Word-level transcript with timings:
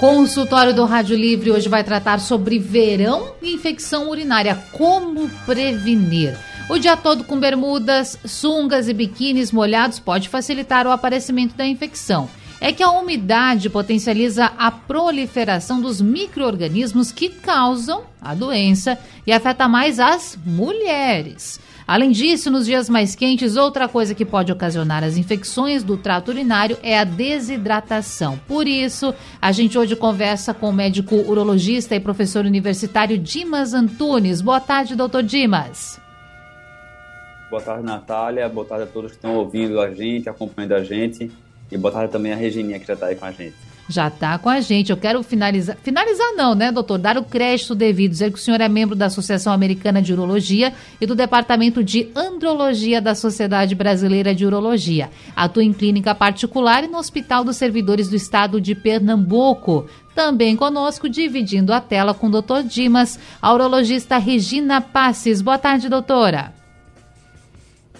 Consultório 0.00 0.74
do 0.74 0.86
Rádio 0.86 1.14
Livre 1.14 1.50
hoje 1.50 1.68
vai 1.68 1.84
tratar 1.84 2.20
sobre 2.20 2.58
verão 2.58 3.34
e 3.42 3.52
infecção 3.52 4.08
urinária. 4.08 4.58
Como 4.72 5.28
prevenir? 5.44 6.38
O 6.70 6.78
dia 6.78 6.96
todo 6.96 7.22
com 7.22 7.38
bermudas, 7.38 8.18
sungas 8.24 8.88
e 8.88 8.94
biquínis 8.94 9.52
molhados 9.52 10.00
pode 10.00 10.30
facilitar 10.30 10.86
o 10.86 10.90
aparecimento 10.90 11.54
da 11.54 11.66
infecção. 11.66 12.30
É 12.62 12.72
que 12.72 12.82
a 12.82 12.90
umidade 12.90 13.68
potencializa 13.68 14.46
a 14.56 14.70
proliferação 14.70 15.82
dos 15.82 16.00
micro-organismos 16.00 17.12
que 17.12 17.28
causam 17.28 18.04
a 18.22 18.34
doença 18.34 18.98
e 19.26 19.32
afeta 19.34 19.68
mais 19.68 20.00
as 20.00 20.38
mulheres. 20.46 21.60
Além 21.90 22.12
disso, 22.12 22.52
nos 22.52 22.66
dias 22.66 22.88
mais 22.88 23.16
quentes, 23.16 23.56
outra 23.56 23.88
coisa 23.88 24.14
que 24.14 24.24
pode 24.24 24.52
ocasionar 24.52 25.02
as 25.02 25.16
infecções 25.16 25.82
do 25.82 25.96
trato 25.96 26.28
urinário 26.28 26.78
é 26.84 26.96
a 26.96 27.02
desidratação. 27.02 28.38
Por 28.46 28.68
isso, 28.68 29.12
a 29.42 29.50
gente 29.50 29.76
hoje 29.76 29.96
conversa 29.96 30.54
com 30.54 30.68
o 30.68 30.72
médico 30.72 31.16
urologista 31.16 31.96
e 31.96 31.98
professor 31.98 32.46
universitário 32.46 33.18
Dimas 33.18 33.74
Antunes. 33.74 34.40
Boa 34.40 34.60
tarde, 34.60 34.94
doutor 34.94 35.24
Dimas. 35.24 36.00
Boa 37.50 37.60
tarde, 37.60 37.84
Natália. 37.84 38.48
Boa 38.48 38.64
tarde 38.64 38.84
a 38.84 38.86
todos 38.86 39.10
que 39.10 39.16
estão 39.16 39.34
ouvindo 39.34 39.80
a 39.80 39.92
gente, 39.92 40.28
acompanhando 40.28 40.76
a 40.76 40.84
gente. 40.84 41.28
E 41.72 41.76
boa 41.76 41.92
tarde 41.92 42.12
também 42.12 42.32
a 42.32 42.36
Regininha 42.36 42.78
que 42.78 42.86
já 42.86 42.94
está 42.94 43.06
aí 43.06 43.16
com 43.16 43.24
a 43.24 43.32
gente. 43.32 43.69
Já 43.90 44.06
está 44.06 44.38
com 44.38 44.48
a 44.48 44.60
gente. 44.60 44.90
Eu 44.90 44.96
quero 44.96 45.20
finalizar. 45.24 45.76
Finalizar, 45.82 46.32
não, 46.36 46.54
né, 46.54 46.70
doutor? 46.70 46.96
Dar 46.96 47.18
o 47.18 47.24
crédito 47.24 47.74
devido. 47.74 48.12
Dizer 48.12 48.30
que 48.30 48.38
o 48.38 48.40
senhor 48.40 48.60
é 48.60 48.68
membro 48.68 48.94
da 48.94 49.06
Associação 49.06 49.52
Americana 49.52 50.00
de 50.00 50.12
Urologia 50.12 50.72
e 51.00 51.06
do 51.06 51.16
Departamento 51.16 51.82
de 51.82 52.08
Andrologia 52.14 53.00
da 53.00 53.16
Sociedade 53.16 53.74
Brasileira 53.74 54.32
de 54.32 54.46
Urologia. 54.46 55.10
Atua 55.34 55.64
em 55.64 55.72
clínica 55.72 56.14
particular 56.14 56.84
e 56.84 56.86
no 56.86 56.98
Hospital 56.98 57.42
dos 57.42 57.56
Servidores 57.56 58.08
do 58.08 58.14
Estado 58.14 58.60
de 58.60 58.76
Pernambuco. 58.76 59.88
Também 60.14 60.54
conosco, 60.54 61.08
dividindo 61.08 61.72
a 61.72 61.80
tela 61.80 62.14
com 62.14 62.28
o 62.28 62.30
doutor 62.30 62.62
Dimas, 62.62 63.18
a 63.42 63.52
urologista 63.52 64.18
Regina 64.18 64.80
Passes. 64.80 65.42
Boa 65.42 65.58
tarde, 65.58 65.88
doutora. 65.88 66.54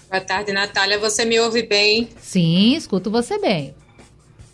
Boa 0.09 0.21
tarde, 0.21 0.53
Natália. 0.53 1.01
Você 1.01 1.25
me 1.25 1.41
ouve 1.41 1.65
bem? 1.65 2.09
Sim, 2.21 2.77
escuto 2.77 3.11
você 3.11 3.39
bem. 3.39 3.75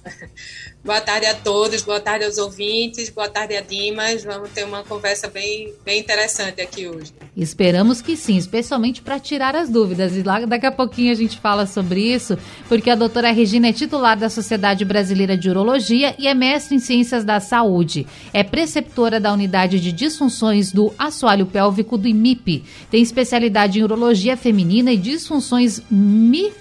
Boa 0.86 1.00
tarde 1.00 1.26
a 1.26 1.34
todos, 1.34 1.82
boa 1.82 1.98
tarde 1.98 2.24
aos 2.24 2.38
ouvintes, 2.38 3.10
boa 3.10 3.28
tarde 3.28 3.56
a 3.56 3.60
Dimas. 3.60 4.22
Vamos 4.22 4.50
ter 4.50 4.62
uma 4.62 4.84
conversa 4.84 5.28
bem, 5.28 5.74
bem 5.84 5.98
interessante 5.98 6.60
aqui 6.60 6.86
hoje. 6.86 7.12
Esperamos 7.36 8.00
que 8.00 8.16
sim, 8.16 8.36
especialmente 8.36 9.02
para 9.02 9.18
tirar 9.18 9.56
as 9.56 9.68
dúvidas. 9.68 10.14
E 10.16 10.22
lá 10.22 10.38
daqui 10.46 10.64
a 10.64 10.70
pouquinho 10.70 11.10
a 11.10 11.16
gente 11.16 11.40
fala 11.40 11.66
sobre 11.66 12.00
isso, 12.00 12.38
porque 12.68 12.88
a 12.88 12.94
doutora 12.94 13.32
Regina 13.32 13.66
é 13.66 13.72
titular 13.72 14.16
da 14.16 14.30
Sociedade 14.30 14.84
Brasileira 14.84 15.36
de 15.36 15.50
Urologia 15.50 16.14
e 16.20 16.28
é 16.28 16.34
mestre 16.34 16.76
em 16.76 16.78
Ciências 16.78 17.24
da 17.24 17.40
Saúde. 17.40 18.06
É 18.32 18.44
preceptora 18.44 19.18
da 19.18 19.32
Unidade 19.32 19.80
de 19.80 19.90
Disfunções 19.90 20.70
do 20.70 20.94
Assoalho 20.96 21.46
Pélvico 21.46 21.98
do 21.98 22.06
IMIP. 22.06 22.62
Tem 22.92 23.02
especialidade 23.02 23.80
em 23.80 23.82
urologia 23.82 24.36
feminina 24.36 24.92
e 24.92 24.96
disfunções 24.96 25.82
mi 25.90 26.52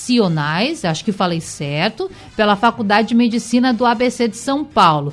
Sionais, 0.00 0.84
acho 0.84 1.04
que 1.04 1.12
falei 1.12 1.40
certo, 1.40 2.10
pela 2.34 2.56
Faculdade 2.56 3.08
de 3.08 3.14
Medicina 3.14 3.72
do 3.72 3.84
ABC 3.84 4.28
de 4.28 4.36
São 4.36 4.64
Paulo. 4.64 5.12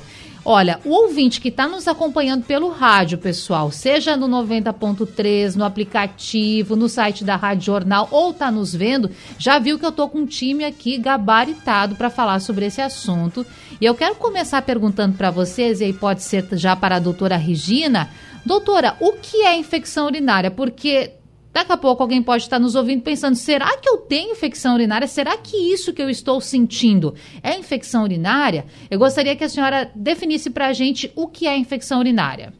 Olha, 0.50 0.80
o 0.82 0.90
ouvinte 0.90 1.42
que 1.42 1.48
está 1.48 1.68
nos 1.68 1.86
acompanhando 1.86 2.42
pelo 2.42 2.70
rádio, 2.70 3.18
pessoal, 3.18 3.70
seja 3.70 4.16
no 4.16 4.26
90.3, 4.26 5.56
no 5.56 5.64
aplicativo, 5.64 6.74
no 6.74 6.88
site 6.88 7.22
da 7.22 7.36
Rádio 7.36 7.66
Jornal 7.66 8.08
ou 8.10 8.30
está 8.30 8.50
nos 8.50 8.74
vendo, 8.74 9.10
já 9.38 9.58
viu 9.58 9.78
que 9.78 9.84
eu 9.84 9.90
estou 9.90 10.08
com 10.08 10.20
um 10.20 10.26
time 10.26 10.64
aqui 10.64 10.96
gabaritado 10.96 11.96
para 11.96 12.08
falar 12.08 12.40
sobre 12.40 12.64
esse 12.64 12.80
assunto. 12.80 13.44
E 13.78 13.84
eu 13.84 13.94
quero 13.94 14.14
começar 14.14 14.62
perguntando 14.62 15.18
para 15.18 15.30
vocês, 15.30 15.82
e 15.82 15.84
aí 15.84 15.92
pode 15.92 16.22
ser 16.22 16.48
já 16.52 16.74
para 16.74 16.96
a 16.96 17.00
doutora 17.00 17.36
Regina. 17.36 18.08
Doutora, 18.46 18.96
o 19.00 19.12
que 19.12 19.42
é 19.42 19.54
infecção 19.54 20.06
urinária? 20.06 20.50
Porque 20.50 21.17
Daqui 21.52 21.72
a 21.72 21.76
pouco 21.76 22.02
alguém 22.02 22.22
pode 22.22 22.44
estar 22.44 22.58
nos 22.58 22.74
ouvindo 22.74 23.02
pensando: 23.02 23.36
será 23.36 23.76
que 23.78 23.88
eu 23.88 23.98
tenho 23.98 24.32
infecção 24.32 24.74
urinária? 24.74 25.06
Será 25.08 25.36
que 25.36 25.56
isso 25.56 25.92
que 25.92 26.02
eu 26.02 26.10
estou 26.10 26.40
sentindo 26.40 27.14
é 27.42 27.56
infecção 27.56 28.04
urinária? 28.04 28.66
Eu 28.90 28.98
gostaria 28.98 29.34
que 29.34 29.44
a 29.44 29.48
senhora 29.48 29.90
definisse 29.94 30.50
para 30.50 30.68
a 30.68 30.72
gente 30.72 31.10
o 31.16 31.26
que 31.26 31.46
é 31.46 31.56
infecção 31.56 31.98
urinária. 31.98 32.52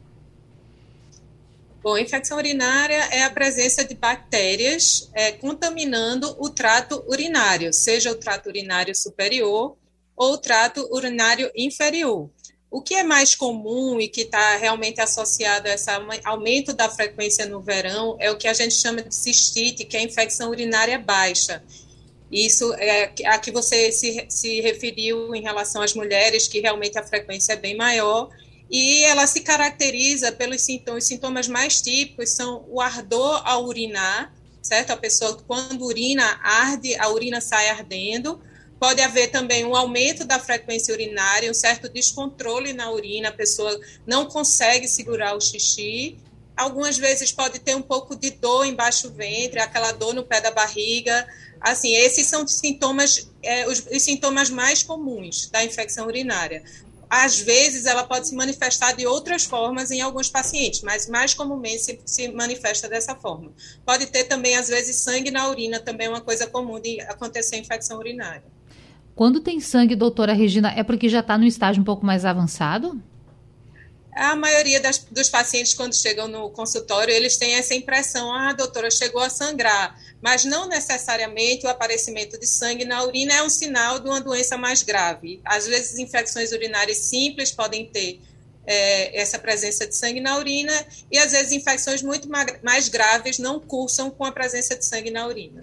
Bom, 1.81 1.97
infecção 1.97 2.37
urinária 2.37 3.07
é 3.09 3.23
a 3.23 3.29
presença 3.29 3.85
de 3.85 3.95
bactérias 3.95 5.09
é, 5.13 5.31
contaminando 5.31 6.35
o 6.37 6.49
trato 6.49 7.01
urinário, 7.07 7.71
seja 7.71 8.11
o 8.11 8.15
trato 8.15 8.49
urinário 8.49 8.93
superior 8.93 9.77
ou 10.13 10.33
o 10.33 10.37
trato 10.37 10.85
urinário 10.91 11.49
inferior. 11.55 12.29
O 12.71 12.81
que 12.81 12.93
é 12.93 13.03
mais 13.03 13.33
comum 13.33 13.99
e 13.99 14.07
que 14.07 14.21
está 14.21 14.57
realmente 14.57 15.01
associado 15.01 15.67
a 15.67 15.73
esse 15.73 15.89
aumento 16.23 16.71
da 16.71 16.87
frequência 16.87 17.47
no 17.47 17.59
verão 17.61 18.15
é 18.19 18.29
o 18.29 18.37
que 18.37 18.47
a 18.47 18.53
gente 18.53 18.75
chama 18.75 19.01
de 19.01 19.13
cistite, 19.13 19.83
que 19.85 19.97
é 19.97 20.01
a 20.01 20.03
infecção 20.03 20.51
urinária 20.51 20.99
baixa. 20.99 21.63
Isso 22.31 22.71
é 22.75 23.11
a 23.25 23.39
que 23.39 23.49
você 23.49 23.91
se, 23.91 24.25
se 24.29 24.61
referiu 24.61 25.33
em 25.33 25.41
relação 25.41 25.81
às 25.81 25.95
mulheres, 25.95 26.47
que 26.47 26.59
realmente 26.59 26.97
a 26.97 27.03
frequência 27.03 27.53
é 27.53 27.55
bem 27.55 27.75
maior, 27.75 28.29
e 28.69 29.03
ela 29.03 29.25
se 29.25 29.41
caracteriza 29.41 30.31
pelos 30.31 30.61
sintomas, 30.61 31.03
os 31.03 31.07
sintomas 31.07 31.47
mais 31.47 31.81
típicos 31.81 32.35
são 32.35 32.63
o 32.69 32.79
ardor 32.79 33.41
ao 33.45 33.65
urinar, 33.65 34.31
certo? 34.61 34.91
A 34.91 34.97
pessoa, 34.97 35.41
quando 35.47 35.85
urina, 35.85 36.39
arde, 36.43 36.95
a 36.97 37.09
urina 37.09 37.41
sai 37.41 37.69
ardendo, 37.69 38.39
Pode 38.79 39.01
haver 39.01 39.29
também 39.29 39.65
um 39.65 39.75
aumento 39.75 40.23
da 40.23 40.39
frequência 40.39 40.93
urinária, 40.93 41.51
um 41.51 41.53
certo 41.53 41.89
descontrole 41.89 42.71
na 42.71 42.89
urina, 42.91 43.29
a 43.29 43.33
pessoa 43.33 43.77
não 44.07 44.25
consegue 44.25 44.87
segurar 44.87 45.35
o 45.35 45.41
xixi. 45.41 46.17
Algumas 46.55 46.97
vezes 46.97 47.31
pode 47.31 47.59
ter 47.59 47.75
um 47.75 47.81
pouco 47.81 48.15
de 48.15 48.31
dor 48.31 48.65
embaixo 48.65 49.09
do 49.09 49.15
ventre, 49.15 49.59
aquela 49.59 49.91
dor 49.91 50.13
no 50.13 50.23
pé 50.23 50.39
da 50.39 50.51
barriga. 50.51 51.27
Assim, 51.59 51.93
esses 51.93 52.25
são 52.25 52.47
sintomas, 52.47 53.29
é, 53.43 53.67
os, 53.67 53.85
os 53.85 54.01
sintomas 54.01 54.49
mais 54.49 54.81
comuns 54.81 55.49
da 55.49 55.63
infecção 55.63 56.07
urinária 56.07 56.63
às 57.09 57.39
vezes 57.39 57.85
ela 57.85 58.03
pode 58.03 58.27
se 58.27 58.35
manifestar 58.35 58.91
de 58.91 59.07
outras 59.07 59.43
formas 59.43 59.89
em 59.89 59.99
alguns 59.99 60.29
pacientes, 60.29 60.81
mas 60.81 61.07
mais 61.09 61.33
comumente 61.33 61.79
se, 61.79 61.99
se, 62.05 62.27
manifesta 62.27 62.87
dessa 62.87 63.15
forma. 63.15 63.51
Pode 63.83 64.05
ter 64.05 64.25
também, 64.25 64.55
às 64.55 64.67
vezes, 64.67 64.97
sangue 64.97 65.31
na 65.31 65.49
urina, 65.49 65.79
também 65.79 66.05
é 66.05 66.09
uma 66.09 66.21
coisa 66.21 66.45
comum 66.45 66.79
de 66.79 67.01
acontecer 67.01 67.57
infecção 67.57 67.97
urinária. 67.97 68.43
Quando 69.19 69.41
tem 69.41 69.59
sangue, 69.59 69.97
doutora 69.97 70.31
Regina, 70.31 70.71
é 70.77 70.81
porque 70.81 71.09
já 71.09 71.19
está 71.19 71.37
no 71.37 71.43
estágio 71.43 71.81
um 71.81 71.83
pouco 71.83 72.05
mais 72.05 72.23
avançado? 72.23 73.03
A 74.13 74.33
maioria 74.33 74.79
das, 74.79 74.99
dos 75.11 75.27
pacientes, 75.27 75.73
quando 75.73 75.93
chegam 75.93 76.25
no 76.29 76.49
consultório, 76.51 77.13
eles 77.13 77.35
têm 77.35 77.55
essa 77.55 77.75
impressão: 77.75 78.33
ah, 78.33 78.53
doutora, 78.53 78.89
chegou 78.89 79.21
a 79.21 79.29
sangrar. 79.29 79.93
Mas 80.21 80.45
não 80.45 80.69
necessariamente 80.69 81.65
o 81.65 81.69
aparecimento 81.69 82.39
de 82.39 82.47
sangue 82.47 82.85
na 82.85 83.03
urina 83.03 83.33
é 83.33 83.43
um 83.43 83.49
sinal 83.49 83.99
de 83.99 84.07
uma 84.07 84.21
doença 84.21 84.57
mais 84.57 84.83
grave. 84.83 85.41
Às 85.43 85.67
vezes, 85.67 85.99
infecções 85.99 86.53
urinárias 86.53 86.99
simples 86.99 87.51
podem 87.51 87.87
ter 87.87 88.21
é, 88.65 89.19
essa 89.19 89.37
presença 89.37 89.85
de 89.85 89.97
sangue 89.97 90.21
na 90.21 90.37
urina, 90.37 90.71
e 91.11 91.17
às 91.17 91.33
vezes 91.33 91.51
infecções 91.51 92.01
muito 92.01 92.29
mais 92.63 92.87
graves 92.87 93.37
não 93.37 93.59
cursam 93.59 94.09
com 94.09 94.23
a 94.23 94.31
presença 94.31 94.77
de 94.77 94.85
sangue 94.85 95.11
na 95.11 95.27
urina. 95.27 95.59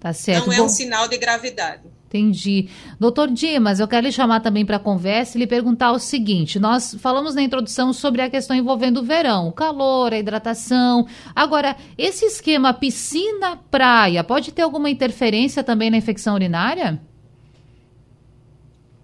Tá 0.00 0.14
certo. 0.14 0.46
Não 0.46 0.54
é 0.54 0.62
um 0.62 0.70
sinal 0.70 1.06
de 1.06 1.18
gravidade. 1.18 1.93
Entendi. 2.14 2.68
Doutor 3.00 3.28
Dimas, 3.28 3.80
eu 3.80 3.88
quero 3.88 4.06
lhe 4.06 4.12
chamar 4.12 4.38
também 4.38 4.64
para 4.64 4.76
a 4.76 4.78
conversa 4.78 5.36
e 5.36 5.40
lhe 5.40 5.48
perguntar 5.48 5.90
o 5.90 5.98
seguinte: 5.98 6.60
nós 6.60 6.94
falamos 6.94 7.34
na 7.34 7.42
introdução 7.42 7.92
sobre 7.92 8.22
a 8.22 8.30
questão 8.30 8.54
envolvendo 8.54 8.98
o 8.98 9.02
verão, 9.02 9.48
o 9.48 9.52
calor, 9.52 10.12
a 10.12 10.18
hidratação. 10.18 11.08
Agora, 11.34 11.74
esse 11.98 12.24
esquema 12.24 12.72
piscina-praia 12.72 14.22
pode 14.22 14.52
ter 14.52 14.62
alguma 14.62 14.88
interferência 14.88 15.64
também 15.64 15.90
na 15.90 15.96
infecção 15.96 16.36
urinária? 16.36 17.00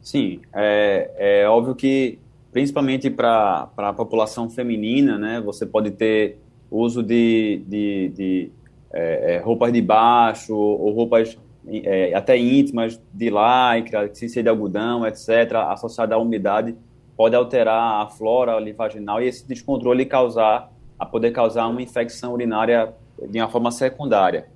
Sim, 0.01 0.41
é, 0.55 1.43
é 1.43 1.49
óbvio 1.49 1.75
que, 1.75 2.17
principalmente 2.53 3.11
para 3.11 3.69
a 3.77 3.93
população 3.93 4.49
feminina, 4.49 5.19
né, 5.19 5.41
você 5.41 5.67
pode 5.67 5.91
ter 5.91 6.39
uso 6.71 7.03
de, 7.03 7.61
de, 7.67 8.13
de 8.15 8.51
é, 8.93 9.35
é 9.35 9.39
roupas 9.39 9.73
de 9.73 9.83
baixo 9.83 10.55
ou 10.55 10.93
roupas 10.93 11.37
é, 11.69 12.15
até 12.15 12.37
íntimas, 12.37 13.01
de 13.13 13.31
lycra, 13.31 14.13
ciência 14.15 14.43
de 14.43 14.49
algodão, 14.49 15.07
etc., 15.07 15.55
associada 15.69 16.15
à 16.15 16.19
umidade, 16.19 16.75
pode 17.17 17.37
alterar 17.37 18.03
a 18.03 18.07
flora 18.09 18.59
linfaginal 18.59 19.23
e 19.23 19.29
esse 19.29 19.47
descontrole 19.47 20.07
causar, 20.07 20.73
a 20.99 21.05
poder 21.05 21.33
causar 21.33 21.67
uma 21.67 21.83
infecção 21.83 22.33
urinária 22.33 22.95
de 23.29 23.39
uma 23.39 23.49
forma 23.49 23.71
secundária. 23.71 24.47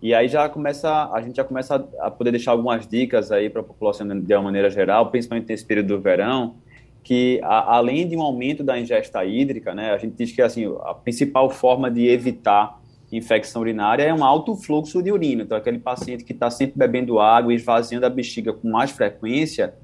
E 0.00 0.12
aí 0.12 0.28
já 0.28 0.48
começa, 0.48 1.10
a 1.12 1.20
gente 1.20 1.36
já 1.36 1.44
começa 1.44 1.76
a 1.98 2.10
poder 2.10 2.30
deixar 2.30 2.52
algumas 2.52 2.86
dicas 2.86 3.32
aí 3.32 3.48
para 3.48 3.60
a 3.60 3.64
população 3.64 4.06
de 4.06 4.34
uma 4.34 4.42
maneira 4.42 4.68
geral, 4.68 5.10
principalmente 5.10 5.48
nesse 5.48 5.64
período 5.64 5.96
do 5.96 6.00
verão, 6.00 6.56
que 7.02 7.40
a, 7.42 7.76
além 7.76 8.08
de 8.08 8.16
um 8.16 8.22
aumento 8.22 8.62
da 8.62 8.78
ingesta 8.78 9.24
hídrica, 9.24 9.74
né, 9.74 9.92
a 9.92 9.98
gente 9.98 10.14
diz 10.16 10.32
que 10.32 10.42
assim 10.42 10.64
a 10.82 10.94
principal 10.94 11.50
forma 11.50 11.90
de 11.90 12.08
evitar 12.08 12.80
infecção 13.16 13.62
urinária 13.62 14.02
é 14.02 14.12
um 14.12 14.24
alto 14.24 14.56
fluxo 14.56 15.02
de 15.02 15.12
urina. 15.12 15.42
Então, 15.42 15.56
aquele 15.56 15.78
paciente 15.78 16.24
que 16.24 16.32
está 16.32 16.50
sempre 16.50 16.78
bebendo 16.78 17.18
água 17.18 17.52
e 17.52 17.56
esvaziando 17.56 18.06
a 18.06 18.10
bexiga 18.10 18.52
com 18.52 18.68
mais 18.68 18.90
frequência, 18.90 19.74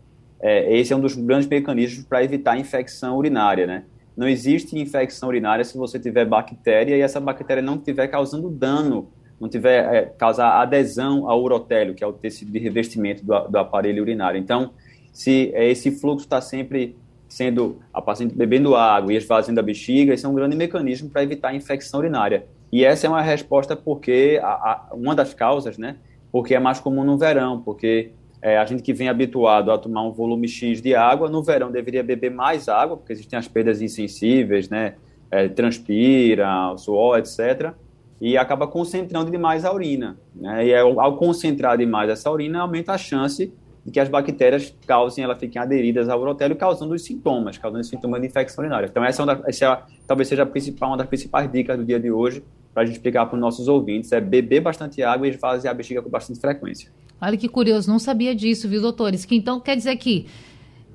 é, 0.41 0.77
esse 0.77 0.93
é 0.93 0.97
um 0.97 1.01
dos 1.01 1.15
grandes 1.15 1.49
mecanismos 1.49 2.05
para 2.05 2.25
evitar 2.25 2.59
infecção 2.59 3.17
urinária, 3.17 3.67
né? 3.67 3.85
Não 4.17 4.29
existe 4.29 4.79
infecção 4.79 5.29
urinária 5.29 5.65
se 5.65 5.77
você 5.77 5.99
tiver 5.99 6.25
bactéria 6.25 6.97
e 6.97 7.01
essa 7.01 7.21
bactéria 7.21 7.63
não 7.63 7.77
estiver 7.77 8.09
causando 8.09 8.51
dano 8.51 9.09
não 9.41 9.49
tiver 9.49 9.95
é, 9.95 10.03
causar 10.19 10.61
adesão 10.61 11.29
ao 11.29 11.43
urotélio, 11.43 11.95
que 11.95 12.05
é 12.05 12.07
o 12.07 12.13
tecido 12.13 12.53
de 12.53 12.59
revestimento 12.59 13.25
do, 13.25 13.49
do 13.49 13.59
aparelho 13.59 14.03
urinário. 14.03 14.39
Então, 14.39 14.73
se 15.11 15.51
é, 15.55 15.69
esse 15.71 15.91
fluxo 15.91 16.27
está 16.27 16.43
sempre 16.43 16.95
sendo 17.27 17.81
a 17.93 18.03
paciente 18.03 18.35
bebendo 18.35 18.77
água 18.77 19.13
e 19.13 19.17
esvaziando 19.17 19.59
a 19.59 19.63
bexiga, 19.63 20.13
esse 20.13 20.27
é 20.27 20.29
um 20.29 20.35
grande 20.35 20.57
mecanismo 20.57 21.09
para 21.09 21.23
evitar 21.23 21.55
infecção 21.55 22.01
urinária. 22.01 22.45
E 22.73 22.85
essa 22.85 23.07
é 23.07 23.11
uma 23.11 23.23
resposta 23.23 23.75
porque 23.75 24.41
a, 24.43 24.49
a, 24.49 24.89
uma 24.93 25.15
das 25.15 25.35
causas, 25.35 25.77
né? 25.77 25.97
Porque 26.31 26.55
é 26.55 26.61
mais 26.61 26.79
comum 26.79 27.05
no 27.05 27.19
verão, 27.19 27.61
porque 27.61 28.13
é, 28.41 28.57
a 28.57 28.65
gente 28.65 28.83
que 28.83 28.93
vem 28.93 29.09
habituado 29.09 29.73
a 29.73 29.79
tomar 29.79 30.03
um 30.03 30.13
volume 30.13 30.49
X 30.49 30.81
de 30.81 30.95
água, 30.95 31.29
no 31.29 31.43
verão 31.43 31.71
deveria 31.71 32.03
beber 32.03 32.31
mais 32.31 32.69
água, 32.69 32.97
porque 32.97 33.13
existem 33.13 33.39
as 33.39 33.49
perdas 33.49 33.83
insensíveis, 33.83 34.69
né? 34.69 34.95
É, 35.31 35.49
transpira, 35.49 36.75
suor, 36.77 37.19
etc 37.19 37.75
e 38.21 38.37
acaba 38.37 38.67
concentrando 38.67 39.31
demais 39.31 39.65
a 39.65 39.73
urina. 39.73 40.19
Né? 40.35 40.67
E 40.67 40.75
ao 40.77 41.17
concentrar 41.17 41.79
demais 41.79 42.11
essa 42.11 42.31
urina, 42.31 42.61
aumenta 42.61 42.93
a 42.93 42.99
chance 42.99 43.53
que 43.91 44.01
as 44.01 44.09
bactérias 44.09 44.75
causem, 44.87 45.25
elas 45.25 45.39
fiquem 45.39 45.61
aderidas 45.61 46.09
ao 46.09 46.21
urotélio, 46.21 46.57
causando 46.57 46.95
os 46.95 47.03
sintomas, 47.03 47.59
causando 47.59 47.81
os 47.81 47.89
sintomas 47.89 48.21
de 48.21 48.29
infecção 48.29 48.63
urinária. 48.63 48.87
Então, 48.87 49.05
essa, 49.05 49.23
é 49.23 49.51
essa 49.51 49.65
é, 49.67 49.83
talvez 50.07 50.29
seja 50.29 50.43
a 50.43 50.47
principal, 50.47 50.91
uma 50.91 50.97
das 50.97 51.07
principais 51.07 51.51
dicas 51.51 51.77
do 51.77 51.85
dia 51.85 51.99
de 51.99 52.11
hoje, 52.11 52.43
para 52.73 52.83
a 52.83 52.87
gente 52.87 52.97
explicar 52.97 53.27
para 53.27 53.35
os 53.35 53.41
nossos 53.41 53.69
ouvintes, 53.69 54.13
é 54.13 54.21
beber 54.21 54.61
bastante 54.61 55.03
água 55.03 55.27
e 55.27 55.31
esvaziar 55.31 55.73
a 55.73 55.77
bexiga 55.77 56.01
com 56.01 56.09
bastante 56.09 56.41
frequência. 56.41 56.91
Olha 57.21 57.37
que 57.37 57.49
curioso, 57.49 57.91
não 57.91 57.99
sabia 57.99 58.35
disso, 58.35 58.69
viu, 58.69 58.81
doutores? 58.81 59.25
Que 59.25 59.35
então 59.35 59.61
quer 59.61 59.77
dizer 59.77 59.97
que 59.97 60.27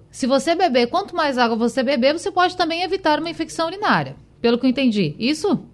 se 0.10 0.26
você 0.26 0.56
beber, 0.56 0.88
quanto 0.88 1.16
mais 1.16 1.38
água 1.38 1.58
você 1.58 1.84
beber, 1.84 2.14
você 2.14 2.32
pode 2.32 2.56
também 2.56 2.82
evitar 2.82 3.20
uma 3.20 3.30
infecção 3.30 3.68
urinária, 3.68 4.16
pelo 4.42 4.58
que 4.58 4.66
eu 4.66 4.70
entendi. 4.70 5.14
Isso? 5.20 5.66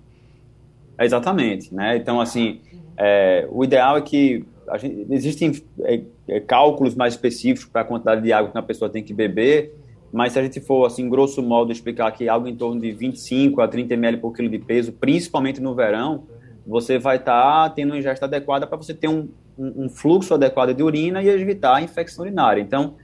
Exatamente, 1.00 1.74
né? 1.74 1.96
Então, 1.98 2.20
assim, 2.20 2.60
é, 2.98 3.48
o 3.52 3.64
ideal 3.64 3.98
é 3.98 4.02
que 4.02 4.46
gente, 4.78 5.08
existem 5.10 5.52
é, 5.82 6.02
é, 6.28 6.40
cálculos 6.40 6.96
mais 6.96 7.14
específicos 7.14 7.70
para 7.70 7.82
a 7.82 7.86
quantidade 7.86 8.22
de 8.22 8.32
água 8.32 8.52
que 8.52 8.58
uma 8.58 8.64
pessoa 8.64 8.90
tem 8.90 9.04
que 9.04 9.14
beber, 9.14 9.76
mas 10.12 10.34
se 10.34 10.40
a 10.40 10.44
gente 10.44 10.60
for, 10.60 10.86
assim, 10.86 11.10
grosso 11.10 11.42
modo, 11.42 11.72
explicar 11.72 12.12
que 12.12 12.28
algo 12.28 12.48
em 12.48 12.56
torno 12.56 12.82
de 12.82 12.92
25 12.92 13.62
a 13.62 13.68
30 13.68 13.94
ml 13.94 14.18
por 14.18 14.34
quilo 14.34 14.50
de 14.50 14.60
peso, 14.60 14.92
principalmente 14.92 15.62
no 15.62 15.74
verão, 15.74 16.26
você 16.66 17.00
vai 17.00 17.18
estar 17.18 17.70
tá 17.70 17.70
tendo 17.70 17.92
uma 17.92 17.98
ingesta 17.98 18.26
adequada 18.26 18.68
para 18.68 18.78
você 18.78 18.94
ter 18.94 19.08
um, 19.08 19.30
um, 19.58 19.86
um, 19.86 19.90
fluxo 19.90 20.34
adequado 20.34 20.74
de 20.74 20.84
urina 20.84 21.24
e 21.24 21.30
evitar 21.30 21.78
a 21.78 21.82
infecção 21.82 22.24
urinária. 22.26 22.62
Então, 22.62 22.96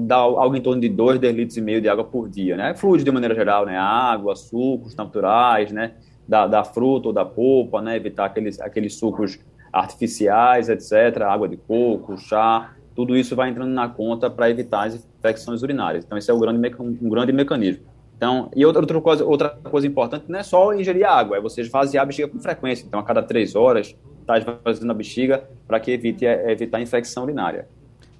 dá 0.00 0.16
algo 0.16 0.56
em 0.56 0.60
torno 0.60 0.80
de 0.80 0.88
2, 0.88 1.20
2 1.20 1.34
litros 1.34 1.56
e 1.56 1.60
meio 1.60 1.80
de 1.80 1.88
água 1.88 2.04
por 2.04 2.28
dia, 2.28 2.56
né? 2.56 2.74
Fluidos 2.74 3.04
de 3.04 3.10
maneira 3.12 3.34
geral, 3.34 3.64
né? 3.64 3.76
Água, 3.76 4.34
sucos 4.34 4.96
naturais, 4.96 5.70
né? 5.70 5.92
da, 6.28 6.46
da 6.46 6.62
fruta 6.62 7.08
ou 7.08 7.14
da 7.14 7.24
polpa, 7.24 7.80
né? 7.80 7.96
Evitar 7.96 8.26
aqueles, 8.26 8.60
aqueles 8.60 8.94
sucos 8.96 9.40
artificiais, 9.72 10.68
etc., 10.68 11.22
água 11.22 11.48
de 11.48 11.56
coco, 11.56 12.16
chá, 12.18 12.72
tudo 12.94 13.16
isso 13.16 13.36
vai 13.36 13.50
entrando 13.50 13.70
na 13.70 13.88
conta 13.88 14.28
para 14.28 14.50
evitar 14.50 14.88
as 14.88 14.94
infecções 14.94 15.62
urinárias. 15.62 16.04
Então, 16.04 16.18
esse 16.18 16.30
é 16.30 16.34
um 16.34 16.40
grande, 16.40 16.74
um 16.80 17.08
grande 17.08 17.32
mecanismo. 17.32 17.84
Então, 18.16 18.50
e 18.56 18.66
outra, 18.66 18.82
outra, 18.82 19.00
coisa, 19.00 19.24
outra 19.24 19.48
coisa 19.50 19.86
importante 19.86 20.24
não 20.26 20.40
é 20.40 20.42
só 20.42 20.74
ingerir 20.74 21.08
água, 21.08 21.36
é 21.36 21.40
você 21.40 21.60
esvaziar 21.60 22.02
a 22.02 22.06
bexiga 22.06 22.26
com 22.26 22.40
frequência. 22.40 22.84
Então, 22.84 22.98
a 22.98 23.04
cada 23.04 23.22
três 23.22 23.54
horas, 23.54 23.94
está 24.20 24.38
esvaziando 24.38 24.92
a 24.92 24.94
bexiga 24.94 25.48
para 25.66 25.80
que 25.80 25.90
evite 25.90 26.26
é, 26.26 26.50
evitar 26.50 26.78
a 26.78 26.80
infecção 26.82 27.22
urinária. 27.22 27.68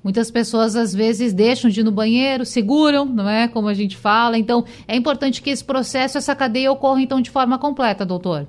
Muitas 0.02 0.30
pessoas 0.30 0.76
às 0.76 0.94
vezes 0.94 1.32
deixam 1.32 1.68
de 1.68 1.80
ir 1.80 1.84
no 1.84 1.90
banheiro, 1.90 2.46
seguram, 2.46 3.04
não 3.04 3.28
é? 3.28 3.48
Como 3.48 3.68
a 3.68 3.74
gente 3.74 3.96
fala. 3.96 4.38
Então, 4.38 4.64
é 4.86 4.96
importante 4.96 5.42
que 5.42 5.50
esse 5.50 5.64
processo, 5.64 6.16
essa 6.16 6.34
cadeia 6.34 6.70
ocorra 6.72 7.02
então 7.02 7.20
de 7.20 7.30
forma 7.30 7.58
completa, 7.58 8.06
doutor. 8.06 8.46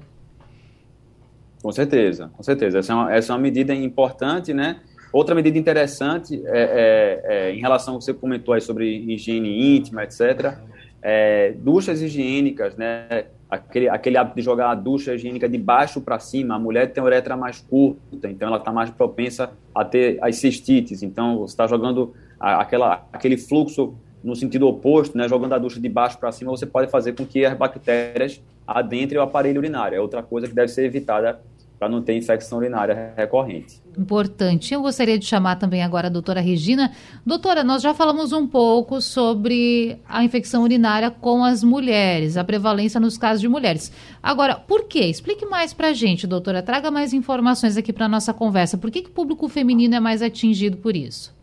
Com 1.61 1.71
certeza, 1.71 2.31
com 2.35 2.43
certeza. 2.43 2.79
Essa 2.79 2.93
é 2.93 2.95
uma, 2.95 3.13
essa 3.13 3.33
é 3.33 3.35
uma 3.35 3.41
medida 3.41 3.73
importante, 3.73 4.53
né? 4.53 4.79
Outra 5.11 5.33
medida 5.33 5.57
interessante 5.57 6.41
é, 6.45 7.21
é, 7.27 7.49
é, 7.49 7.53
em 7.53 7.59
relação 7.59 7.95
ao 7.95 7.99
que 7.99 8.05
você 8.05 8.13
comentou 8.13 8.53
aí 8.53 8.61
sobre 8.61 8.85
higiene 9.11 9.77
íntima, 9.77 10.03
etc. 10.03 10.57
É, 11.01 11.53
duchas 11.57 12.01
higiênicas, 12.01 12.77
né? 12.77 13.25
aquele, 13.49 13.89
aquele 13.89 14.17
hábito 14.17 14.35
de 14.35 14.41
jogar 14.43 14.69
a 14.69 14.75
ducha 14.75 15.15
higiênica 15.15 15.49
de 15.49 15.57
baixo 15.57 15.99
para 15.99 16.19
cima, 16.19 16.55
a 16.55 16.59
mulher 16.59 16.93
tem 16.93 17.01
a 17.01 17.05
uretra 17.05 17.35
mais 17.35 17.59
curta, 17.59 18.29
então 18.29 18.47
ela 18.47 18.57
está 18.57 18.71
mais 18.71 18.91
propensa 18.91 19.51
a 19.73 19.83
ter 19.83 20.19
as 20.21 20.35
cistites. 20.35 21.01
Então, 21.01 21.39
você 21.39 21.53
está 21.53 21.65
jogando 21.65 22.13
a, 22.39 22.61
aquela, 22.61 23.07
aquele 23.11 23.37
fluxo 23.37 23.95
no 24.23 24.35
sentido 24.35 24.67
oposto, 24.67 25.17
né, 25.17 25.27
jogando 25.27 25.53
a 25.53 25.57
ducha 25.57 25.79
de 25.79 25.89
baixo 25.89 26.17
para 26.17 26.31
cima, 26.31 26.51
você 26.51 26.65
pode 26.65 26.91
fazer 26.91 27.13
com 27.13 27.25
que 27.25 27.45
as 27.45 27.57
bactérias 27.57 28.41
adentrem 28.67 29.19
o 29.19 29.23
aparelho 29.23 29.59
urinário. 29.59 29.95
É 29.95 30.01
outra 30.01 30.21
coisa 30.21 30.47
que 30.47 30.53
deve 30.53 30.67
ser 30.67 30.85
evitada 30.85 31.39
para 31.79 31.87
não 31.87 32.01
ter 32.01 32.15
infecção 32.17 32.57
urinária 32.57 33.13
recorrente. 33.15 33.81
Importante. 33.97 34.73
Eu 34.73 34.81
gostaria 34.81 35.17
de 35.17 35.25
chamar 35.25 35.55
também 35.55 35.81
agora 35.81 36.07
a 36.07 36.09
doutora 36.09 36.41
Regina. 36.41 36.91
Doutora, 37.25 37.63
nós 37.63 37.81
já 37.81 37.93
falamos 37.93 38.33
um 38.33 38.45
pouco 38.45 38.99
sobre 38.99 39.97
a 40.07 40.21
infecção 40.21 40.63
urinária 40.63 41.09
com 41.09 41.43
as 41.43 41.63
mulheres, 41.63 42.35
a 42.35 42.43
prevalência 42.43 42.99
nos 42.99 43.17
casos 43.17 43.39
de 43.39 43.47
mulheres. 43.47 43.93
Agora, 44.21 44.55
por 44.55 44.83
quê? 44.83 45.05
Explique 45.05 45.45
mais 45.45 45.73
para 45.73 45.87
a 45.87 45.93
gente, 45.93 46.27
doutora. 46.27 46.61
Traga 46.61 46.91
mais 46.91 47.13
informações 47.13 47.77
aqui 47.77 47.93
para 47.93 48.05
a 48.05 48.09
nossa 48.09 48.33
conversa. 48.33 48.77
Por 48.77 48.91
que, 48.91 49.01
que 49.01 49.09
o 49.09 49.13
público 49.13 49.47
feminino 49.47 49.95
é 49.95 49.99
mais 50.01 50.21
atingido 50.21 50.75
por 50.77 50.97
isso? 50.97 51.38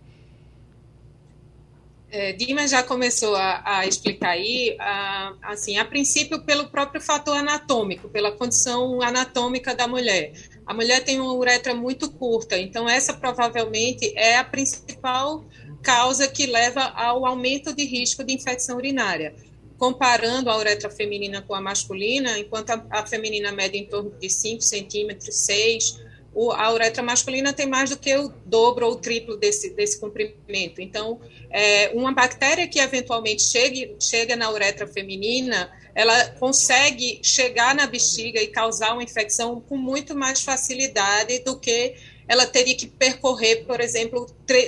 É, 2.18 2.32
Dima 2.32 2.66
já 2.66 2.82
começou 2.82 3.36
a, 3.36 3.62
a 3.62 3.86
explicar 3.86 4.30
aí, 4.30 4.74
a, 4.80 5.34
assim, 5.42 5.76
a 5.76 5.84
princípio 5.84 6.40
pelo 6.40 6.70
próprio 6.70 6.98
fator 6.98 7.36
anatômico, 7.36 8.08
pela 8.08 8.32
condição 8.32 9.02
anatômica 9.02 9.74
da 9.74 9.86
mulher. 9.86 10.32
A 10.64 10.72
mulher 10.72 11.04
tem 11.04 11.20
uma 11.20 11.34
uretra 11.34 11.74
muito 11.74 12.10
curta, 12.10 12.58
então 12.58 12.88
essa 12.88 13.12
provavelmente 13.12 14.14
é 14.17 14.38
a 14.38 14.44
principal 14.44 15.44
causa 15.82 16.26
que 16.26 16.46
leva 16.46 16.84
ao 16.84 17.26
aumento 17.26 17.74
de 17.74 17.84
risco 17.84 18.24
de 18.24 18.32
infecção 18.32 18.79
urinária. 18.79 19.34
Comparando 19.76 20.48
a 20.48 20.56
uretra 20.56 20.88
feminina 20.88 21.43
com 21.43 21.55
a 21.55 21.60
masculina, 21.60 22.38
enquanto 22.38 22.70
a, 22.70 22.82
a 22.93 23.06
feminina 23.06 23.52
mede 23.52 23.76
em 23.76 23.84
torno 23.84 24.10
de 24.19 24.31
5 24.31 24.62
centímetros, 24.62 25.34
6 25.34 26.00
o, 26.36 26.52
a 26.52 26.70
uretra 26.70 27.02
masculina 27.02 27.50
tem 27.50 27.66
mais 27.66 27.88
do 27.88 27.96
que 27.96 28.14
o 28.14 28.28
dobro 28.44 28.86
ou 28.86 28.93
o 28.93 28.96
triplo 28.96 29.38
desse, 29.38 29.70
desse 29.70 29.98
comprimento. 29.98 30.82
Então, 30.82 31.19
é, 31.50 31.88
uma 31.94 32.12
bactéria 32.12 32.69
que 32.69 32.78
eventualmente 32.78 33.43
chegue, 33.43 33.96
chega 33.98 34.36
na 34.36 34.50
uretra 34.50 34.86
feminina, 34.86 35.72
ela 35.94 36.26
consegue 36.32 37.20
chegar 37.22 37.74
na 37.74 37.86
bexiga 37.86 38.38
e 38.43 38.48
causar 38.48 38.93
uma 38.93 39.02
infecção 39.02 39.62
com 39.62 39.78
muito 39.78 40.14
mais 40.14 40.43
facilidade 40.43 41.38
do 41.38 41.58
que 41.58 41.94
ela 42.28 42.44
teria 42.44 42.76
que 42.76 42.86
percorrer, 42.86 43.64
por 43.64 43.81
exemplo, 43.81 44.26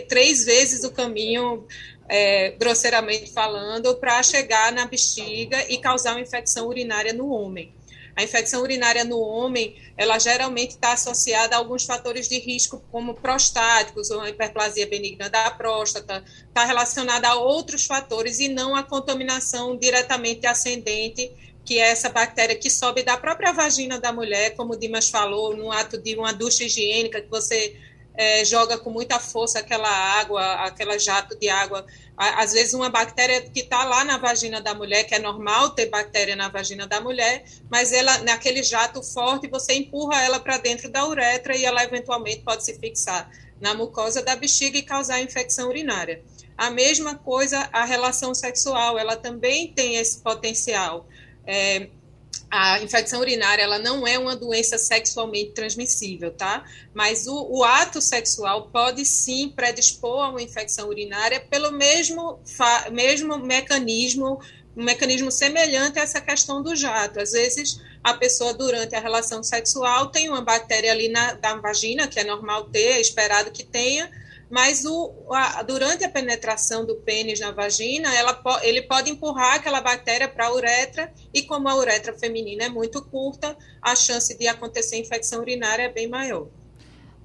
três 0.08 0.46
vezes 0.46 0.84
o 0.84 0.90
caminho, 0.90 1.66
é, 2.08 2.52
grosseiramente 2.52 3.30
falando, 3.30 3.94
para 3.96 4.22
chegar 4.22 4.72
na 4.72 4.86
bexiga 4.86 5.62
e 5.68 5.76
causar 5.76 6.12
uma 6.12 6.22
infecção 6.22 6.66
urinária 6.66 7.12
no 7.12 7.28
homem. 7.28 7.74
A 8.18 8.24
infecção 8.24 8.62
urinária 8.62 9.04
no 9.04 9.20
homem, 9.20 9.76
ela 9.96 10.18
geralmente 10.18 10.70
está 10.70 10.94
associada 10.94 11.54
a 11.54 11.58
alguns 11.60 11.84
fatores 11.84 12.28
de 12.28 12.36
risco, 12.36 12.82
como 12.90 13.14
prostáticos 13.14 14.10
ou 14.10 14.26
hiperplasia 14.26 14.88
benigna 14.88 15.30
da 15.30 15.48
próstata, 15.52 16.24
está 16.48 16.64
relacionada 16.64 17.28
a 17.28 17.36
outros 17.36 17.86
fatores 17.86 18.40
e 18.40 18.48
não 18.48 18.74
a 18.74 18.82
contaminação 18.82 19.76
diretamente 19.76 20.48
ascendente, 20.48 21.30
que 21.64 21.78
é 21.78 21.90
essa 21.90 22.08
bactéria 22.08 22.56
que 22.56 22.68
sobe 22.68 23.04
da 23.04 23.16
própria 23.16 23.52
vagina 23.52 24.00
da 24.00 24.12
mulher, 24.12 24.56
como 24.56 24.72
o 24.72 24.76
Dimas 24.76 25.08
falou, 25.08 25.56
no 25.56 25.70
ato 25.70 25.96
de 25.96 26.16
uma 26.16 26.32
ducha 26.32 26.64
higiênica, 26.64 27.20
que 27.20 27.30
você 27.30 27.76
é, 28.18 28.44
joga 28.44 28.76
com 28.76 28.90
muita 28.90 29.20
força 29.20 29.60
aquela 29.60 29.88
água, 29.88 30.54
aquela 30.64 30.98
jato 30.98 31.38
de 31.38 31.48
água. 31.48 31.86
Às 32.16 32.52
vezes, 32.52 32.74
uma 32.74 32.90
bactéria 32.90 33.40
que 33.42 33.60
está 33.60 33.84
lá 33.84 34.04
na 34.04 34.18
vagina 34.18 34.60
da 34.60 34.74
mulher, 34.74 35.04
que 35.04 35.14
é 35.14 35.20
normal 35.20 35.70
ter 35.70 35.86
bactéria 35.86 36.34
na 36.34 36.48
vagina 36.48 36.84
da 36.84 37.00
mulher, 37.00 37.44
mas 37.70 37.92
ela, 37.92 38.18
naquele 38.18 38.60
jato 38.60 39.04
forte, 39.04 39.46
você 39.46 39.74
empurra 39.74 40.20
ela 40.20 40.40
para 40.40 40.58
dentro 40.58 40.90
da 40.90 41.06
uretra 41.06 41.56
e 41.56 41.64
ela 41.64 41.84
eventualmente 41.84 42.40
pode 42.40 42.64
se 42.64 42.76
fixar 42.76 43.30
na 43.60 43.72
mucosa 43.72 44.20
da 44.20 44.34
bexiga 44.34 44.76
e 44.76 44.82
causar 44.82 45.22
infecção 45.22 45.68
urinária. 45.68 46.20
A 46.56 46.70
mesma 46.70 47.14
coisa 47.14 47.68
a 47.72 47.84
relação 47.84 48.34
sexual, 48.34 48.98
ela 48.98 49.14
também 49.14 49.72
tem 49.72 49.94
esse 49.94 50.18
potencial. 50.18 51.06
É, 51.46 51.88
a 52.50 52.80
infecção 52.82 53.20
urinária 53.20 53.62
ela 53.62 53.78
não 53.78 54.06
é 54.06 54.18
uma 54.18 54.34
doença 54.34 54.78
sexualmente 54.78 55.52
transmissível, 55.52 56.30
tá? 56.30 56.64
Mas 56.94 57.26
o, 57.26 57.46
o, 57.50 57.64
ato 57.64 58.00
sexual 58.00 58.68
pode 58.70 59.04
sim 59.04 59.50
predispor 59.50 60.24
a 60.24 60.30
uma 60.30 60.42
infecção 60.42 60.88
urinária 60.88 61.40
pelo 61.40 61.72
mesmo, 61.72 62.40
mesmo 62.90 63.38
mecanismo, 63.38 64.40
um 64.76 64.82
mecanismo 64.82 65.30
semelhante 65.30 65.98
a 65.98 66.02
essa 66.02 66.20
questão 66.20 66.62
do 66.62 66.74
jato. 66.74 67.20
Às 67.20 67.32
vezes, 67.32 67.80
a 68.02 68.14
pessoa, 68.14 68.54
durante 68.54 68.94
a 68.94 69.00
relação 69.00 69.42
sexual, 69.42 70.06
tem 70.06 70.28
uma 70.28 70.40
bactéria 70.40 70.92
ali 70.92 71.08
na 71.08 71.34
da 71.34 71.54
vagina, 71.56 72.08
que 72.08 72.18
é 72.18 72.24
normal 72.24 72.64
ter, 72.64 72.92
é 72.92 73.00
esperado 73.00 73.50
que 73.50 73.64
tenha, 73.64 74.10
mas 74.50 74.84
o, 74.84 75.12
a, 75.30 75.62
durante 75.62 76.04
a 76.04 76.08
penetração 76.08 76.86
do 76.86 76.96
pênis 76.96 77.40
na 77.40 77.50
vagina, 77.50 78.12
ela, 78.14 78.40
ele 78.62 78.82
pode 78.82 79.10
empurrar 79.10 79.56
aquela 79.56 79.80
bactéria 79.80 80.28
para 80.28 80.46
a 80.46 80.54
uretra, 80.54 81.12
e 81.32 81.42
como 81.42 81.68
a 81.68 81.76
uretra 81.76 82.14
feminina 82.14 82.64
é 82.64 82.68
muito 82.68 83.02
curta, 83.02 83.56
a 83.82 83.94
chance 83.94 84.36
de 84.36 84.46
acontecer 84.46 84.96
infecção 84.96 85.40
urinária 85.40 85.82
é 85.82 85.92
bem 85.92 86.08
maior. 86.08 86.48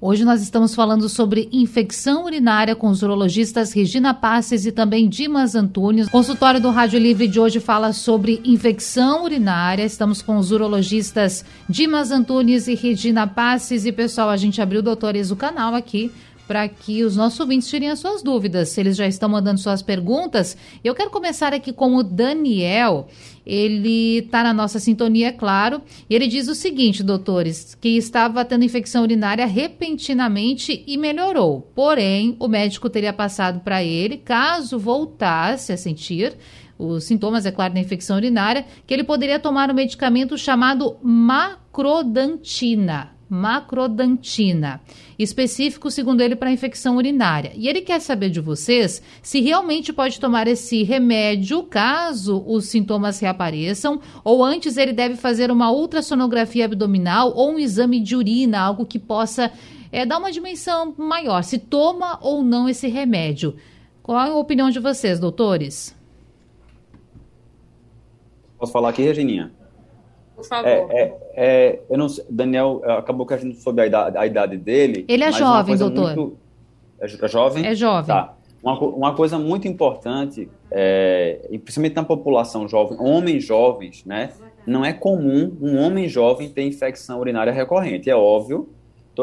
Hoje 0.06 0.26
nós 0.26 0.42
estamos 0.42 0.76
falando 0.76 1.08
sobre 1.08 1.48
infecção 1.50 2.26
urinária 2.26 2.76
com 2.76 2.90
os 2.90 3.02
urologistas 3.02 3.72
Regina 3.72 4.14
Passes 4.14 4.66
e 4.66 4.72
também 4.74 5.08
Dimas 5.08 5.56
Antunes. 5.56 6.08
O 6.08 6.12
consultório 6.12 6.60
do 6.60 6.72
Rádio 6.72 7.00
Livre 7.00 7.26
de 7.26 7.40
hoje 7.40 7.62
fala 7.62 7.94
sobre 7.94 8.42
infecção 8.44 9.24
urinária. 9.24 9.86
Estamos 9.86 10.22
com 10.22 10.36
os 10.36 10.52
urologistas 10.52 11.46
Dimas 11.70 12.12
Antunes 12.12 12.68
e 12.68 12.76
Regina 12.76 13.26
Passes. 13.26 13.86
E 13.86 13.94
pessoal, 13.94 14.30
a 14.30 14.36
gente 14.36 14.62
abriu 14.62 14.82
doutores 14.82 15.32
o 15.32 15.38
canal 15.38 15.74
aqui 15.74 16.12
para 16.48 16.68
que 16.68 17.04
os 17.04 17.16
nossos 17.16 17.40
ouvintes 17.40 17.70
tirem 17.70 17.90
as 17.90 18.00
suas 18.00 18.22
dúvidas, 18.22 18.78
eles 18.78 18.98
já 18.98 19.08
estão 19.08 19.30
mandando 19.30 19.60
suas 19.60 19.82
perguntas. 19.82 20.58
Eu 20.84 20.94
quero 20.94 21.10
começar 21.10 21.54
aqui 21.54 21.72
com 21.72 21.96
o 21.96 22.04
Daniel. 22.04 23.08
Ele 23.46 24.20
está 24.20 24.44
na 24.44 24.54
nossa 24.54 24.80
sintonia, 24.80 25.30
é 25.30 25.32
claro. 25.32 25.82
E 26.10 26.16
ele 26.16 26.28
diz 26.28 26.48
o 26.48 26.56
seguinte, 26.56 27.04
doutores, 27.04 27.76
que 27.80 27.98
estava 27.98 28.46
tendo 28.46 28.66
infecção 28.66 29.04
urinária 29.04 29.46
repentinamente 29.46 30.84
e 30.86 30.98
melhorou. 30.98 31.72
Porém, 31.74 32.36
o 32.40 32.48
médico 32.48 32.90
teria 32.90 33.14
passado 33.14 33.62
para 33.62 33.84
ele, 33.84 34.18
caso 34.18 34.80
voltasse 34.80 35.72
a 35.72 35.78
sentir 35.78 36.36
os 36.78 37.04
sintomas, 37.04 37.46
é 37.46 37.52
claro, 37.52 37.74
da 37.74 37.80
infecção 37.80 38.18
urinária, 38.18 38.66
que 38.86 38.94
ele 38.94 39.04
poderia 39.04 39.40
tomar 39.40 39.72
um 39.72 39.76
medicamento 39.76 40.38
chamado 40.38 40.98
macrodantina 41.02 43.13
macrodantina, 43.30 44.82
específico, 45.18 45.90
segundo 45.90 46.22
ele, 46.22 46.36
para 46.36 46.52
infecção 46.52 46.98
urinária. 46.98 47.52
E 47.56 47.68
ele 47.68 47.82
quer 47.82 48.00
saber 48.00 48.30
de 48.30 48.40
vocês 48.40 49.02
se 49.22 49.42
realmente 49.42 49.92
pode 49.92 50.20
tomar 50.20 50.48
esse 50.48 50.84
remédio 50.84 51.64
caso 51.64 52.44
os 52.46 52.66
sintomas 52.66 53.20
reapareçam, 53.20 54.00
ou 54.24 54.44
antes 54.44 54.78
ele 54.78 54.94
deve 54.94 55.16
fazer 55.16 55.52
uma 55.52 55.72
ultrassonografia 55.72 56.66
abdominal 56.66 57.34
ou 57.36 57.52
um 57.52 57.60
exame 57.60 58.00
de 58.00 58.16
urina, 58.16 58.60
algo 58.60 58.86
que 58.86 59.00
possa 59.00 59.52
é, 59.92 60.06
dar 60.06 60.18
uma 60.18 60.32
dimensão 60.32 60.94
maior, 60.98 61.44
se 61.44 61.58
toma 61.58 62.20
ou 62.22 62.44
não 62.44 62.68
esse 62.68 62.88
remédio. 62.88 63.56
Qual 64.02 64.18
a 64.18 64.36
opinião 64.36 64.70
de 64.70 64.80
vocês, 64.80 65.20
doutores? 65.20 65.96
Posso 68.58 68.72
falar 68.72 68.90
aqui, 68.90 69.02
Regininha? 69.02 69.52
Por 70.44 70.50
favor. 70.50 70.68
É, 70.70 70.88
é, 70.92 71.18
é, 71.36 71.80
eu 71.90 71.98
não 71.98 72.10
sei, 72.10 72.26
Daniel, 72.30 72.82
acabou 72.86 73.26
que 73.26 73.34
a 73.34 73.38
gente 73.38 73.58
soube 73.62 73.82
a 73.82 73.88
idade, 73.88 74.18
a 74.18 74.28
idade 74.28 74.58
dele. 74.58 75.06
Ele 75.08 75.24
é 75.24 75.32
jovem, 75.32 75.76
doutor. 75.78 76.16
Muito, 76.16 76.38
é, 77.00 77.28
jovem? 77.28 77.66
É 77.66 77.74
jovem. 77.74 78.16
Tá. 78.16 78.36
Uma, 78.62 78.80
uma 78.80 79.16
coisa 79.16 79.38
muito 79.38 79.68
importante, 79.68 80.50
é, 80.72 81.40
principalmente 81.64 81.96
na 81.96 82.04
população 82.04 82.68
jovem, 82.68 82.98
homens 83.00 83.44
jovens, 83.44 84.06
né? 84.06 84.30
Não 84.66 84.86
é 84.86 84.94
comum 84.94 85.58
um 85.62 85.78
homem 85.78 86.08
jovem 86.08 86.50
ter 86.50 86.64
infecção 86.64 87.20
urinária 87.20 87.52
recorrente. 87.52 88.10
É 88.10 88.16
óbvio, 88.16 88.70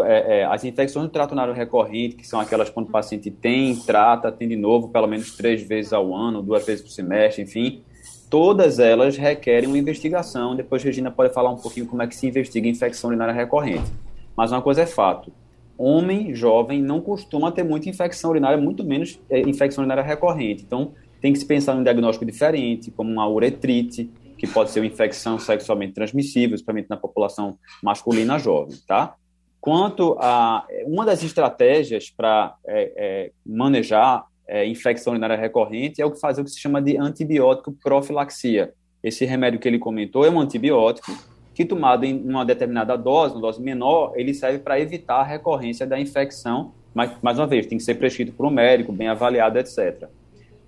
é, 0.05 0.41
é, 0.41 0.45
as 0.45 0.63
infecções 0.63 1.07
do 1.07 1.11
trato 1.11 1.31
urinário 1.31 1.53
recorrente, 1.55 2.17
que 2.17 2.27
são 2.27 2.39
aquelas 2.39 2.71
quando 2.71 2.89
o 2.89 2.91
paciente 2.91 3.31
tem, 3.31 3.75
trata, 3.75 4.31
tem 4.31 4.47
de 4.47 4.57
novo 4.57 4.89
pelo 4.89 5.07
menos 5.07 5.37
três 5.37 5.63
vezes 5.63 5.93
ao 5.93 6.15
ano, 6.15 6.43
duas 6.43 6.65
vezes 6.65 6.83
por 6.83 6.91
semestre, 6.91 7.43
enfim, 7.43 7.83
todas 8.31 8.79
elas 8.79 9.17
requerem 9.17 9.69
uma 9.69 9.77
investigação. 9.77 10.55
Depois 10.55 10.83
Regina 10.83 11.11
pode 11.11 11.35
falar 11.35 11.51
um 11.51 11.57
pouquinho 11.57 11.87
como 11.87 12.01
é 12.01 12.07
que 12.07 12.15
se 12.15 12.27
investiga 12.27 12.69
infecção 12.69 13.09
urinária 13.09 13.35
recorrente. 13.35 13.91
Mas 14.37 14.53
uma 14.53 14.63
coisa 14.63 14.83
é 14.83 14.87
fato: 14.87 15.33
homem 15.77 16.35
jovem 16.35 16.81
não 16.81 17.01
costuma 17.01 17.51
ter 17.51 17.65
muita 17.65 17.91
infecção 17.91 18.31
urinária, 18.31 18.57
muito 18.57 18.85
menos 18.85 19.21
é, 19.29 19.41
infecção 19.41 19.83
urinária 19.83 20.03
recorrente. 20.03 20.63
Então, 20.63 20.93
tem 21.21 21.33
que 21.33 21.39
se 21.41 21.45
pensar 21.45 21.75
em 21.75 21.81
um 21.81 21.83
diagnóstico 21.83 22.25
diferente, 22.25 22.91
como 22.91 23.11
uma 23.11 23.29
uretrite, 23.29 24.09
que 24.39 24.47
pode 24.47 24.71
ser 24.71 24.81
uma 24.81 24.87
infecção 24.87 25.39
sexualmente 25.39 25.93
transmissível, 25.93 26.51
principalmente 26.51 26.89
na 26.89 26.97
população 26.97 27.59
masculina 27.83 28.39
jovem, 28.39 28.79
tá? 28.87 29.15
Quanto 29.61 30.17
a 30.19 30.67
uma 30.87 31.05
das 31.05 31.23
estratégias 31.23 32.09
para 32.09 32.55
é, 32.67 32.93
é, 32.97 33.33
manejar 33.45 34.25
é, 34.51 34.67
infecção 34.67 35.13
urinária 35.13 35.37
recorrente 35.37 36.03
é 36.03 36.05
o 36.05 36.11
que 36.11 36.19
fazer 36.19 36.41
o 36.41 36.45
que 36.45 36.51
se 36.51 36.59
chama 36.59 36.83
de 36.83 36.97
antibiótico 36.99 37.73
profilaxia. 37.73 38.75
Esse 39.01 39.25
remédio 39.25 39.61
que 39.61 39.69
ele 39.69 39.79
comentou 39.79 40.27
é 40.27 40.31
um 40.31 40.41
antibiótico 40.41 41.17
que, 41.55 41.65
tomado 41.65 42.05
em 42.05 42.21
uma 42.21 42.45
determinada 42.45 42.97
dose, 42.97 43.35
uma 43.35 43.41
dose 43.41 43.63
menor, 43.63 44.13
ele 44.17 44.35
serve 44.35 44.59
para 44.59 44.81
evitar 44.81 45.21
a 45.21 45.23
recorrência 45.23 45.87
da 45.87 46.01
infecção, 46.01 46.73
mas, 46.93 47.13
mais 47.23 47.39
uma 47.39 47.47
vez, 47.47 47.67
tem 47.67 47.79
que 47.79 47.85
ser 47.85 47.95
prescrito 47.95 48.33
por 48.33 48.45
um 48.45 48.51
médico, 48.51 48.93
bem 48.93 49.07
avaliado, 49.07 49.57
etc. 49.57 50.09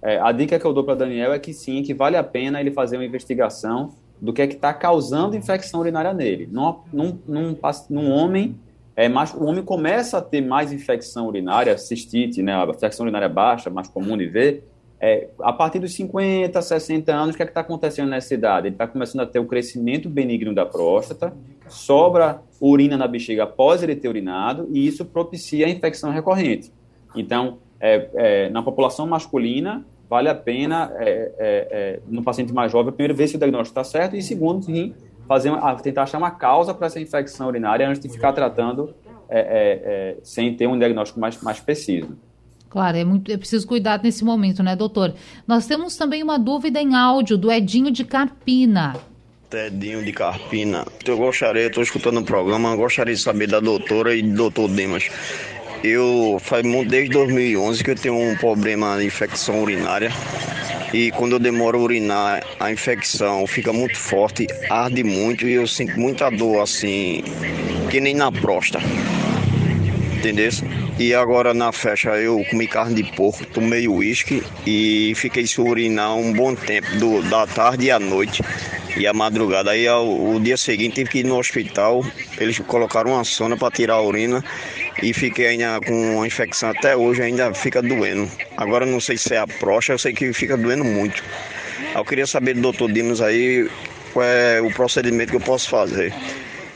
É, 0.01 0.19
a 0.21 0.31
dica 0.31 0.59
que 0.61 0.65
eu 0.65 0.73
dou 0.73 0.85
para 0.85 0.95
Daniel 0.95 1.33
é 1.33 1.39
que 1.41 1.53
sim, 1.53 1.83
que 1.83 1.93
vale 1.93 2.17
a 2.17 2.23
pena 2.23 2.61
ele 2.61 2.71
fazer 2.71 2.97
uma 2.97 3.05
investigação 3.05 3.91
do 4.21 4.33
que 4.33 4.43
é 4.43 4.47
que 4.47 4.55
está 4.55 4.73
causando 4.73 5.37
infecção 5.37 5.81
urinária 5.81 6.15
nele. 6.15 6.49
Num, 6.51 6.77
num, 6.93 7.19
num, 7.27 7.57
num 7.91 8.11
homem 8.13 8.55
é, 8.95 9.09
mais, 9.09 9.33
o 9.35 9.45
homem 9.45 9.65
começa 9.65 10.19
a 10.19 10.23
ter 10.23 10.41
mais 10.41 10.73
infecção 10.73 11.27
urinária, 11.27 11.77
cistite, 11.79 12.43
né, 12.43 12.55
a 12.55 12.65
infecção 12.65 13.05
urinária 13.05 13.29
baixa, 13.29 13.71
mais 13.71 13.89
comum 13.89 14.17
de 14.17 14.27
ver, 14.27 14.65
é, 15.05 15.29
a 15.41 15.53
partir 15.53 15.81
dos 15.81 15.95
50, 15.95 16.63
60 16.63 17.13
anos, 17.13 17.35
o 17.35 17.37
que 17.37 17.43
é 17.43 17.47
está 17.47 17.61
acontecendo 17.61 18.09
nessa 18.09 18.33
idade? 18.35 18.69
Ele 18.69 18.75
está 18.77 18.87
começando 18.87 19.23
a 19.23 19.27
ter 19.27 19.41
o 19.41 19.47
crescimento 19.47 20.09
benigno 20.09 20.55
da 20.55 20.65
próstata, 20.65 21.35
sobra 21.69 22.41
urina 22.61 22.97
na 22.97 23.09
bexiga 23.09 23.43
após 23.43 23.83
ele 23.83 23.97
ter 23.97 24.09
urinado, 24.09 24.69
e 24.71 24.87
isso 24.87 25.05
propicia 25.05 25.67
a 25.67 25.69
infecção 25.69 26.13
recorrente. 26.13 26.73
Então, 27.17 27.59
é, 27.81 28.09
é, 28.15 28.51
na 28.51 28.63
população 28.63 29.05
masculina, 29.05 29.85
vale 30.09 30.29
a 30.29 30.37
pena, 30.37 30.93
é, 30.97 31.33
é, 31.37 32.01
no 32.07 32.23
paciente 32.23 32.53
mais 32.53 32.71
jovem, 32.71 32.93
primeiro 32.93 33.13
ver 33.13 33.27
se 33.27 33.35
o 33.35 33.39
diagnóstico 33.41 33.81
está 33.81 33.83
certo, 33.83 34.15
e 34.15 34.23
segundo, 34.23 34.65
sim, 34.67 34.95
fazer 35.27 35.51
uma, 35.51 35.75
tentar 35.77 36.03
achar 36.03 36.19
uma 36.19 36.31
causa 36.31 36.75
para 36.75 36.87
essa 36.87 37.01
infecção 37.01 37.49
urinária 37.49 37.89
antes 37.89 38.01
de 38.01 38.09
ficar 38.09 38.33
tratando 38.33 38.95
é, 39.29 39.39
é, 39.39 39.41
é, 39.41 40.17
sem 40.23 40.55
ter 40.55 40.67
um 40.67 40.79
diagnóstico 40.79 41.19
mais, 41.19 41.41
mais 41.41 41.59
preciso. 41.59 42.17
Claro, 42.69 42.97
é, 42.97 43.05
muito, 43.05 43.31
é 43.31 43.37
preciso 43.37 43.67
cuidar 43.67 44.01
nesse 44.03 44.25
momento, 44.25 44.63
né, 44.63 44.75
doutor? 44.75 45.15
Nós 45.47 45.67
temos 45.67 45.97
também 45.97 46.23
uma 46.23 46.39
dúvida 46.39 46.81
em 46.81 46.95
áudio 46.95 47.37
do 47.37 47.51
Edinho 47.51 47.91
de 47.91 48.05
Carpina. 48.05 48.97
Edinho 49.53 50.03
de 50.03 50.13
Carpina. 50.13 50.87
Eu 51.05 51.19
gostaria, 51.19 51.67
estou 51.67 51.83
escutando 51.83 52.21
o 52.21 52.25
programa, 52.25 52.75
gostaria 52.75 53.15
de 53.15 53.21
saber 53.21 53.47
da 53.47 53.61
doutora 53.61 54.15
e 54.15 54.23
do 54.23 54.35
doutor 54.35 54.71
Dimas. 54.71 55.11
Eu 55.85 56.39
faz 56.41 56.63
desde 56.89 57.11
2011 57.11 57.85
que 57.85 57.91
eu 57.91 57.97
tenho 57.97 58.17
um 58.17 58.37
problema 58.37 58.97
de 58.99 59.07
infecção 59.07 59.63
urinária 59.63 60.11
e 60.93 61.11
quando 61.11 61.33
eu 61.33 61.39
demoro 61.39 61.79
a 61.79 61.83
urinar, 61.83 62.47
a 62.61 62.71
infecção 62.71 63.47
fica 63.47 63.73
muito 63.73 63.97
forte, 63.97 64.47
arde 64.69 65.03
muito 65.03 65.49
e 65.49 65.53
eu 65.53 65.67
sinto 65.67 65.99
muita 65.99 66.31
dor 66.31 66.61
assim, 66.61 67.25
que 67.91 68.01
nem 68.01 68.15
na 68.15 68.31
próstata. 68.31 68.85
Entendeu? 70.19 70.51
E 70.99 71.15
agora 71.15 71.55
na 71.55 71.73
festa 71.73 72.11
eu 72.11 72.45
comi 72.51 72.69
carne 72.69 73.03
de 73.03 73.05
porco, 73.13 73.45
tomei 73.47 73.89
uísque 73.89 74.43
e 74.67 75.15
fiquei 75.17 75.47
sem 75.47 75.65
urinar 75.65 76.15
um 76.15 76.33
bom 76.33 76.55
tempo, 76.55 76.87
do, 76.97 77.23
da 77.23 77.47
tarde 77.47 77.87
e 77.87 77.91
à 77.91 77.99
noite 77.99 78.43
e 78.97 79.07
à 79.07 79.13
madrugada. 79.13 79.71
Aí 79.71 79.89
ao, 79.89 80.07
o 80.07 80.39
dia 80.39 80.57
seguinte 80.57 80.97
tive 80.97 81.11
que 81.11 81.19
ir 81.21 81.25
no 81.25 81.39
hospital, 81.39 82.05
eles 82.39 82.59
colocaram 82.61 83.13
uma 83.13 83.25
sonda 83.25 83.57
para 83.57 83.71
tirar 83.71 83.95
a 83.95 84.03
urina 84.03 84.45
e 85.03 85.13
fiquei 85.13 85.49
ainda 85.49 85.81
com 85.81 86.17
uma 86.17 86.27
infecção 86.27 86.71
até 86.71 86.97
hoje, 86.97 87.21
ainda 87.21 87.53
fica 87.53 87.83
doendo. 87.83 88.31
Agora 88.57 88.87
não 88.87 89.01
sei 89.01 89.17
se 89.19 89.35
é 89.35 89.39
a 89.39 89.47
próstata, 89.47 89.95
eu 89.95 89.99
sei 89.99 90.13
que 90.13 90.33
fica 90.33 90.57
doendo 90.57 90.85
muito. 90.85 91.23
Eu 91.95 92.05
queria 92.05 92.27
saber 92.27 92.55
do 92.55 92.63
doutor 92.63 92.91
Dimas 92.91 93.21
aí 93.21 93.69
qual 94.13 94.25
é 94.25 94.61
o 94.61 94.73
procedimento 94.73 95.31
que 95.31 95.37
eu 95.37 95.41
posso 95.41 95.69
fazer. 95.69 96.15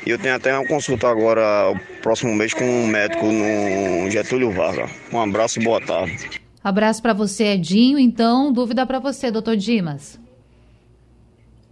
Eu 0.04 0.18
tenho 0.18 0.34
até 0.34 0.56
uma 0.56 0.66
consulta 0.66 1.08
agora, 1.08 1.70
o 1.70 2.00
próximo 2.02 2.34
mês, 2.34 2.52
com 2.52 2.64
um 2.64 2.86
médico 2.86 3.26
no 3.26 4.10
Getúlio 4.10 4.50
Vargas. 4.50 4.90
Um 5.12 5.20
abraço 5.20 5.60
e 5.60 5.64
boa 5.64 5.80
tarde. 5.80 6.40
Abraço 6.62 7.00
para 7.00 7.12
você, 7.12 7.44
Edinho. 7.44 7.98
Então, 7.98 8.52
dúvida 8.52 8.84
para 8.84 8.98
você, 8.98 9.30
doutor 9.30 9.56
Dimas. 9.56 10.20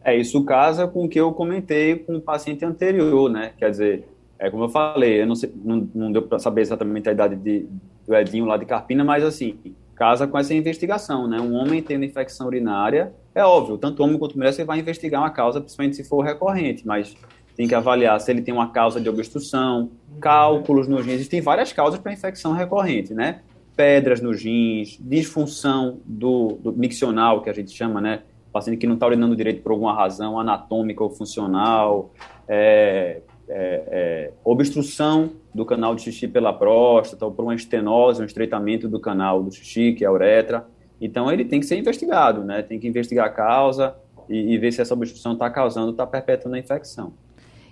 É, 0.05 0.17
isso 0.17 0.45
casa 0.45 0.87
com 0.87 1.05
o 1.05 1.09
que 1.09 1.19
eu 1.19 1.33
comentei 1.33 1.97
com 1.97 2.17
o 2.17 2.21
paciente 2.21 2.65
anterior, 2.65 3.31
né? 3.31 3.53
Quer 3.59 3.71
dizer, 3.71 4.05
é 4.39 4.51
como 4.51 4.65
eu 4.65 4.69
falei, 4.69 5.23
eu 5.23 5.27
não, 5.27 5.35
sei, 5.35 5.53
não, 5.65 5.89
não 5.95 6.13
deu 6.13 6.23
para 6.23 6.39
saber 6.39 6.63
exatamente 6.63 7.09
a 7.09 7.13
idade 7.13 7.37
de, 7.37 7.69
do 8.07 8.15
Edinho 8.15 8.45
lá 8.45 8.57
de 8.57 8.65
Carpina, 8.65 9.05
mas 9.05 9.25
assim, 9.25 9.59
casa 9.95 10.27
com 10.27 10.37
essa 10.37 10.53
investigação, 10.53 11.27
né? 11.29 11.41
Um 11.41 11.55
homem 11.55 11.81
tendo 11.83 12.05
infecção 12.05 12.47
urinária, 12.47 13.13
é 13.35 13.45
óbvio, 13.45 13.79
tanto 13.79 14.03
homem 14.03 14.19
quanto 14.19 14.37
mulher, 14.37 14.53
você 14.53 14.65
vai 14.65 14.79
investigar 14.79 15.21
uma 15.21 15.31
causa, 15.31 15.61
principalmente 15.61 15.97
se 15.97 16.05
for 16.05 16.23
recorrente, 16.23 16.87
mas 16.87 17.17
tem 17.57 17.69
que 17.69 17.75
avaliar 17.75 18.21
se 18.21 18.31
ele 18.31 18.43
tem 18.43 18.53
uma 18.53 18.71
causa 18.71 19.01
de 19.01 19.09
obstrução, 19.09 19.91
cálculos 20.21 20.89
nos 20.89 21.05
rins, 21.07 21.15
existem 21.15 21.41
várias 21.41 21.73
causas 21.73 22.01
para 22.01 22.13
infecção 22.13 22.53
recorrente, 22.53 23.15
né? 23.15 23.41
Pedras 23.77 24.21
nos 24.21 24.43
rins, 24.43 24.99
disfunção 25.01 26.01
do, 26.05 26.59
do 26.61 26.73
miccional, 26.73 27.43
que 27.43 27.51
a 27.51 27.53
gente 27.53 27.73
chama, 27.73 28.01
né? 28.01 28.23
Paciente 28.53 28.79
que 28.79 28.87
não 28.87 28.95
está 28.95 29.07
urinando 29.07 29.35
direito 29.35 29.63
por 29.63 29.73
alguma 29.73 29.95
razão 29.95 30.39
anatômica 30.39 31.03
ou 31.03 31.11
funcional, 31.11 32.13
é, 32.47 33.21
é, 33.49 33.83
é, 33.87 34.33
obstrução 34.45 35.33
do 35.55 35.65
canal 35.65 35.95
de 35.95 36.03
xixi 36.03 36.27
pela 36.27 36.53
próstata, 36.53 37.25
ou 37.25 37.33
por 37.33 37.45
uma 37.45 37.55
estenose, 37.55 38.23
um 38.23 38.25
estreitamento 38.25 38.89
do 38.89 38.99
canal 38.99 39.43
do 39.43 39.53
xixi, 39.53 39.93
que 39.93 40.05
é 40.05 40.09
a 40.09 40.13
uretra. 40.13 40.67
Então, 41.01 41.31
ele 41.31 41.45
tem 41.45 41.61
que 41.61 41.67
ser 41.67 41.77
investigado, 41.77 42.45
né? 42.45 42.63
Tem 42.63 42.79
que 42.79 42.89
investigar 42.89 43.27
a 43.27 43.31
causa 43.31 43.95
e, 44.29 44.55
e 44.55 44.59
ver 44.59 44.73
se 44.73 44.81
essa 44.81 44.95
obstrução 44.95 45.33
está 45.33 45.51
causando, 45.51 45.91
está 45.91 46.07
perpetuando 46.07 46.57
a 46.57 46.59
infecção. 46.59 47.13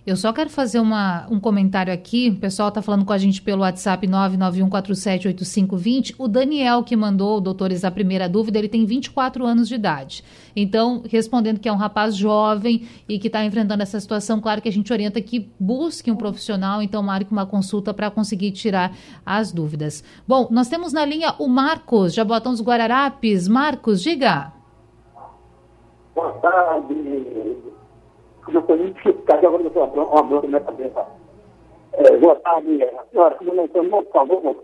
Eu 0.04 0.16
só 0.16 0.32
quero 0.32 0.50
fazer 0.50 0.80
uma, 0.80 1.28
um 1.30 1.38
comentário 1.38 1.92
aqui. 1.92 2.30
O 2.30 2.40
pessoal 2.40 2.70
está 2.70 2.82
falando 2.82 3.04
com 3.04 3.12
a 3.12 3.18
gente 3.18 3.40
pelo 3.40 3.62
WhatsApp 3.62 4.04
991478520. 4.08 6.16
O 6.18 6.26
Daniel, 6.26 6.82
que 6.82 6.96
mandou, 6.96 7.40
doutores, 7.40 7.84
a 7.84 7.90
primeira 7.90 8.28
dúvida, 8.28 8.58
ele 8.58 8.68
tem 8.68 8.84
24 8.84 9.46
anos 9.46 9.68
de 9.68 9.76
idade. 9.76 10.24
Então, 10.56 11.04
respondendo 11.08 11.60
que 11.60 11.68
é 11.68 11.72
um 11.72 11.76
rapaz 11.76 12.16
jovem 12.16 12.88
e 13.08 13.16
que 13.16 13.28
está 13.28 13.44
enfrentando 13.44 13.84
essa 13.84 14.00
situação, 14.00 14.40
claro 14.40 14.60
que 14.60 14.68
a 14.68 14.72
gente 14.72 14.92
orienta 14.92 15.20
que 15.20 15.48
busque 15.58 16.10
um 16.10 16.16
profissional, 16.16 16.82
então 16.82 17.00
marque 17.00 17.30
uma 17.30 17.46
consulta 17.46 17.94
para 17.94 18.10
conseguir 18.10 18.50
tirar 18.50 18.96
as 19.24 19.52
dúvidas. 19.52 20.02
Bom, 20.26 20.48
nós 20.50 20.68
temos 20.68 20.92
na 20.92 21.04
linha 21.04 21.36
o 21.38 21.46
Marcos, 21.46 22.12
Jabotão 22.12 22.50
dos 22.50 22.60
Guararapes. 22.60 23.46
Marcos, 23.46 24.02
diga. 24.02 24.52
Boa 26.12 26.32
tarde 26.40 26.92
começou 28.52 28.74
a 28.74 28.78
me 28.78 28.92
dificultar, 28.92 29.38
agora 29.38 29.62
eu 29.62 29.68
estou 29.68 29.84
uma 29.84 30.22
bronca 30.22 30.46
na 30.46 30.48
minha 30.48 30.60
cabeça. 30.60 31.06
É, 31.94 32.16
boa 32.16 32.36
tarde, 32.36 32.78
senhora, 33.10 33.34
como 33.36 33.54
não 33.54 33.64
estou, 33.64 33.84
por 33.84 34.12
favor. 34.12 34.56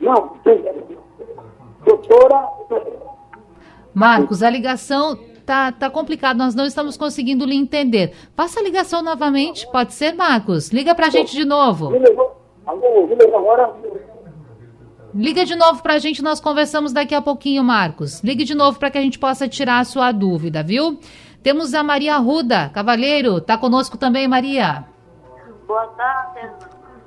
Não, 0.00 0.36
doutora. 1.84 2.48
Marcos, 3.94 4.42
a 4.42 4.50
ligação 4.50 5.18
tá, 5.44 5.72
tá 5.72 5.88
complicado, 5.88 6.36
nós 6.36 6.54
não 6.54 6.66
estamos 6.66 6.96
conseguindo 6.96 7.44
lhe 7.44 7.56
entender. 7.56 8.12
Faça 8.36 8.60
a 8.60 8.62
ligação 8.62 9.02
novamente, 9.02 9.66
pode 9.70 9.94
ser, 9.94 10.14
Marcos? 10.14 10.70
Liga 10.70 10.94
para 10.94 11.06
a 11.06 11.10
gente 11.10 11.34
de 11.34 11.44
novo. 11.44 11.90
Liga 15.14 15.46
de 15.46 15.56
novo 15.56 15.82
para 15.82 15.94
a 15.94 15.98
gente, 15.98 16.22
nós 16.22 16.40
conversamos 16.40 16.92
daqui 16.92 17.14
a 17.14 17.22
pouquinho, 17.22 17.64
Marcos. 17.64 18.22
Ligue 18.22 18.44
de 18.44 18.54
novo 18.54 18.78
para 18.78 18.90
que 18.90 18.98
a 18.98 19.00
gente 19.00 19.18
possa 19.18 19.48
tirar 19.48 19.78
a 19.78 19.84
sua 19.84 20.12
dúvida, 20.12 20.62
viu? 20.62 20.98
Temos 21.46 21.72
a 21.74 21.82
Maria 21.84 22.16
Ruda, 22.16 22.70
Cavaleiro. 22.74 23.38
Está 23.38 23.56
conosco 23.56 23.96
também, 23.96 24.26
Maria. 24.26 24.84
Boa 25.64 25.86
tarde. 25.94 26.50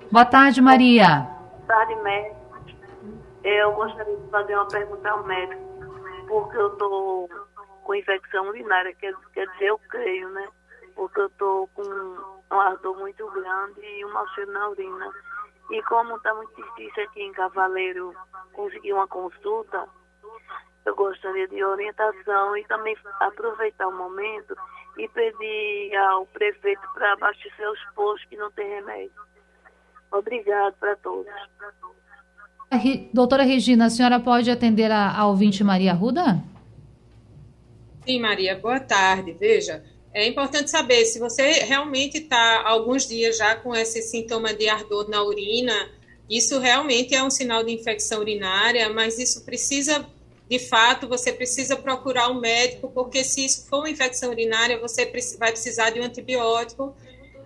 Boa 0.09 0.23
tarde, 0.23 0.61
Maria. 0.61 1.27
Boa 1.27 1.67
tarde, 1.67 1.95
médico. 1.95 2.37
Eu 3.43 3.73
gostaria 3.73 4.15
de 4.15 4.29
fazer 4.31 4.55
uma 4.55 4.67
pergunta 4.69 5.09
ao 5.09 5.25
médico, 5.25 5.61
porque 6.29 6.55
eu 6.55 6.71
estou 6.71 7.29
com 7.83 7.95
infecção 7.95 8.47
urinária, 8.47 8.95
quer, 8.95 9.13
quer 9.33 9.45
dizer, 9.45 9.65
eu 9.65 9.79
creio, 9.89 10.29
né? 10.29 10.47
Porque 10.95 11.19
eu 11.19 11.27
estou 11.27 11.67
com 11.75 11.83
um 11.83 12.59
ardor 12.61 12.97
muito 12.97 13.29
grande 13.31 13.81
e 13.81 14.05
um 14.05 14.13
mau 14.13 14.25
cheiro 14.29 14.53
na 14.53 14.69
urina. 14.69 15.11
E 15.69 15.83
como 15.83 16.15
está 16.15 16.33
muito 16.33 16.55
difícil 16.55 17.03
aqui 17.03 17.23
em 17.23 17.33
Cavaleiro 17.33 18.15
conseguir 18.53 18.93
uma 18.93 19.05
consulta, 19.05 19.85
eu 20.89 20.95
gostaria 20.95 21.47
de 21.47 21.63
orientação 21.63 22.57
e 22.57 22.63
também 22.65 22.95
aproveitar 23.19 23.87
o 23.87 23.95
momento 23.95 24.55
e 24.97 25.07
pedir 25.07 25.95
ao 25.95 26.25
prefeito 26.25 26.81
para 26.93 27.13
abastecer 27.13 27.69
os 27.69 27.79
postos 27.95 28.27
que 28.29 28.35
não 28.35 28.51
tem 28.51 28.67
remédio. 28.67 29.11
Obrigado 30.11 30.75
para 30.79 30.95
todos. 30.97 31.31
Doutora 33.13 33.43
Regina, 33.43 33.85
a 33.85 33.89
senhora 33.89 34.19
pode 34.19 34.49
atender 34.49 34.91
a, 34.91 35.15
a 35.15 35.27
ouvinte 35.27 35.63
Maria 35.63 35.93
Ruda? 35.93 36.43
Sim, 38.05 38.19
Maria, 38.19 38.57
boa 38.57 38.79
tarde. 38.79 39.33
Veja, 39.33 39.83
é 40.13 40.27
importante 40.27 40.69
saber 40.71 41.05
se 41.05 41.19
você 41.19 41.51
realmente 41.63 42.17
está 42.17 42.63
alguns 42.65 43.07
dias 43.07 43.37
já 43.37 43.55
com 43.55 43.75
esse 43.75 44.01
sintoma 44.01 44.53
de 44.53 44.67
ardor 44.67 45.09
na 45.09 45.23
urina, 45.23 45.73
isso 46.27 46.59
realmente 46.59 47.13
é 47.13 47.23
um 47.23 47.29
sinal 47.29 47.63
de 47.63 47.73
infecção 47.73 48.19
urinária, 48.19 48.89
mas 48.89 49.17
isso 49.19 49.45
precisa 49.45 50.05
de 50.49 50.57
fato, 50.57 51.07
você 51.07 51.31
precisa 51.31 51.75
procurar 51.75 52.29
um 52.29 52.39
médico, 52.39 52.89
porque 52.89 53.23
se 53.23 53.45
isso 53.45 53.67
for 53.69 53.79
uma 53.79 53.89
infecção 53.89 54.31
urinária, 54.31 54.79
você 54.79 55.05
vai 55.37 55.51
precisar 55.51 55.91
de 55.91 55.99
um 55.99 56.03
antibiótico, 56.03 56.95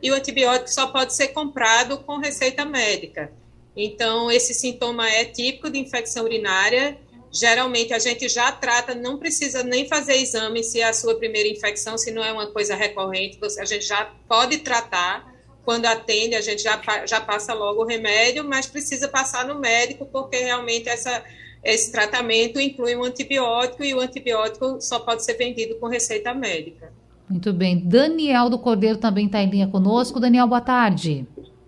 e 0.01 0.09
o 0.09 0.15
antibiótico 0.15 0.69
só 0.69 0.87
pode 0.87 1.13
ser 1.13 1.29
comprado 1.29 1.97
com 1.97 2.17
receita 2.17 2.63
médica. 2.63 3.29
Então, 3.75 4.31
esse 4.31 4.53
sintoma 4.53 5.09
é 5.09 5.25
típico 5.25 5.69
de 5.69 5.79
infecção 5.79 6.23
urinária. 6.23 6.97
Geralmente, 7.29 7.93
a 7.93 7.99
gente 7.99 8.29
já 8.29 8.51
trata, 8.51 8.95
não 8.95 9.17
precisa 9.17 9.63
nem 9.63 9.87
fazer 9.87 10.15
exame 10.15 10.63
se 10.63 10.79
é 10.79 10.85
a 10.85 10.93
sua 10.93 11.15
primeira 11.15 11.49
infecção, 11.49 11.97
se 11.97 12.11
não 12.11 12.23
é 12.23 12.31
uma 12.31 12.47
coisa 12.51 12.75
recorrente, 12.75 13.37
a 13.59 13.65
gente 13.65 13.85
já 13.85 14.13
pode 14.29 14.59
tratar. 14.59 15.33
Quando 15.65 15.85
atende, 15.85 16.35
a 16.35 16.41
gente 16.41 16.61
já, 16.61 16.79
já 17.05 17.21
passa 17.21 17.53
logo 17.53 17.81
o 17.81 17.85
remédio, 17.85 18.43
mas 18.43 18.65
precisa 18.65 19.07
passar 19.07 19.45
no 19.45 19.59
médico, 19.59 20.05
porque 20.05 20.37
realmente 20.37 20.89
essa 20.89 21.23
esse 21.63 21.91
tratamento 21.91 22.59
inclui 22.59 22.95
um 22.95 23.03
antibiótico 23.03 23.83
e 23.83 23.93
o 23.93 24.01
antibiótico 24.01 24.81
só 24.81 24.99
pode 24.99 25.23
ser 25.23 25.35
vendido 25.35 25.75
com 25.75 25.87
receita 25.87 26.33
médica. 26.33 26.91
Muito 27.29 27.53
bem. 27.53 27.79
Daniel 27.79 28.49
do 28.49 28.59
Cordeiro 28.59 28.97
também 28.97 29.27
está 29.27 29.39
em 29.39 29.49
linha 29.49 29.67
conosco. 29.67 30.19
Daniel, 30.19 30.45
boa 30.45 30.61
tarde. 30.61 31.25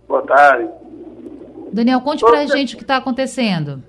Boa 0.08 0.22
tarde. 0.22 0.70
Daniel, 1.72 2.02
conte 2.02 2.24
para 2.24 2.40
a 2.40 2.46
gente 2.46 2.76
o 2.76 2.78
que 2.78 2.84
está 2.84 2.98
acontecendo. 2.98 3.82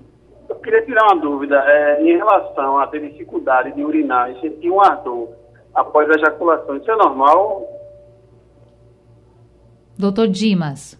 Eu 0.49 0.55
queria 0.55 0.83
tirar 0.85 1.03
uma 1.05 1.21
dúvida 1.21 1.57
é, 1.65 2.01
em 2.01 2.15
relação 2.15 2.79
a 2.79 2.87
ter 2.87 3.01
dificuldade 3.01 3.73
de 3.73 3.83
urinar 3.83 4.31
e 4.31 4.39
sentir 4.39 4.71
um 4.71 4.81
ardor 4.81 5.29
após 5.75 6.09
a 6.09 6.13
ejaculação. 6.13 6.77
Isso 6.77 6.89
é 6.89 6.95
normal? 6.95 7.65
Doutor 9.97 10.27
Dimas. 10.27 10.97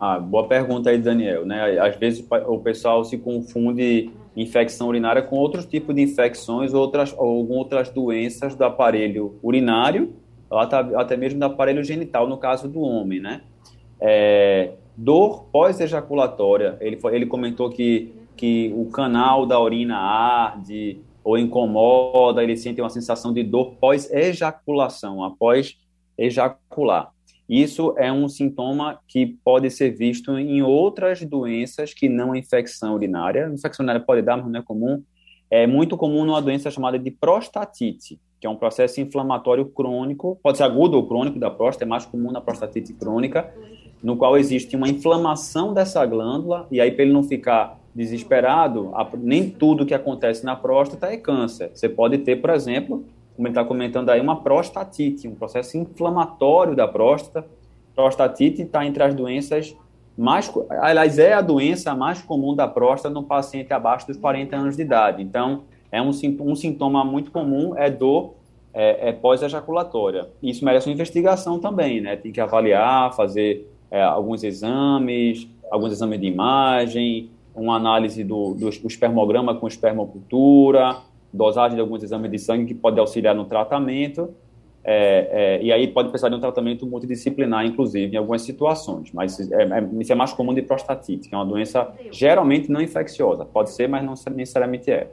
Ah, 0.00 0.18
boa 0.18 0.48
pergunta 0.48 0.88
aí, 0.88 0.96
Daniel. 0.96 1.44
Né? 1.44 1.78
Às 1.78 1.94
vezes 1.96 2.26
o 2.46 2.58
pessoal 2.58 3.04
se 3.04 3.18
confunde 3.18 4.10
infecção 4.34 4.88
urinária 4.88 5.20
com 5.20 5.36
outros 5.36 5.66
tipos 5.66 5.94
de 5.94 6.00
infecções, 6.00 6.72
outras, 6.72 7.14
ou 7.18 7.46
outras 7.50 7.90
doenças 7.90 8.54
do 8.54 8.64
aparelho 8.64 9.38
urinário, 9.42 10.14
até 10.96 11.18
mesmo 11.18 11.38
do 11.38 11.44
aparelho 11.44 11.84
genital, 11.84 12.26
no 12.26 12.38
caso 12.38 12.66
do 12.66 12.80
homem, 12.80 13.20
né? 13.20 13.42
É, 14.00 14.72
dor 14.96 15.44
pós-ejaculatória, 15.52 16.78
ele, 16.80 16.98
ele 17.12 17.26
comentou 17.26 17.68
que, 17.68 18.14
que 18.34 18.72
o 18.74 18.86
canal 18.86 19.44
da 19.44 19.60
urina 19.60 19.98
arde 19.98 20.98
ou 21.22 21.36
incomoda, 21.36 22.42
ele 22.42 22.56
sente 22.56 22.80
uma 22.80 22.88
sensação 22.88 23.34
de 23.34 23.42
dor 23.42 23.74
pós-ejaculação, 23.78 25.22
após 25.22 25.76
ejacular. 26.16 27.12
Isso 27.50 27.94
é 27.98 28.12
um 28.12 28.28
sintoma 28.28 29.00
que 29.08 29.26
pode 29.26 29.68
ser 29.72 29.90
visto 29.90 30.38
em 30.38 30.62
outras 30.62 31.20
doenças 31.20 31.92
que 31.92 32.08
não 32.08 32.32
infecção 32.32 32.94
urinária. 32.94 33.50
Infecção 33.52 33.82
urinária 33.82 34.00
pode 34.00 34.22
dar, 34.22 34.36
mas 34.36 34.46
não 34.46 34.60
é 34.60 34.62
comum. 34.62 35.02
É 35.50 35.66
muito 35.66 35.96
comum 35.96 36.24
numa 36.24 36.40
doença 36.40 36.70
chamada 36.70 36.96
de 36.96 37.10
prostatite, 37.10 38.20
que 38.40 38.46
é 38.46 38.50
um 38.50 38.54
processo 38.54 39.00
inflamatório 39.00 39.64
crônico, 39.64 40.38
pode 40.40 40.58
ser 40.58 40.62
agudo 40.62 40.96
ou 40.96 41.08
crônico 41.08 41.40
da 41.40 41.50
próstata, 41.50 41.84
é 41.84 41.88
mais 41.88 42.06
comum 42.06 42.30
na 42.30 42.40
prostatite 42.40 42.92
crônica, 42.92 43.52
no 44.00 44.16
qual 44.16 44.38
existe 44.38 44.76
uma 44.76 44.88
inflamação 44.88 45.74
dessa 45.74 46.06
glândula, 46.06 46.68
e 46.70 46.80
aí 46.80 46.92
para 46.92 47.02
ele 47.02 47.12
não 47.12 47.24
ficar 47.24 47.80
desesperado, 47.92 48.92
nem 49.18 49.50
tudo 49.50 49.84
que 49.84 49.92
acontece 49.92 50.44
na 50.44 50.54
próstata 50.54 51.08
é 51.08 51.16
câncer. 51.16 51.72
Você 51.74 51.88
pode 51.88 52.18
ter, 52.18 52.36
por 52.36 52.50
exemplo, 52.50 53.04
como 53.40 53.48
ele 53.48 53.52
está 53.52 53.64
comentando 53.64 54.10
aí, 54.10 54.20
uma 54.20 54.42
prostatite, 54.42 55.26
um 55.26 55.34
processo 55.34 55.78
inflamatório 55.78 56.76
da 56.76 56.86
próstata. 56.86 57.48
Prostatite 57.94 58.60
está 58.60 58.84
entre 58.84 59.02
as 59.02 59.14
doenças 59.14 59.74
mais, 60.14 60.52
aliás, 60.82 61.18
é 61.18 61.32
a 61.32 61.40
doença 61.40 61.94
mais 61.94 62.20
comum 62.20 62.54
da 62.54 62.68
próstata 62.68 63.14
no 63.14 63.22
paciente 63.22 63.72
abaixo 63.72 64.06
dos 64.06 64.18
40 64.18 64.54
anos 64.54 64.76
de 64.76 64.82
idade. 64.82 65.22
Então, 65.22 65.62
é 65.90 66.02
um, 66.02 66.10
um 66.40 66.54
sintoma 66.54 67.02
muito 67.02 67.30
comum, 67.30 67.74
é 67.74 67.88
dor 67.88 68.34
é, 68.74 69.08
é 69.08 69.12
pós-ejaculatória. 69.12 70.28
Isso 70.42 70.62
merece 70.62 70.88
uma 70.88 70.92
investigação 70.92 71.58
também, 71.58 72.02
né? 72.02 72.16
Tem 72.16 72.30
que 72.30 72.40
avaliar, 72.42 73.16
fazer 73.16 73.66
é, 73.90 74.02
alguns 74.02 74.44
exames, 74.44 75.48
alguns 75.70 75.92
exames 75.92 76.20
de 76.20 76.26
imagem, 76.26 77.30
uma 77.54 77.76
análise 77.76 78.22
do, 78.22 78.52
do, 78.52 78.68
espermograma 78.68 79.54
com 79.54 79.66
espermocultura, 79.66 80.98
dosagem 81.32 81.76
de 81.76 81.80
alguns 81.80 82.02
exames 82.02 82.30
de 82.30 82.38
sangue 82.38 82.66
que 82.66 82.74
pode 82.74 82.98
auxiliar 82.98 83.34
no 83.34 83.44
tratamento. 83.44 84.34
É, 84.82 85.58
é, 85.60 85.62
e 85.62 85.70
aí 85.70 85.86
pode 85.88 86.08
precisar 86.08 86.30
de 86.30 86.36
um 86.36 86.40
tratamento 86.40 86.86
multidisciplinar, 86.86 87.66
inclusive, 87.66 88.14
em 88.14 88.16
algumas 88.16 88.42
situações. 88.42 89.12
Mas 89.12 89.38
é, 89.50 89.62
é, 89.62 89.88
isso 90.00 90.12
é 90.12 90.14
mais 90.14 90.32
comum 90.32 90.54
de 90.54 90.62
prostatite, 90.62 91.28
que 91.28 91.34
é 91.34 91.38
uma 91.38 91.44
doença 91.44 91.92
geralmente 92.10 92.70
não 92.70 92.80
infecciosa. 92.80 93.44
Pode 93.44 93.70
ser, 93.70 93.88
mas 93.88 94.04
não 94.04 94.14
necessariamente 94.34 94.90
é. 94.90 95.10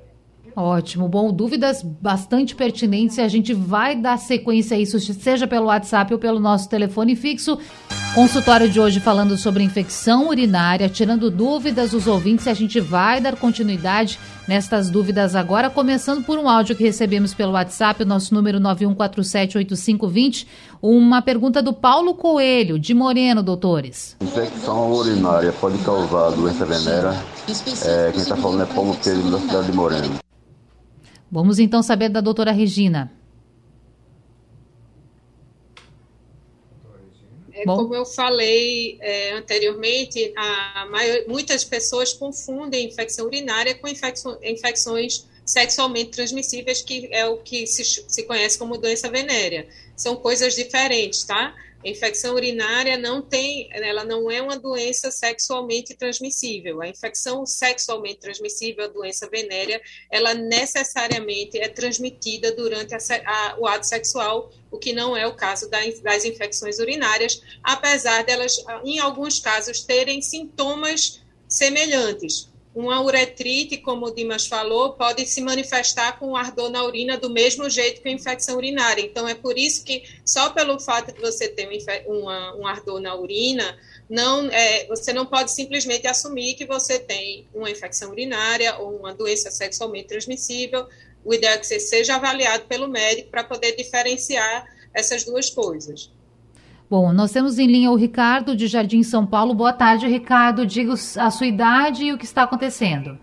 Ótimo. 0.59 1.07
Bom, 1.07 1.31
dúvidas 1.31 1.83
bastante 1.83 2.55
pertinentes 2.55 3.19
e 3.19 3.21
a 3.21 3.27
gente 3.27 3.53
vai 3.53 3.95
dar 3.95 4.17
sequência 4.17 4.75
a 4.75 4.79
isso, 4.79 4.99
seja 4.99 5.45
pelo 5.45 5.67
WhatsApp 5.67 6.11
ou 6.11 6.19
pelo 6.19 6.39
nosso 6.39 6.67
telefone 6.67 7.15
fixo. 7.15 7.59
Consultório 8.15 8.67
de 8.67 8.79
hoje 8.79 8.99
falando 8.99 9.37
sobre 9.37 9.63
infecção 9.63 10.29
urinária, 10.29 10.89
tirando 10.89 11.29
dúvidas 11.29 11.91
dos 11.91 12.07
ouvintes 12.07 12.47
e 12.47 12.49
a 12.49 12.55
gente 12.55 12.79
vai 12.79 13.21
dar 13.21 13.35
continuidade 13.35 14.17
nestas 14.47 14.89
dúvidas 14.89 15.35
agora, 15.35 15.69
começando 15.69 16.25
por 16.25 16.39
um 16.39 16.49
áudio 16.49 16.75
que 16.75 16.83
recebemos 16.83 17.35
pelo 17.35 17.51
WhatsApp, 17.51 18.01
o 18.01 18.05
nosso 18.07 18.33
número 18.33 18.59
91478520, 18.59 20.47
uma 20.81 21.21
pergunta 21.21 21.61
do 21.61 21.71
Paulo 21.71 22.15
Coelho, 22.15 22.79
de 22.79 22.95
Moreno, 22.95 23.43
doutores. 23.43 24.17
Infecção 24.21 24.91
urinária 24.91 25.51
pode 25.51 25.77
causar 25.83 26.31
doença 26.31 26.65
venérea? 26.65 27.13
É, 27.85 28.09
quem 28.11 28.23
está 28.23 28.35
falando 28.35 28.63
é 28.63 28.65
Paulo 28.65 28.97
Coelho, 28.97 29.29
da 29.29 29.39
cidade 29.39 29.67
de 29.67 29.73
Moreno. 29.73 30.26
Vamos 31.31 31.59
então 31.59 31.83
saber 31.83 32.09
da 32.09 32.21
doutora 32.21 32.51
Regina. 32.51 33.11
É, 37.51 37.63
como 37.63 37.95
eu 37.95 38.05
falei 38.05 38.97
é, 39.01 39.33
anteriormente, 39.33 40.31
maior, 40.91 41.27
muitas 41.27 41.63
pessoas 41.63 42.13
confundem 42.13 42.87
infecção 42.87 43.25
urinária 43.25 43.73
com 43.73 43.87
infecção, 43.87 44.37
infecções 44.43 45.25
sexualmente 45.43 46.11
transmissíveis, 46.11 46.81
que 46.81 47.07
é 47.11 47.25
o 47.25 47.37
que 47.37 47.65
se, 47.65 47.83
se 47.83 48.23
conhece 48.23 48.59
como 48.59 48.77
doença 48.77 49.09
venérea. 49.09 49.67
São 49.95 50.15
coisas 50.17 50.53
diferentes, 50.55 51.23
tá? 51.23 51.55
A 51.87 51.89
infecção 51.89 52.35
urinária 52.35 52.97
não 52.97 53.21
tem, 53.21 53.69
ela 53.71 54.03
não 54.03 54.29
é 54.29 54.41
uma 54.41 54.59
doença 54.59 55.09
sexualmente 55.09 55.95
transmissível. 55.95 56.81
A 56.81 56.89
infecção 56.89 57.45
sexualmente 57.45 58.19
transmissível, 58.19 58.83
a 58.83 58.87
doença 58.89 59.29
venérea, 59.29 59.81
ela 60.11 60.33
necessariamente 60.33 61.57
é 61.57 61.69
transmitida 61.69 62.51
durante 62.51 62.93
a, 62.93 62.97
a, 63.25 63.57
o 63.57 63.65
ato 63.65 63.87
sexual, 63.87 64.51
o 64.69 64.77
que 64.77 64.91
não 64.91 65.15
é 65.15 65.25
o 65.25 65.37
caso 65.37 65.69
das, 65.69 66.01
das 66.01 66.25
infecções 66.25 66.77
urinárias, 66.77 67.41
apesar 67.63 68.25
delas, 68.25 68.57
em 68.83 68.99
alguns 68.99 69.39
casos, 69.39 69.79
terem 69.79 70.21
sintomas 70.21 71.21
semelhantes. 71.47 72.49
Uma 72.77 73.01
uretrite, 73.01 73.77
como 73.77 74.05
o 74.05 74.13
Dimas 74.13 74.45
falou, 74.45 74.93
pode 74.93 75.25
se 75.25 75.41
manifestar 75.41 76.19
com 76.19 76.35
ardor 76.35 76.69
na 76.69 76.83
urina 76.83 77.17
do 77.17 77.27
mesmo 77.27 77.67
jeito 77.67 78.03
que 78.03 78.07
a 78.07 78.11
infecção 78.11 78.55
urinária. 78.55 79.01
Então, 79.01 79.27
é 79.27 79.33
por 79.33 79.57
isso 79.57 79.83
que, 79.83 80.03
só 80.23 80.51
pelo 80.51 80.79
fato 80.79 81.11
de 81.11 81.19
você 81.19 81.47
ter 81.49 81.67
uma, 82.05 82.55
um 82.55 82.67
ardor 82.67 82.99
na 82.99 83.15
urina, 83.15 83.75
não, 84.07 84.47
é, 84.51 84.85
você 84.85 85.11
não 85.11 85.25
pode 85.25 85.49
simplesmente 85.49 86.05
assumir 86.05 86.53
que 86.53 86.67
você 86.67 86.99
tem 86.99 87.47
uma 87.51 87.71
infecção 87.71 88.11
urinária 88.11 88.77
ou 88.77 88.95
uma 88.95 89.11
doença 89.11 89.49
sexualmente 89.49 90.09
transmissível. 90.09 90.87
O 91.25 91.33
ideal 91.33 91.55
é 91.55 91.57
que 91.57 91.65
você 91.65 91.79
seja 91.79 92.17
avaliado 92.17 92.65
pelo 92.65 92.87
médico 92.87 93.31
para 93.31 93.43
poder 93.43 93.75
diferenciar 93.75 94.67
essas 94.93 95.23
duas 95.23 95.49
coisas. 95.49 96.11
Bom, 96.89 97.11
nós 97.11 97.33
temos 97.33 97.59
em 97.59 97.67
linha 97.67 97.91
o 97.91 97.95
Ricardo 97.95 98.55
de 98.55 98.65
Jardim 98.65 99.03
São 99.03 99.25
Paulo. 99.25 99.53
Boa 99.53 99.73
tarde, 99.73 100.07
Ricardo. 100.07 100.65
Diga 100.65 100.93
a 100.93 101.29
sua 101.29 101.45
idade 101.45 102.05
e 102.05 102.13
o 102.13 102.17
que 102.17 102.23
está 102.23 102.43
acontecendo. 102.43 103.17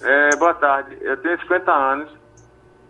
É, 0.00 0.30
boa 0.36 0.54
tarde. 0.54 0.96
Eu 1.02 1.16
tenho 1.18 1.38
50 1.38 1.70
anos. 1.70 2.10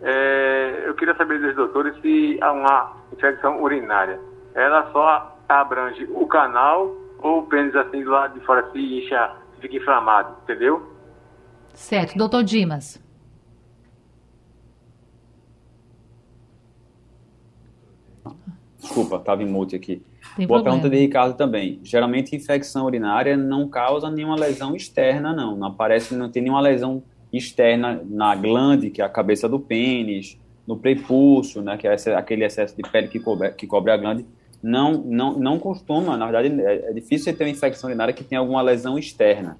É, 0.01 0.83
eu 0.85 0.93
queria 0.95 1.13
saber 1.15 1.41
dos 1.41 1.55
doutores 1.55 1.93
se 2.01 2.37
há 2.41 2.53
uma 2.53 2.93
infecção 3.11 3.61
urinária. 3.61 4.17
Ela 4.55 4.89
só 4.93 5.37
abrange 5.49 6.07
o 6.09 6.25
canal 6.25 6.95
ou 7.19 7.39
o 7.39 7.47
pênis 7.47 7.75
assim 7.75 8.01
do 8.03 8.11
lado 8.11 8.39
de 8.39 8.45
fora 8.45 8.69
se 8.71 8.79
incha, 8.79 9.35
fica 9.59 9.75
inflamado, 9.75 10.37
entendeu? 10.43 10.89
Certo. 11.73 12.17
Doutor 12.17 12.43
Dimas. 12.43 13.01
Desculpa, 18.79 19.17
estava 19.17 19.43
em 19.43 19.47
mute 19.47 19.75
aqui. 19.75 20.01
Tem 20.35 20.45
Boa 20.45 20.59
problema. 20.59 20.77
pergunta 20.77 20.89
de 20.95 21.01
Ricardo 21.01 21.35
também. 21.35 21.79
Geralmente, 21.83 22.35
infecção 22.35 22.85
urinária 22.85 23.35
não 23.35 23.67
causa 23.67 24.09
nenhuma 24.09 24.35
lesão 24.35 24.75
externa, 24.75 25.33
não. 25.33 25.55
Não 25.55 25.67
aparece, 25.67 26.15
não 26.15 26.29
tem 26.29 26.43
nenhuma 26.43 26.61
lesão 26.61 27.01
externa 27.33 28.01
na 28.05 28.35
glande, 28.35 28.89
que 28.89 29.01
é 29.01 29.05
a 29.05 29.09
cabeça 29.09 29.49
do 29.49 29.59
pênis, 29.59 30.37
no 30.65 30.77
prepúcio, 30.77 31.61
né, 31.61 31.77
que 31.77 31.87
é 31.87 31.95
aquele 32.15 32.43
excesso 32.43 32.75
de 32.75 32.83
pele 32.89 33.07
que 33.07 33.19
cobre, 33.19 33.49
que 33.51 33.65
cobre 33.65 33.91
a 33.91 33.97
glande. 33.97 34.25
Não, 34.61 34.93
não, 34.93 35.37
não 35.37 35.59
costuma, 35.59 36.17
na 36.17 36.25
verdade, 36.25 36.61
é, 36.61 36.89
é 36.89 36.93
difícil 36.93 37.25
você 37.25 37.33
ter 37.33 37.45
uma 37.45 37.49
infecção 37.49 37.87
urinária 37.89 38.13
que 38.13 38.23
tenha 38.23 38.39
alguma 38.39 38.61
lesão 38.61 38.97
externa. 38.97 39.57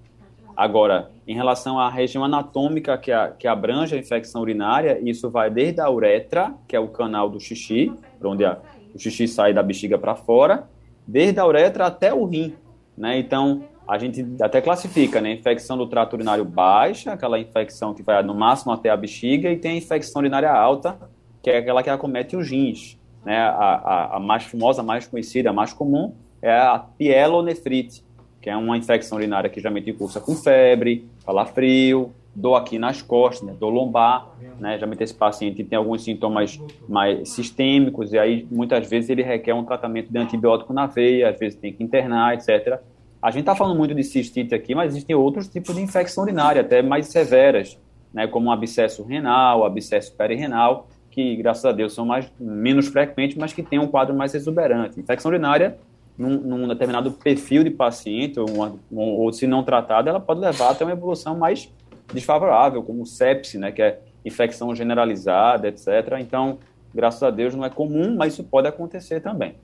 Agora, 0.55 1.11
em 1.27 1.35
relação 1.35 1.79
à 1.79 1.87
região 1.87 2.23
anatômica 2.23 2.97
que, 2.97 3.11
a, 3.11 3.29
que 3.29 3.47
abrange 3.47 3.95
a 3.95 3.97
infecção 3.97 4.41
urinária, 4.41 4.99
isso 5.03 5.29
vai 5.29 5.51
desde 5.51 5.79
a 5.79 5.89
uretra, 5.89 6.51
que 6.67 6.75
é 6.75 6.79
o 6.79 6.87
canal 6.87 7.29
do 7.29 7.39
xixi, 7.39 7.93
onde 8.23 8.43
a, 8.43 8.57
o 8.93 8.99
xixi 8.99 9.27
sai 9.27 9.53
da 9.53 9.63
bexiga 9.63 9.97
para 9.97 10.15
fora, 10.15 10.67
desde 11.05 11.39
a 11.39 11.45
uretra 11.45 11.85
até 11.85 12.13
o 12.13 12.25
rim, 12.25 12.53
né? 12.97 13.17
Então, 13.17 13.63
a 13.87 13.97
gente 13.97 14.25
até 14.41 14.61
classifica, 14.61 15.21
né? 15.21 15.31
Infecção 15.31 15.77
do 15.77 15.87
trato 15.87 16.13
urinário 16.13 16.43
baixa, 16.43 17.13
aquela 17.13 17.39
infecção 17.39 17.93
que 17.93 18.03
vai 18.03 18.21
no 18.21 18.35
máximo 18.35 18.71
até 18.73 18.89
a 18.89 18.97
bexiga, 18.97 19.51
e 19.51 19.57
tem 19.57 19.71
a 19.71 19.75
infecção 19.75 20.19
urinária 20.19 20.51
alta, 20.51 20.97
que 21.41 21.49
é 21.49 21.57
aquela 21.57 21.81
que 21.81 21.89
acomete 21.89 22.35
os 22.35 22.49
rins, 22.49 22.97
né? 23.25 23.37
A, 23.37 23.51
a, 23.51 24.17
a 24.17 24.19
mais 24.19 24.43
famosa, 24.43 24.83
mais 24.83 25.07
conhecida, 25.07 25.49
a 25.49 25.53
mais 25.53 25.71
comum 25.71 26.13
é 26.41 26.51
a 26.51 26.79
pielonefrite, 26.79 28.03
que 28.41 28.49
é 28.49 28.55
uma 28.55 28.77
infecção 28.77 29.17
urinária 29.17 29.49
que 29.49 29.59
geralmente 29.59 29.91
cursa 29.93 30.19
com 30.19 30.35
febre, 30.35 31.07
calafrio, 31.25 32.11
dor 32.37 32.53
aqui 32.53 32.77
nas 32.77 33.01
costas, 33.01 33.47
né, 33.47 33.55
dor 33.59 33.71
lombar, 33.71 34.29
né, 34.59 34.75
geralmente 34.75 35.03
esse 35.03 35.13
paciente 35.13 35.63
tem 35.63 35.75
alguns 35.75 36.03
sintomas 36.03 36.61
mais 36.87 37.29
sistêmicos 37.29 38.13
e 38.13 38.19
aí 38.19 38.47
muitas 38.51 38.87
vezes 38.87 39.09
ele 39.09 39.23
requer 39.23 39.55
um 39.55 39.65
tratamento 39.65 40.11
de 40.11 40.19
antibiótico 40.19 40.71
na 40.71 40.85
veia, 40.85 41.31
às 41.31 41.39
vezes 41.39 41.57
tem 41.57 41.73
que 41.73 41.83
internar, 41.83 42.35
etc. 42.35 42.79
A 43.19 43.31
gente 43.31 43.39
está 43.39 43.55
falando 43.55 43.75
muito 43.75 43.95
de 43.95 44.03
cistite 44.03 44.53
aqui, 44.53 44.75
mas 44.75 44.91
existem 44.91 45.15
outros 45.15 45.47
tipos 45.47 45.75
de 45.75 45.81
infecção 45.81 46.23
urinária, 46.23 46.61
até 46.61 46.83
mais 46.83 47.07
severas, 47.07 47.75
né, 48.13 48.27
como 48.27 48.49
um 48.49 48.51
abscesso 48.51 49.03
renal, 49.03 49.65
abscesso 49.65 50.15
perirenal, 50.15 50.87
que 51.09 51.35
graças 51.37 51.65
a 51.65 51.71
Deus 51.71 51.95
são 51.95 52.05
mais, 52.05 52.31
menos 52.39 52.87
frequentes, 52.87 53.35
mas 53.35 53.51
que 53.51 53.63
têm 53.63 53.79
um 53.79 53.87
quadro 53.87 54.15
mais 54.15 54.35
exuberante. 54.35 54.99
Infecção 54.99 55.31
urinária 55.31 55.75
num, 56.15 56.37
num, 56.37 56.67
determinado 56.67 57.11
perfil 57.11 57.63
de 57.63 57.71
paciente, 57.71 58.39
ou, 58.39 58.47
uma, 58.47 58.75
ou, 58.91 59.33
se 59.33 59.47
não 59.47 59.63
tratada, 59.63 60.11
ela 60.11 60.19
pode 60.19 60.39
levar 60.39 60.69
até 60.69 60.85
uma 60.85 60.93
evolução 60.93 61.35
mais 61.35 61.71
desfavorável, 62.13 62.83
como 62.83 63.05
sepse, 63.05 63.57
né, 63.57 63.71
que 63.71 63.81
é 63.81 63.99
infecção 64.25 64.73
generalizada, 64.75 65.67
etc. 65.67 65.87
Então, 66.19 66.59
graças 66.93 67.21
a 67.23 67.29
Deus, 67.29 67.55
não 67.55 67.65
é 67.65 67.69
comum, 67.69 68.15
mas 68.15 68.33
isso 68.33 68.43
pode 68.43 68.67
acontecer 68.67 69.21
também. 69.21 69.55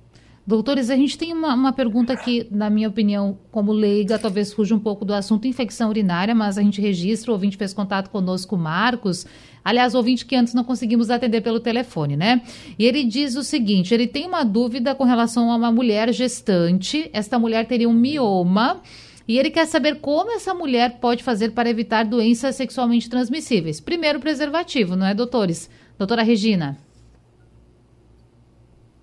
Doutores, 0.45 0.89
a 0.89 0.95
gente 0.97 1.17
tem 1.17 1.31
uma, 1.31 1.53
uma, 1.53 1.71
pergunta 1.71 2.17
que, 2.17 2.45
na 2.51 2.69
minha 2.69 2.89
opinião, 2.89 3.37
como 3.49 3.71
leiga, 3.71 4.19
talvez 4.19 4.51
fuja 4.51 4.75
um 4.75 4.79
pouco 4.79 5.05
do 5.05 5.13
assunto 5.13 5.47
infecção 5.47 5.87
urinária, 5.87 6.35
mas 6.35 6.57
a 6.57 6.61
gente 6.61 6.81
registra, 6.81 7.31
o 7.31 7.33
ouvinte 7.33 7.55
fez 7.55 7.73
contato 7.73 8.09
conosco, 8.09 8.57
Marcos. 8.57 9.25
Aliás, 9.63 9.93
o 9.93 9.97
ouvinte 9.97 10.25
que 10.25 10.35
antes 10.35 10.53
não 10.53 10.65
conseguimos 10.65 11.09
atender 11.09 11.39
pelo 11.39 11.61
telefone, 11.61 12.17
né? 12.17 12.41
E 12.77 12.85
ele 12.85 13.05
diz 13.05 13.37
o 13.37 13.43
seguinte: 13.43 13.93
ele 13.93 14.05
tem 14.05 14.27
uma 14.27 14.43
dúvida 14.43 14.93
com 14.93 15.05
relação 15.05 15.49
a 15.49 15.55
uma 15.55 15.71
mulher 15.71 16.11
gestante. 16.11 17.09
Esta 17.13 17.39
mulher 17.39 17.65
teria 17.65 17.87
um 17.87 17.93
mioma 17.93 18.81
e 19.27 19.37
ele 19.39 19.49
quer 19.49 19.65
saber 19.65 19.99
como 20.01 20.31
essa 20.31 20.53
mulher 20.53 20.99
pode 20.99 21.23
fazer 21.23 21.51
para 21.51 21.69
evitar 21.69 22.03
doenças 22.03 22.55
sexualmente 22.55 23.09
transmissíveis. 23.09 23.79
Primeiro, 23.79 24.19
preservativo, 24.19 24.95
não 24.95 25.05
é, 25.05 25.13
doutores? 25.13 25.69
Doutora 25.97 26.23
Regina. 26.23 26.77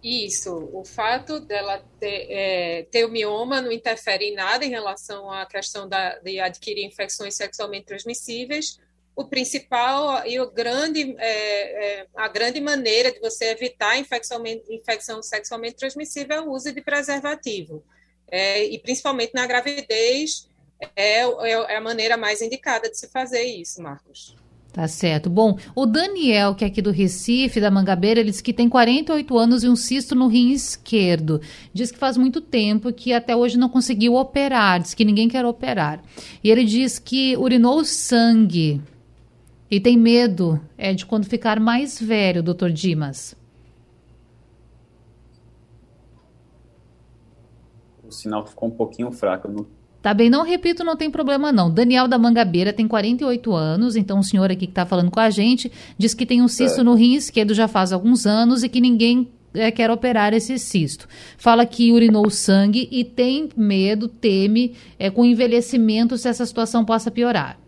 Isso, 0.02 0.70
o 0.72 0.84
fato 0.84 1.40
dela 1.40 1.82
ter, 1.98 2.26
é, 2.30 2.82
ter 2.90 3.04
o 3.04 3.10
mioma 3.10 3.60
não 3.60 3.70
interfere 3.70 4.26
em 4.26 4.34
nada 4.34 4.64
em 4.64 4.70
relação 4.70 5.30
à 5.30 5.44
questão 5.44 5.86
da, 5.86 6.18
de 6.18 6.40
adquirir 6.40 6.84
infecções 6.84 7.34
sexualmente 7.34 7.86
transmissíveis. 7.86 8.78
O 9.14 9.26
principal 9.26 10.26
e 10.26 10.40
o 10.40 10.50
grande, 10.50 11.14
é, 11.18 12.00
é, 12.00 12.06
a 12.16 12.28
grande 12.28 12.60
maneira 12.60 13.12
de 13.12 13.20
você 13.20 13.50
evitar 13.50 13.98
infecção, 13.98 14.42
infecção 14.70 15.22
sexualmente 15.22 15.76
transmissível 15.76 16.36
é 16.36 16.40
o 16.40 16.50
uso 16.50 16.72
de 16.72 16.80
preservativo 16.80 17.84
é, 18.30 18.64
e 18.64 18.78
principalmente 18.78 19.32
na 19.34 19.46
gravidez, 19.46 20.48
é, 20.96 21.22
é, 21.22 21.50
é 21.52 21.76
a 21.76 21.80
maneira 21.80 22.16
mais 22.16 22.40
indicada 22.40 22.90
de 22.90 22.98
se 22.98 23.08
fazer 23.08 23.42
isso, 23.42 23.82
Marcos. 23.82 24.36
Tá 24.72 24.86
certo. 24.86 25.28
Bom, 25.28 25.58
o 25.74 25.84
Daniel, 25.84 26.54
que 26.54 26.64
é 26.64 26.68
aqui 26.68 26.80
do 26.80 26.92
Recife, 26.92 27.60
da 27.60 27.72
Mangabeira, 27.72 28.20
ele 28.20 28.30
diz 28.30 28.40
que 28.40 28.52
tem 28.52 28.68
48 28.68 29.36
anos 29.36 29.64
e 29.64 29.68
um 29.68 29.74
cisto 29.74 30.14
no 30.14 30.28
rim 30.28 30.52
esquerdo. 30.52 31.40
Diz 31.74 31.90
que 31.90 31.98
faz 31.98 32.16
muito 32.16 32.40
tempo 32.40 32.92
que 32.92 33.12
até 33.12 33.34
hoje 33.34 33.58
não 33.58 33.68
conseguiu 33.68 34.14
operar, 34.14 34.80
diz 34.80 34.94
que 34.94 35.04
ninguém 35.04 35.28
quer 35.28 35.44
operar. 35.44 36.00
E 36.42 36.50
ele 36.50 36.64
diz 36.64 37.00
que 37.00 37.36
urinou 37.36 37.84
sangue 37.84 38.80
e 39.68 39.80
tem 39.80 39.96
medo 39.96 40.60
é 40.78 40.92
de 40.94 41.04
quando 41.04 41.26
ficar 41.26 41.58
mais 41.58 42.00
velho, 42.00 42.42
doutor 42.42 42.70
Dimas. 42.70 43.34
O 48.10 48.12
sinal 48.12 48.46
ficou 48.46 48.68
um 48.68 48.72
pouquinho 48.72 49.10
fraco. 49.10 49.48
Não... 49.48 49.66
Tá 50.02 50.12
bem, 50.14 50.30
não 50.30 50.42
repito, 50.42 50.84
não 50.84 50.96
tem 50.96 51.10
problema 51.10 51.52
não. 51.52 51.70
Daniel 51.70 52.08
da 52.08 52.18
Mangabeira 52.18 52.72
tem 52.72 52.88
48 52.88 53.52
anos, 53.54 53.96
então 53.96 54.18
o 54.18 54.24
senhor 54.24 54.50
aqui 54.50 54.66
que 54.66 54.72
está 54.72 54.86
falando 54.86 55.10
com 55.10 55.20
a 55.20 55.30
gente 55.30 55.70
diz 55.96 56.14
que 56.14 56.26
tem 56.26 56.42
um 56.42 56.48
cisto 56.48 56.80
é. 56.80 56.84
no 56.84 56.94
rim 56.94 57.14
esquerdo 57.14 57.54
já 57.54 57.68
faz 57.68 57.92
alguns 57.92 58.26
anos 58.26 58.62
e 58.62 58.68
que 58.68 58.80
ninguém 58.80 59.28
é, 59.54 59.70
quer 59.70 59.90
operar 59.90 60.32
esse 60.32 60.58
cisto. 60.58 61.06
Fala 61.36 61.66
que 61.66 61.92
urinou 61.92 62.28
sangue 62.30 62.88
e 62.90 63.04
tem 63.04 63.48
medo, 63.56 64.08
teme 64.08 64.74
é, 64.98 65.10
com 65.10 65.24
envelhecimento 65.24 66.16
se 66.16 66.28
essa 66.28 66.46
situação 66.46 66.84
possa 66.84 67.10
piorar. 67.10 67.58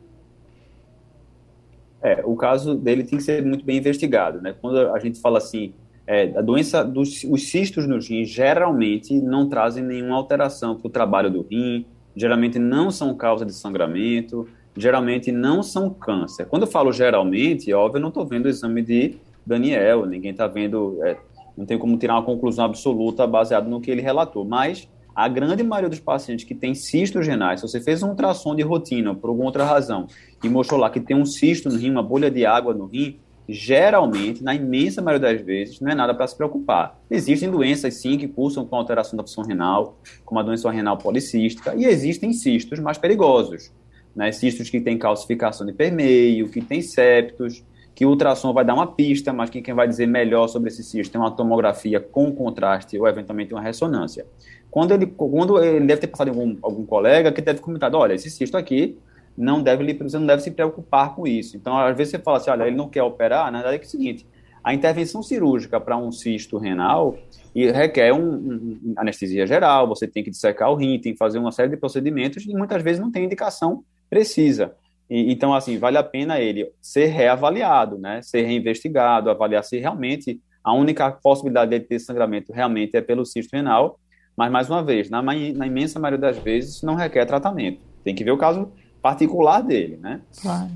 É, 2.02 2.20
o 2.24 2.34
caso 2.34 2.74
dele 2.74 3.04
tem 3.04 3.18
que 3.18 3.24
ser 3.24 3.44
muito 3.44 3.64
bem 3.64 3.78
investigado, 3.78 4.40
né? 4.40 4.54
Quando 4.60 4.76
a 4.76 4.98
gente 4.98 5.20
fala 5.20 5.38
assim, 5.38 5.72
é, 6.06 6.32
a 6.36 6.42
doença 6.42 6.84
dos 6.84 7.24
os 7.24 7.48
cistos 7.48 7.86
no 7.86 7.98
rim 7.98 8.24
geralmente 8.24 9.14
não 9.20 9.48
trazem 9.48 9.84
nenhuma 9.84 10.16
alteração 10.16 10.76
para 10.76 10.88
o 10.88 10.90
trabalho 10.90 11.30
do 11.30 11.42
rim, 11.42 11.86
geralmente 12.16 12.58
não 12.58 12.90
são 12.90 13.14
causa 13.14 13.46
de 13.46 13.52
sangramento, 13.52 14.48
geralmente 14.76 15.30
não 15.30 15.62
são 15.62 15.90
câncer. 15.90 16.46
Quando 16.46 16.62
eu 16.62 16.68
falo 16.68 16.92
geralmente, 16.92 17.72
óbvio, 17.72 17.98
eu 17.98 18.02
não 18.02 18.08
estou 18.08 18.26
vendo 18.26 18.46
o 18.46 18.48
exame 18.48 18.82
de 18.82 19.16
Daniel, 19.46 20.06
ninguém 20.06 20.30
está 20.32 20.46
vendo, 20.46 20.98
é, 21.04 21.16
não 21.56 21.64
tem 21.64 21.78
como 21.78 21.96
tirar 21.96 22.14
uma 22.14 22.22
conclusão 22.22 22.64
absoluta 22.64 23.26
baseado 23.26 23.68
no 23.68 23.80
que 23.80 23.90
ele 23.90 24.02
relatou, 24.02 24.44
mas 24.44 24.88
a 25.14 25.28
grande 25.28 25.62
maioria 25.62 25.90
dos 25.90 26.00
pacientes 26.00 26.44
que 26.44 26.54
tem 26.54 26.74
cistos 26.74 27.26
renais, 27.26 27.60
se 27.60 27.68
você 27.68 27.80
fez 27.80 28.02
um 28.02 28.10
ultrassom 28.10 28.54
de 28.54 28.62
rotina 28.62 29.14
por 29.14 29.28
alguma 29.28 29.46
outra 29.46 29.64
razão 29.64 30.06
e 30.42 30.48
mostrou 30.48 30.80
lá 30.80 30.88
que 30.88 31.00
tem 31.00 31.16
um 31.16 31.26
cisto 31.26 31.68
no 31.68 31.76
rim, 31.76 31.90
uma 31.90 32.02
bolha 32.02 32.30
de 32.30 32.46
água 32.46 32.72
no 32.72 32.86
rim, 32.86 33.18
geralmente, 33.52 34.42
na 34.42 34.54
imensa 34.54 35.02
maioria 35.02 35.32
das 35.32 35.40
vezes, 35.44 35.80
não 35.80 35.90
é 35.90 35.94
nada 35.94 36.14
para 36.14 36.26
se 36.26 36.36
preocupar. 36.36 36.98
Existem 37.10 37.50
doenças, 37.50 37.94
sim, 37.94 38.16
que 38.16 38.26
cursam 38.26 38.64
com 38.64 38.76
alteração 38.76 39.16
da 39.16 39.22
função 39.22 39.44
renal, 39.44 39.98
como 40.24 40.40
a 40.40 40.42
doença 40.42 40.70
renal 40.70 40.96
policística, 40.96 41.74
e 41.74 41.84
existem 41.84 42.32
cistos 42.32 42.78
mais 42.78 42.98
perigosos. 42.98 43.72
Né? 44.14 44.30
Cistos 44.32 44.70
que 44.70 44.80
têm 44.80 44.98
calcificação 44.98 45.66
de 45.66 45.72
permeio, 45.72 46.48
que 46.48 46.60
têm 46.60 46.82
septos, 46.82 47.64
que 47.94 48.06
o 48.06 48.10
ultrassom 48.10 48.52
vai 48.52 48.64
dar 48.64 48.74
uma 48.74 48.86
pista, 48.86 49.32
mas 49.32 49.50
quem 49.50 49.62
vai 49.74 49.86
dizer 49.86 50.06
melhor 50.06 50.48
sobre 50.48 50.68
esse 50.68 50.82
cisto 50.82 51.12
tem 51.12 51.20
uma 51.20 51.30
tomografia 51.30 52.00
com 52.00 52.32
contraste 52.32 52.98
ou 52.98 53.06
eventualmente 53.06 53.52
uma 53.52 53.60
ressonância. 53.60 54.26
Quando 54.70 54.92
ele, 54.94 55.06
quando 55.06 55.62
ele 55.62 55.86
deve 55.86 56.00
ter 56.00 56.06
passado 56.06 56.28
algum, 56.28 56.56
algum 56.62 56.86
colega 56.86 57.30
que 57.30 57.42
deve 57.42 57.60
comentar, 57.60 57.94
olha, 57.94 58.14
esse 58.14 58.30
cisto 58.30 58.56
aqui 58.56 58.96
não 59.36 59.62
deve, 59.62 59.94
você 59.94 60.18
não 60.18 60.26
deve 60.26 60.42
se 60.42 60.50
preocupar 60.50 61.14
com 61.14 61.26
isso. 61.26 61.56
Então, 61.56 61.76
às 61.78 61.96
vezes 61.96 62.10
você 62.10 62.18
fala 62.18 62.38
assim, 62.38 62.50
olha, 62.50 62.64
ele 62.64 62.76
não 62.76 62.88
quer 62.88 63.02
operar, 63.02 63.50
na 63.50 63.58
verdade 63.58 63.76
é, 63.76 63.80
é 63.80 63.86
o 63.86 63.88
seguinte, 63.88 64.26
a 64.62 64.72
intervenção 64.72 65.22
cirúrgica 65.22 65.80
para 65.80 65.96
um 65.96 66.12
cisto 66.12 66.56
renal 66.58 67.16
requer 67.54 68.12
um, 68.12 68.34
um, 68.34 68.94
anestesia 68.96 69.46
geral, 69.46 69.86
você 69.86 70.06
tem 70.06 70.22
que 70.22 70.30
dissecar 70.30 70.70
o 70.70 70.74
rim, 70.74 70.98
tem 70.98 71.12
que 71.12 71.18
fazer 71.18 71.38
uma 71.38 71.52
série 71.52 71.68
de 71.68 71.76
procedimentos 71.76 72.44
e 72.46 72.54
muitas 72.54 72.82
vezes 72.82 73.00
não 73.00 73.10
tem 73.10 73.24
indicação 73.24 73.84
precisa. 74.08 74.74
E, 75.08 75.32
então, 75.32 75.52
assim, 75.52 75.78
vale 75.78 75.98
a 75.98 76.02
pena 76.02 76.40
ele 76.40 76.70
ser 76.80 77.06
reavaliado, 77.06 77.98
né, 77.98 78.22
ser 78.22 78.42
reinvestigado, 78.42 79.30
avaliar 79.30 79.64
se 79.64 79.78
realmente 79.78 80.40
a 80.64 80.72
única 80.72 81.10
possibilidade 81.10 81.70
de 81.70 81.80
ter 81.80 81.98
sangramento 81.98 82.52
realmente 82.52 82.96
é 82.96 83.00
pelo 83.00 83.26
cisto 83.26 83.54
renal, 83.54 83.98
mas, 84.36 84.50
mais 84.50 84.70
uma 84.70 84.82
vez, 84.82 85.10
na, 85.10 85.20
na 85.20 85.34
imensa 85.66 85.98
maioria 85.98 86.20
das 86.20 86.38
vezes, 86.38 86.82
não 86.82 86.94
requer 86.94 87.26
tratamento. 87.26 87.80
Tem 88.02 88.14
que 88.14 88.24
ver 88.24 88.30
o 88.30 88.38
caso 88.38 88.72
particular 89.02 89.62
dele, 89.62 89.98
né? 90.00 90.20
Claro. 90.40 90.70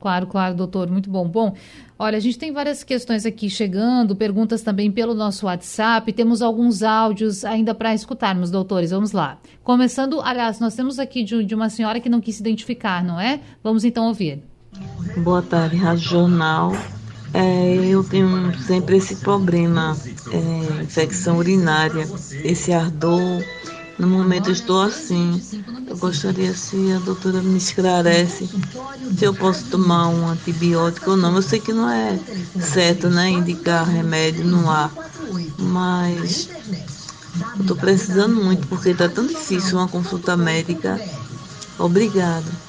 Claro, 0.00 0.26
claro, 0.26 0.54
doutor, 0.54 0.90
muito 0.90 1.08
bom. 1.08 1.26
Bom, 1.26 1.54
olha, 1.98 2.16
a 2.16 2.20
gente 2.20 2.38
tem 2.38 2.52
várias 2.52 2.82
questões 2.82 3.24
aqui 3.24 3.48
chegando, 3.48 4.16
perguntas 4.16 4.60
também 4.62 4.90
pelo 4.90 5.14
nosso 5.14 5.46
WhatsApp, 5.46 6.12
temos 6.12 6.42
alguns 6.42 6.82
áudios 6.82 7.44
ainda 7.44 7.74
para 7.74 7.94
escutarmos, 7.94 8.50
doutores, 8.50 8.90
vamos 8.90 9.12
lá. 9.12 9.38
Começando, 9.62 10.20
aliás, 10.20 10.58
nós 10.60 10.74
temos 10.74 10.98
aqui 10.98 11.22
de, 11.22 11.44
de, 11.44 11.54
uma 11.54 11.70
senhora 11.70 12.00
que 12.00 12.08
não 12.08 12.20
quis 12.20 12.36
se 12.36 12.42
identificar, 12.42 13.02
não 13.02 13.18
é? 13.18 13.40
Vamos 13.62 13.84
então 13.84 14.06
ouvir. 14.06 14.42
Boa 15.18 15.40
tarde, 15.40 15.76
Rádio 15.76 16.02
Jornal. 16.02 16.72
É, 17.32 17.76
eu 17.86 18.02
tenho 18.04 18.54
sempre 18.62 18.96
esse 18.96 19.16
problema, 19.16 19.96
é, 20.32 20.82
infecção 20.82 21.38
urinária, 21.38 22.06
esse 22.44 22.72
ardor 22.72 23.42
no 23.98 24.06
momento 24.06 24.50
estou 24.50 24.82
assim. 24.82 25.40
Eu 25.88 25.96
gostaria 25.96 26.52
se 26.54 26.92
a 26.92 26.98
doutora 26.98 27.42
me 27.42 27.56
esclarece 27.56 28.48
se 29.16 29.24
eu 29.24 29.32
posso 29.34 29.70
tomar 29.70 30.08
um 30.08 30.28
antibiótico 30.28 31.12
ou 31.12 31.16
não. 31.16 31.34
Eu 31.36 31.42
sei 31.42 31.60
que 31.60 31.72
não 31.72 31.88
é 31.88 32.18
certo, 32.60 33.08
né? 33.08 33.30
Indicar 33.30 33.88
remédio 33.88 34.44
no 34.44 34.70
ar. 34.70 34.92
Mas 35.58 36.48
eu 37.56 37.62
estou 37.62 37.76
precisando 37.76 38.34
muito 38.34 38.66
porque 38.68 38.90
está 38.90 39.08
tão 39.08 39.26
difícil 39.26 39.78
uma 39.78 39.88
consulta 39.88 40.36
médica. 40.36 41.00
Obrigada. 41.78 42.65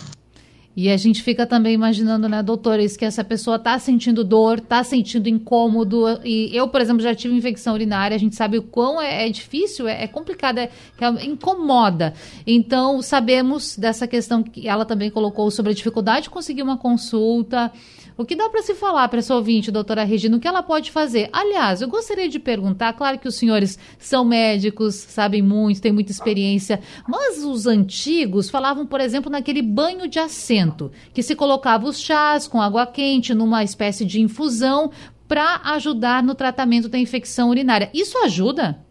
E 0.78 0.92
a 0.92 0.96
gente 0.96 1.24
fica 1.24 1.48
também 1.48 1.74
imaginando, 1.74 2.30
né, 2.30 2.44
doutores, 2.44 2.96
que 2.96 3.04
essa 3.04 3.24
pessoa 3.24 3.56
está 3.56 3.80
sentindo 3.80 4.24
dor, 4.24 4.60
está 4.60 4.84
sentindo 4.84 5.28
incômodo. 5.28 6.06
E 6.24 6.56
eu, 6.56 6.68
por 6.68 6.80
exemplo, 6.80 7.02
já 7.02 7.16
tive 7.16 7.34
infecção 7.34 7.74
urinária, 7.74 8.14
a 8.14 8.20
gente 8.20 8.36
sabe 8.36 8.60
o 8.60 8.62
quão 8.62 9.02
é, 9.02 9.28
é 9.28 9.30
difícil, 9.32 9.88
é, 9.88 10.04
é 10.04 10.08
complicado, 10.08 10.60
é, 10.60 10.70
é, 11.02 11.26
incomoda. 11.26 12.14
Então, 12.46 13.02
sabemos 13.02 13.76
dessa 13.76 14.06
questão 14.06 14.44
que 14.44 14.68
ela 14.68 14.86
também 14.86 15.10
colocou 15.10 15.50
sobre 15.50 15.72
a 15.72 15.76
dificuldade 15.76 16.26
de 16.26 16.30
conseguir 16.30 16.62
uma 16.62 16.78
consulta. 16.78 17.72
O 18.18 18.26
que 18.26 18.36
dá 18.36 18.50
para 18.50 18.64
se 18.64 18.74
falar 18.74 19.08
para 19.10 19.20
essa 19.20 19.36
ouvinte, 19.36 19.70
doutora 19.70 20.04
Regina, 20.04 20.38
o 20.38 20.40
que 20.40 20.48
ela 20.48 20.64
pode 20.64 20.90
fazer? 20.90 21.30
Aliás, 21.32 21.84
eu 21.84 21.88
gostaria 21.88 22.28
de 22.28 22.40
perguntar, 22.40 22.94
claro 22.94 23.20
que 23.20 23.28
os 23.28 23.36
senhores 23.36 23.78
são 24.00 24.26
médicos, 24.26 24.96
sabem 24.96 25.44
muito, 25.44 25.80
têm 25.80 25.92
muita 25.92 26.12
experiência, 26.12 26.80
mas 27.08 27.44
os 27.44 27.68
antigos 27.68 28.50
falavam, 28.50 28.88
por 28.88 29.00
exemplo, 29.00 29.32
naquele 29.32 29.62
banho 29.62 30.08
de 30.08 30.18
assento, 30.18 30.92
que 31.14 31.22
se 31.22 31.36
colocava 31.36 31.88
os 31.88 32.00
chás 32.00 32.48
com 32.48 32.60
água 32.60 32.88
quente 32.88 33.36
numa 33.36 33.64
espécie 33.64 34.04
de 34.04 34.20
infusão 34.20 34.90
para 35.28 35.62
ajudar 35.76 36.24
no 36.24 36.34
tratamento 36.34 36.90
da 36.90 36.98
infecção 36.98 37.50
urinária. 37.50 37.92
Isso 37.94 38.18
ajuda? 38.18 38.87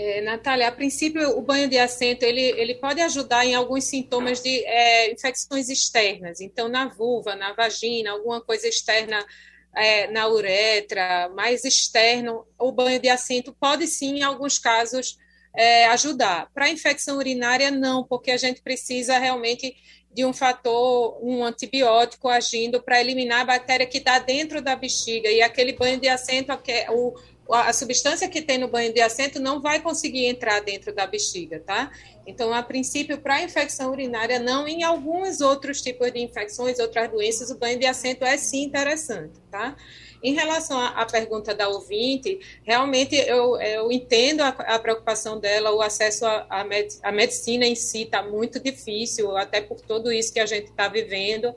É, 0.00 0.20
Natália, 0.20 0.68
a 0.68 0.72
princípio 0.72 1.36
o 1.36 1.42
banho 1.42 1.68
de 1.68 1.76
assento 1.76 2.22
ele, 2.22 2.40
ele 2.40 2.76
pode 2.76 3.00
ajudar 3.00 3.44
em 3.44 3.56
alguns 3.56 3.82
sintomas 3.82 4.40
de 4.40 4.64
é, 4.64 5.10
infecções 5.10 5.68
externas, 5.68 6.40
então 6.40 6.68
na 6.68 6.86
vulva, 6.86 7.34
na 7.34 7.52
vagina, 7.52 8.12
alguma 8.12 8.40
coisa 8.40 8.68
externa 8.68 9.26
é, 9.74 10.06
na 10.12 10.28
uretra, 10.28 11.28
mais 11.30 11.64
externo, 11.64 12.46
o 12.56 12.70
banho 12.70 13.00
de 13.00 13.08
assento 13.08 13.52
pode 13.52 13.88
sim, 13.88 14.18
em 14.18 14.22
alguns 14.22 14.56
casos, 14.56 15.18
é, 15.52 15.86
ajudar. 15.86 16.48
Para 16.54 16.70
infecção 16.70 17.16
urinária, 17.16 17.68
não, 17.68 18.04
porque 18.04 18.30
a 18.30 18.36
gente 18.36 18.62
precisa 18.62 19.18
realmente 19.18 19.74
de 20.14 20.24
um 20.24 20.32
fator, 20.32 21.18
um 21.20 21.42
antibiótico 21.42 22.28
agindo 22.28 22.80
para 22.80 23.00
eliminar 23.00 23.40
a 23.40 23.46
bactéria 23.46 23.84
que 23.86 23.98
está 23.98 24.20
dentro 24.20 24.62
da 24.62 24.76
bexiga, 24.76 25.28
e 25.28 25.42
aquele 25.42 25.72
banho 25.72 25.98
de 25.98 26.06
assento, 26.08 26.52
o, 26.90 27.14
a 27.50 27.72
substância 27.72 28.28
que 28.28 28.42
tem 28.42 28.58
no 28.58 28.68
banho 28.68 28.92
de 28.92 29.00
assento 29.00 29.40
não 29.40 29.60
vai 29.60 29.80
conseguir 29.80 30.26
entrar 30.26 30.60
dentro 30.60 30.94
da 30.94 31.06
bexiga, 31.06 31.60
tá? 31.60 31.90
Então, 32.26 32.52
a 32.52 32.62
princípio, 32.62 33.18
para 33.18 33.42
infecção 33.42 33.90
urinária, 33.90 34.38
não, 34.38 34.68
em 34.68 34.82
alguns 34.82 35.40
outros 35.40 35.80
tipos 35.80 36.12
de 36.12 36.20
infecções, 36.20 36.78
outras 36.78 37.10
doenças, 37.10 37.50
o 37.50 37.58
banho 37.58 37.78
de 37.78 37.86
assento 37.86 38.24
é 38.24 38.36
sim 38.36 38.64
interessante, 38.64 39.40
tá? 39.50 39.74
Em 40.22 40.34
relação 40.34 40.78
à, 40.78 41.06
pergunta 41.06 41.54
da 41.54 41.68
ouvinte, 41.68 42.40
realmente 42.64 43.14
eu, 43.14 43.56
eu 43.60 43.90
entendo 43.90 44.42
a, 44.42 44.48
a 44.48 44.78
preocupação 44.78 45.38
dela, 45.38 45.72
o 45.72 45.80
acesso 45.80 46.26
à 46.26 46.64
med, 46.64 46.88
medicina 47.12 47.64
em 47.64 47.76
si 47.76 48.02
está 48.02 48.22
muito 48.22 48.58
difícil, 48.58 49.36
até 49.36 49.60
por 49.60 49.80
tudo 49.80 50.12
isso 50.12 50.32
que 50.32 50.40
a 50.40 50.46
gente 50.46 50.70
está 50.70 50.88
vivendo 50.88 51.54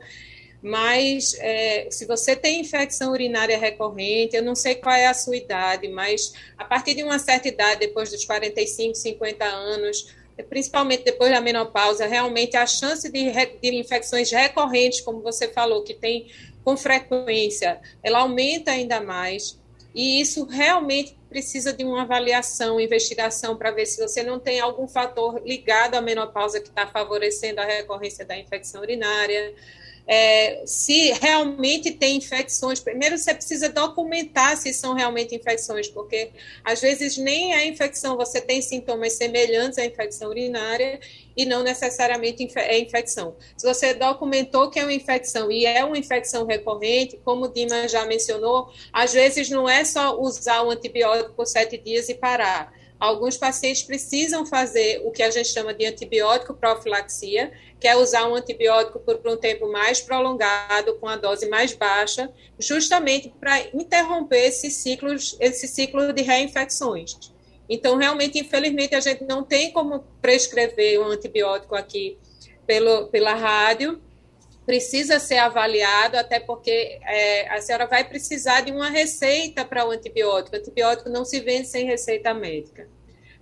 mas 0.62 1.34
é, 1.40 1.88
se 1.90 2.06
você 2.06 2.36
tem 2.36 2.62
infecção 2.62 3.12
urinária 3.12 3.58
recorrente, 3.58 4.36
eu 4.36 4.44
não 4.44 4.56
sei 4.56 4.76
qual 4.76 4.96
é 4.96 5.08
a 5.08 5.14
sua 5.14 5.36
idade, 5.36 5.88
mas 5.88 6.34
a 6.58 6.64
partir 6.64 6.94
de 6.94 7.04
uma 7.04 7.18
certa 7.18 7.48
idade, 7.48 7.80
depois 7.80 8.12
dos 8.12 8.24
45, 8.26 8.94
50 8.96 9.44
anos, 9.44 10.14
principalmente 10.50 11.04
depois 11.04 11.32
da 11.32 11.42
menopausa, 11.42 12.06
realmente 12.06 12.56
a 12.56 12.66
chance 12.66 13.10
de, 13.12 13.32
de 13.62 13.76
infecções 13.76 14.32
recorrentes, 14.32 15.02
como 15.02 15.22
você 15.22 15.48
falou, 15.48 15.84
que 15.84 15.96
tem 15.96 16.28
com 16.64 16.78
frequência, 16.78 17.80
ela 18.04 18.20
aumenta 18.20 18.72
ainda 18.72 19.02
mais. 19.02 19.60
E 19.94 20.22
isso 20.22 20.46
realmente 20.46 21.18
precisa 21.28 21.74
de 21.74 21.84
uma 21.84 22.04
avaliação, 22.04 22.80
investigação, 22.80 23.58
para 23.58 23.72
ver 23.72 23.86
se 23.86 24.00
você 24.00 24.24
não 24.24 24.40
tem 24.40 24.60
algum 24.60 24.88
fator 24.88 25.42
ligado 25.46 25.96
à 25.96 26.02
menopausa 26.02 26.62
que 26.62 26.70
está 26.70 26.88
favorecendo 26.88 27.60
a 27.60 27.66
recorrência 27.66 28.24
da 28.24 28.38
infecção 28.38 28.82
urinária 28.82 29.54
é, 30.08 30.64
se 30.66 31.12
realmente 31.14 31.92
tem 31.92 32.18
infecções. 32.18 32.80
Primeiro, 32.80 33.18
você 33.18 33.34
precisa 33.34 33.70
documentar 33.70 34.58
se 34.58 34.74
são 34.74 34.94
realmente 34.94 35.36
infecções, 35.36 35.88
porque 35.88 36.32
às 36.64 36.82
vezes 36.82 37.18
nem 37.18 37.54
é 37.54 37.66
infecção, 37.66 38.18
você 38.18 38.42
tem 38.42 38.62
sintomas 38.62 39.14
semelhantes 39.14 39.78
à 39.78 39.86
infecção 39.86 40.30
urinária 40.30 41.00
e 41.36 41.46
não 41.46 41.64
necessariamente 41.64 42.48
é 42.56 42.80
infecção. 42.80 43.36
Se 43.56 43.66
você 43.66 43.94
documentou 43.94 44.70
que 44.70 44.80
é 44.80 44.84
uma 44.84 44.94
infecção 44.94 45.52
e 45.52 45.66
é 45.66 45.84
uma 45.84 45.98
infecção 45.98 46.46
recorrente, 46.46 47.20
como 47.24 47.46
o 47.46 47.48
Dima 47.48 47.88
já 47.88 48.06
mencionou, 48.06 48.70
às 48.92 49.14
vezes 49.14 49.50
não 49.50 49.68
é 49.70 49.86
só 49.86 50.20
usar 50.20 50.64
o 50.64 50.72
antibiótico 50.72 51.34
por 51.34 51.48
sete 51.48 51.78
dias 51.78 52.10
e 52.10 52.16
parar 52.16 52.74
alguns 53.02 53.36
pacientes 53.36 53.82
precisam 53.82 54.46
fazer 54.46 55.02
o 55.04 55.10
que 55.10 55.24
a 55.24 55.32
gente 55.32 55.50
chama 55.50 55.74
de 55.74 55.88
antibiótico 55.88 56.54
profilaxia, 56.54 57.52
que 57.80 57.88
é 57.88 57.98
usar 57.98 58.28
um 58.30 58.36
antibiótico 58.36 59.00
por, 59.00 59.20
um 59.26 59.36
tempo 59.36 59.72
mais 59.72 60.00
prolongado, 60.00 60.94
com 61.00 61.08
a 61.08 61.16
dose 61.16 61.50
mais 61.50 61.74
baixa, 61.74 62.32
justamente 62.60 63.34
para 63.40 63.60
interromper 63.74 64.46
esses 64.46 64.76
ciclos, 64.76 65.36
esse 65.40 65.68
ciclo 65.68 66.14
de 66.14 66.22
reinfecções. 66.22 67.18
Então, 67.68 67.98
realmente, 67.98 68.38
infelizmente, 68.38 68.94
a 68.94 69.00
gente 69.00 69.24
não 69.24 69.44
tem 69.44 69.72
como 69.72 70.06
prescrever 70.22 71.02
um 71.02 71.06
antibiótico 71.06 71.74
aqui 71.74 72.20
pelo, 72.68 73.08
pela 73.08 73.34
rádio, 73.34 74.00
precisa 74.66 75.20
ser 75.20 75.38
avaliado, 75.38 76.18
até 76.18 76.40
porque 76.40 77.00
é, 77.04 77.50
a 77.50 77.62
senhora 77.62 77.88
vai 77.88 78.04
precisar 78.04 78.62
de 78.62 78.72
uma 78.72 78.90
receita 78.90 79.66
para 79.66 79.86
o 79.86 79.92
antibiótico. 79.92 80.56
O 80.56 80.60
antibiótico 80.60 81.10
não 81.10 81.26
se 81.26 81.40
vende 81.40 81.68
sem 81.68 81.86
receita 81.86 82.34
médica. 82.34 82.88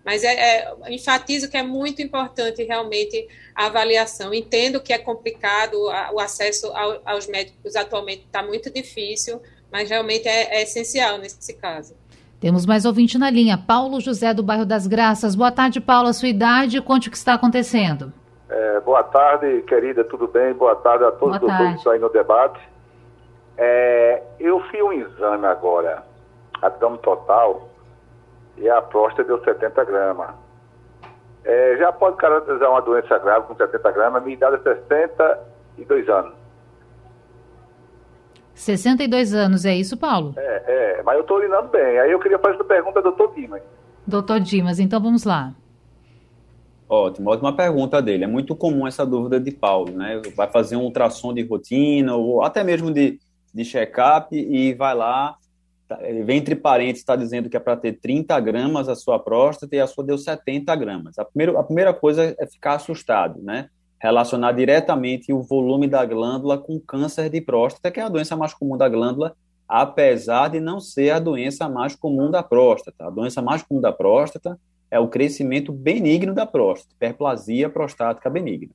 Mas 0.03 0.23
é, 0.23 0.34
é, 0.34 0.73
enfatizo 0.89 1.49
que 1.49 1.58
é 1.58 1.63
muito 1.63 2.01
importante 2.01 2.63
realmente 2.63 3.27
a 3.53 3.65
avaliação. 3.65 4.34
Entendo 4.34 4.82
que 4.82 4.93
é 4.93 4.97
complicado, 4.97 5.75
o 6.13 6.19
acesso 6.19 6.67
ao, 6.67 7.01
aos 7.05 7.27
médicos 7.27 7.75
atualmente 7.75 8.23
está 8.25 8.41
muito 8.41 8.71
difícil, 8.71 9.41
mas 9.71 9.89
realmente 9.89 10.27
é, 10.27 10.60
é 10.60 10.63
essencial 10.63 11.17
nesse 11.17 11.53
caso. 11.53 11.95
Temos 12.39 12.65
mais 12.65 12.86
ouvinte 12.86 13.17
na 13.17 13.29
linha, 13.29 13.58
Paulo 13.58 13.99
José 13.99 14.34
do 14.34 14.41
bairro 14.41 14.65
das 14.65 14.88
Graças. 14.88 15.36
Boa 15.36 15.51
tarde, 15.51 15.82
Paulo, 15.82 16.08
a 16.08 16.13
sua 16.13 16.29
idade 16.29 16.82
conte 16.82 17.10
o 17.10 17.12
que 17.12 17.17
está 17.17 17.34
acontecendo. 17.34 18.13
É, 18.50 18.80
boa 18.80 19.04
tarde, 19.04 19.62
querida, 19.62 20.04
tudo 20.04 20.28
bem? 20.28 20.54
Boa 20.54 20.76
tarde 20.76 21.04
a 21.04 21.12
todos 21.12 21.38
boa 21.38 21.56
que 21.56 21.76
estão 21.76 21.92
aí 21.92 22.00
no 22.00 22.10
debate. 22.10 22.60
É, 23.56 24.24
eu 24.40 24.60
fiz 24.72 24.82
um 24.82 24.92
exame 24.92 25.46
agora, 25.46 26.04
abdômen 26.62 26.98
total, 27.00 27.70
e 28.58 28.68
a 28.68 28.82
próstata 28.82 29.26
deu 29.26 29.44
70 29.44 29.84
gramas. 29.86 30.30
É, 31.44 31.78
já 31.78 31.92
pode 31.92 32.18
caracterizar 32.18 32.72
uma 32.72 32.82
doença 32.82 33.18
grave 33.20 33.46
com 33.46 33.56
70 33.56 33.92
gramas, 33.92 34.24
minha 34.24 34.36
idade 34.36 34.56
é 34.56 34.60
62 34.60 36.10
anos. 36.10 36.34
62 38.56 39.34
anos, 39.34 39.64
é 39.64 39.76
isso, 39.76 39.96
Paulo? 39.96 40.34
É, 40.38 40.98
é 40.98 41.04
mas 41.04 41.16
eu 41.16 41.22
estou 41.22 41.38
urinando 41.38 41.70
bem. 41.70 42.00
Aí 42.00 42.12
eu 42.12 42.20
queria 42.20 42.40
fazer 42.40 42.56
uma 42.56 42.66
pergunta 42.66 43.00
ao 43.00 43.04
doutor 43.04 43.34
Dimas. 43.34 43.62
Doutor 44.06 44.40
Dimas, 44.40 44.80
então 44.80 45.00
vamos 45.00 45.24
lá. 45.24 45.54
Ótimo, 46.89 47.30
ótima 47.30 47.56
pergunta 47.56 48.02
dele. 48.02 48.23
É 48.23 48.28
muito 48.28 48.56
comum 48.56 48.88
essa 48.88 49.06
dúvida 49.06 49.39
de 49.39 49.52
Paulo, 49.52 49.91
né? 49.91 50.19
Vai 50.36 50.49
fazer 50.49 50.75
um 50.75 50.82
ultrassom 50.82 51.32
de 51.32 51.43
rotina, 51.43 52.15
ou 52.15 52.43
até 52.43 52.63
mesmo 52.63 52.91
de, 52.91 53.19
de 53.54 53.63
check-up, 53.63 54.36
e 54.36 54.73
vai 54.73 54.95
lá, 54.95 55.38
tá, 55.88 55.97
vem 56.25 56.39
entre 56.39 56.56
parênteses, 56.56 57.02
está 57.02 57.15
dizendo 57.15 57.47
que 57.47 57.56
é 57.56 57.60
para 57.60 57.78
ter 57.78 57.99
30 57.99 58.39
gramas 58.39 58.89
a 58.89 58.95
sua 58.95 59.19
próstata 59.19 59.75
e 59.75 59.80
a 59.80 59.86
sua 59.86 60.04
deu 60.04 60.17
70 60.17 60.75
gramas. 60.75 61.19
A 61.19 61.21
a 61.21 61.63
primeira 61.63 61.93
coisa 61.93 62.36
é 62.39 62.47
ficar 62.47 62.73
assustado, 62.73 63.39
né? 63.39 63.69
Relacionar 64.02 64.54
diretamente 64.54 65.32
o 65.32 65.43
volume 65.43 65.88
da 65.88 66.04
glândula 66.04 66.58
com 66.58 66.80
câncer 66.80 67.30
de 67.30 67.39
próstata, 67.39 67.91
que 67.91 67.99
é 67.99 68.04
a 68.04 68.10
doença 68.10 68.36
mais 68.36 68.56
comum 68.56 68.75
da 68.75 68.89
glândula, 68.89 69.36
apesar 69.67 70.47
de 70.47 70.60
não 70.60 70.80
ser 70.80 71.12
a 71.12 71.19
doença 71.19 71.69
mais 71.69 71.95
comum 71.95 72.32
da 72.32 72.41
próstata. 72.41 73.06
A 73.06 73.10
doença 73.12 73.43
mais 73.43 73.62
comum 73.62 73.80
da 73.80 73.91
próstata 73.91 74.58
é 74.91 74.99
o 74.99 75.08
crescimento 75.08 75.71
benigno 75.71 76.34
da 76.34 76.45
próstata, 76.45 76.93
hiperplasia 76.95 77.69
prostática 77.69 78.30
benigna. 78.30 78.71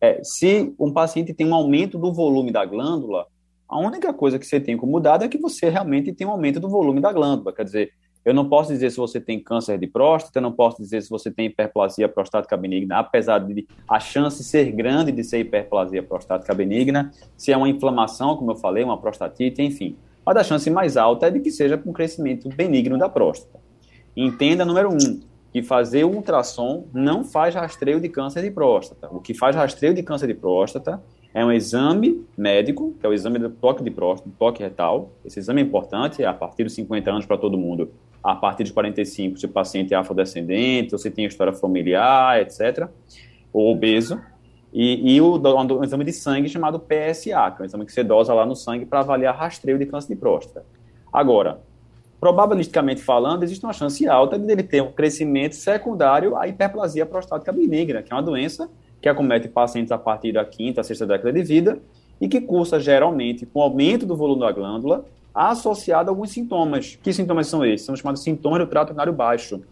É, 0.00 0.22
se 0.24 0.74
um 0.78 0.92
paciente 0.92 1.34
tem 1.34 1.46
um 1.46 1.54
aumento 1.54 1.98
do 1.98 2.12
volume 2.12 2.50
da 2.50 2.64
glândula, 2.64 3.26
a 3.68 3.78
única 3.78 4.12
coisa 4.12 4.38
que 4.38 4.46
você 4.46 4.58
tem 4.58 4.76
como 4.76 4.92
mudar 4.92 5.22
é 5.22 5.28
que 5.28 5.38
você 5.38 5.68
realmente 5.68 6.12
tem 6.12 6.26
um 6.26 6.30
aumento 6.30 6.58
do 6.58 6.68
volume 6.68 7.00
da 7.00 7.12
glândula. 7.12 7.52
Quer 7.52 7.64
dizer, 7.64 7.92
eu 8.24 8.34
não 8.34 8.48
posso 8.48 8.72
dizer 8.72 8.90
se 8.90 8.96
você 8.96 9.20
tem 9.20 9.38
câncer 9.38 9.78
de 9.78 9.86
próstata, 9.86 10.38
eu 10.38 10.42
não 10.42 10.52
posso 10.52 10.78
dizer 10.78 11.02
se 11.02 11.08
você 11.08 11.30
tem 11.30 11.46
hiperplasia 11.46 12.08
prostática 12.08 12.56
benigna, 12.56 12.98
apesar 12.98 13.38
de 13.38 13.66
a 13.88 14.00
chance 14.00 14.42
ser 14.44 14.72
grande 14.72 15.12
de 15.12 15.22
ser 15.22 15.38
hiperplasia 15.38 16.02
prostática 16.02 16.52
benigna, 16.52 17.10
se 17.36 17.52
é 17.52 17.56
uma 17.56 17.68
inflamação, 17.68 18.36
como 18.36 18.50
eu 18.50 18.56
falei, 18.56 18.84
uma 18.84 19.00
prostatite, 19.00 19.62
enfim. 19.62 19.96
Mas 20.24 20.36
a 20.36 20.44
chance 20.44 20.68
mais 20.68 20.96
alta 20.96 21.28
é 21.28 21.30
de 21.30 21.40
que 21.40 21.50
seja 21.50 21.78
com 21.78 21.92
crescimento 21.92 22.48
benigno 22.48 22.98
da 22.98 23.08
próstata. 23.08 23.58
Entenda, 24.16 24.64
número 24.64 24.90
um, 24.92 25.20
que 25.52 25.62
fazer 25.62 26.04
o 26.04 26.10
ultrassom 26.10 26.86
não 26.92 27.24
faz 27.24 27.54
rastreio 27.54 28.00
de 28.00 28.08
câncer 28.08 28.42
de 28.42 28.50
próstata. 28.50 29.08
O 29.10 29.20
que 29.20 29.34
faz 29.34 29.56
rastreio 29.56 29.92
de 29.92 30.02
câncer 30.02 30.28
de 30.28 30.34
próstata 30.34 31.02
é 31.34 31.44
um 31.44 31.52
exame 31.52 32.24
médico, 32.36 32.94
que 32.98 33.06
é 33.06 33.08
o 33.08 33.12
exame 33.12 33.38
do 33.38 33.50
toque 33.50 33.82
de 33.82 33.90
próstata, 33.90 34.30
toque 34.38 34.62
retal. 34.62 35.12
Esse 35.24 35.38
exame 35.38 35.60
é 35.60 35.64
importante, 35.64 36.22
é 36.22 36.26
a 36.26 36.34
partir 36.34 36.64
dos 36.64 36.72
50 36.74 37.10
anos 37.10 37.26
para 37.26 37.36
todo 37.36 37.56
mundo. 37.56 37.90
A 38.22 38.34
partir 38.34 38.64
dos 38.64 38.72
45, 38.72 39.38
se 39.38 39.46
o 39.46 39.48
paciente 39.48 39.94
é 39.94 39.96
afrodescendente, 39.96 40.94
ou 40.94 40.98
se 40.98 41.10
tem 41.10 41.24
história 41.24 41.52
familiar, 41.52 42.40
etc., 42.40 42.88
ou 43.52 43.72
obeso. 43.72 44.20
E, 44.72 45.16
e 45.16 45.20
o, 45.20 45.36
um 45.36 45.84
exame 45.84 46.04
de 46.04 46.12
sangue 46.12 46.48
chamado 46.48 46.78
PSA, 46.78 47.50
que 47.50 47.60
é 47.60 47.62
um 47.62 47.64
exame 47.64 47.86
que 47.86 47.92
você 47.92 48.04
dosa 48.04 48.34
lá 48.34 48.46
no 48.46 48.54
sangue 48.54 48.84
para 48.84 49.00
avaliar 49.00 49.34
rastreio 49.34 49.78
de 49.78 49.86
câncer 49.86 50.08
de 50.08 50.16
próstata. 50.16 50.64
Agora, 51.12 51.60
probabilisticamente 52.20 53.02
falando, 53.02 53.42
existe 53.42 53.64
uma 53.64 53.72
chance 53.72 54.06
alta 54.06 54.38
de 54.38 54.52
ele 54.52 54.62
ter 54.62 54.82
um 54.82 54.92
crescimento 54.92 55.54
secundário 55.54 56.36
à 56.36 56.46
hiperplasia 56.46 57.06
prostática 57.06 57.50
benigna, 57.50 58.02
que 58.02 58.12
é 58.12 58.16
uma 58.16 58.22
doença 58.22 58.68
que 59.00 59.08
acomete 59.08 59.48
pacientes 59.48 59.90
a 59.90 59.96
partir 59.96 60.32
da 60.32 60.44
quinta, 60.44 60.82
sexta 60.82 61.06
década 61.06 61.32
de 61.32 61.42
vida 61.42 61.78
e 62.20 62.28
que 62.28 62.40
cursa 62.40 62.78
geralmente 62.78 63.46
com 63.46 63.62
aumento 63.62 64.04
do 64.04 64.14
volume 64.14 64.40
da 64.40 64.52
glândula 64.52 65.06
associado 65.34 66.10
a 66.10 66.12
alguns 66.12 66.30
sintomas. 66.30 66.98
Que 67.02 67.12
sintomas 67.12 67.46
são 67.46 67.64
esses? 67.64 67.86
São 67.86 67.96
chamados 67.96 68.22
sintomas 68.22 68.58
do 68.58 68.66
trato 68.66 68.90
urinário 68.90 69.12
baixo. 69.12 69.62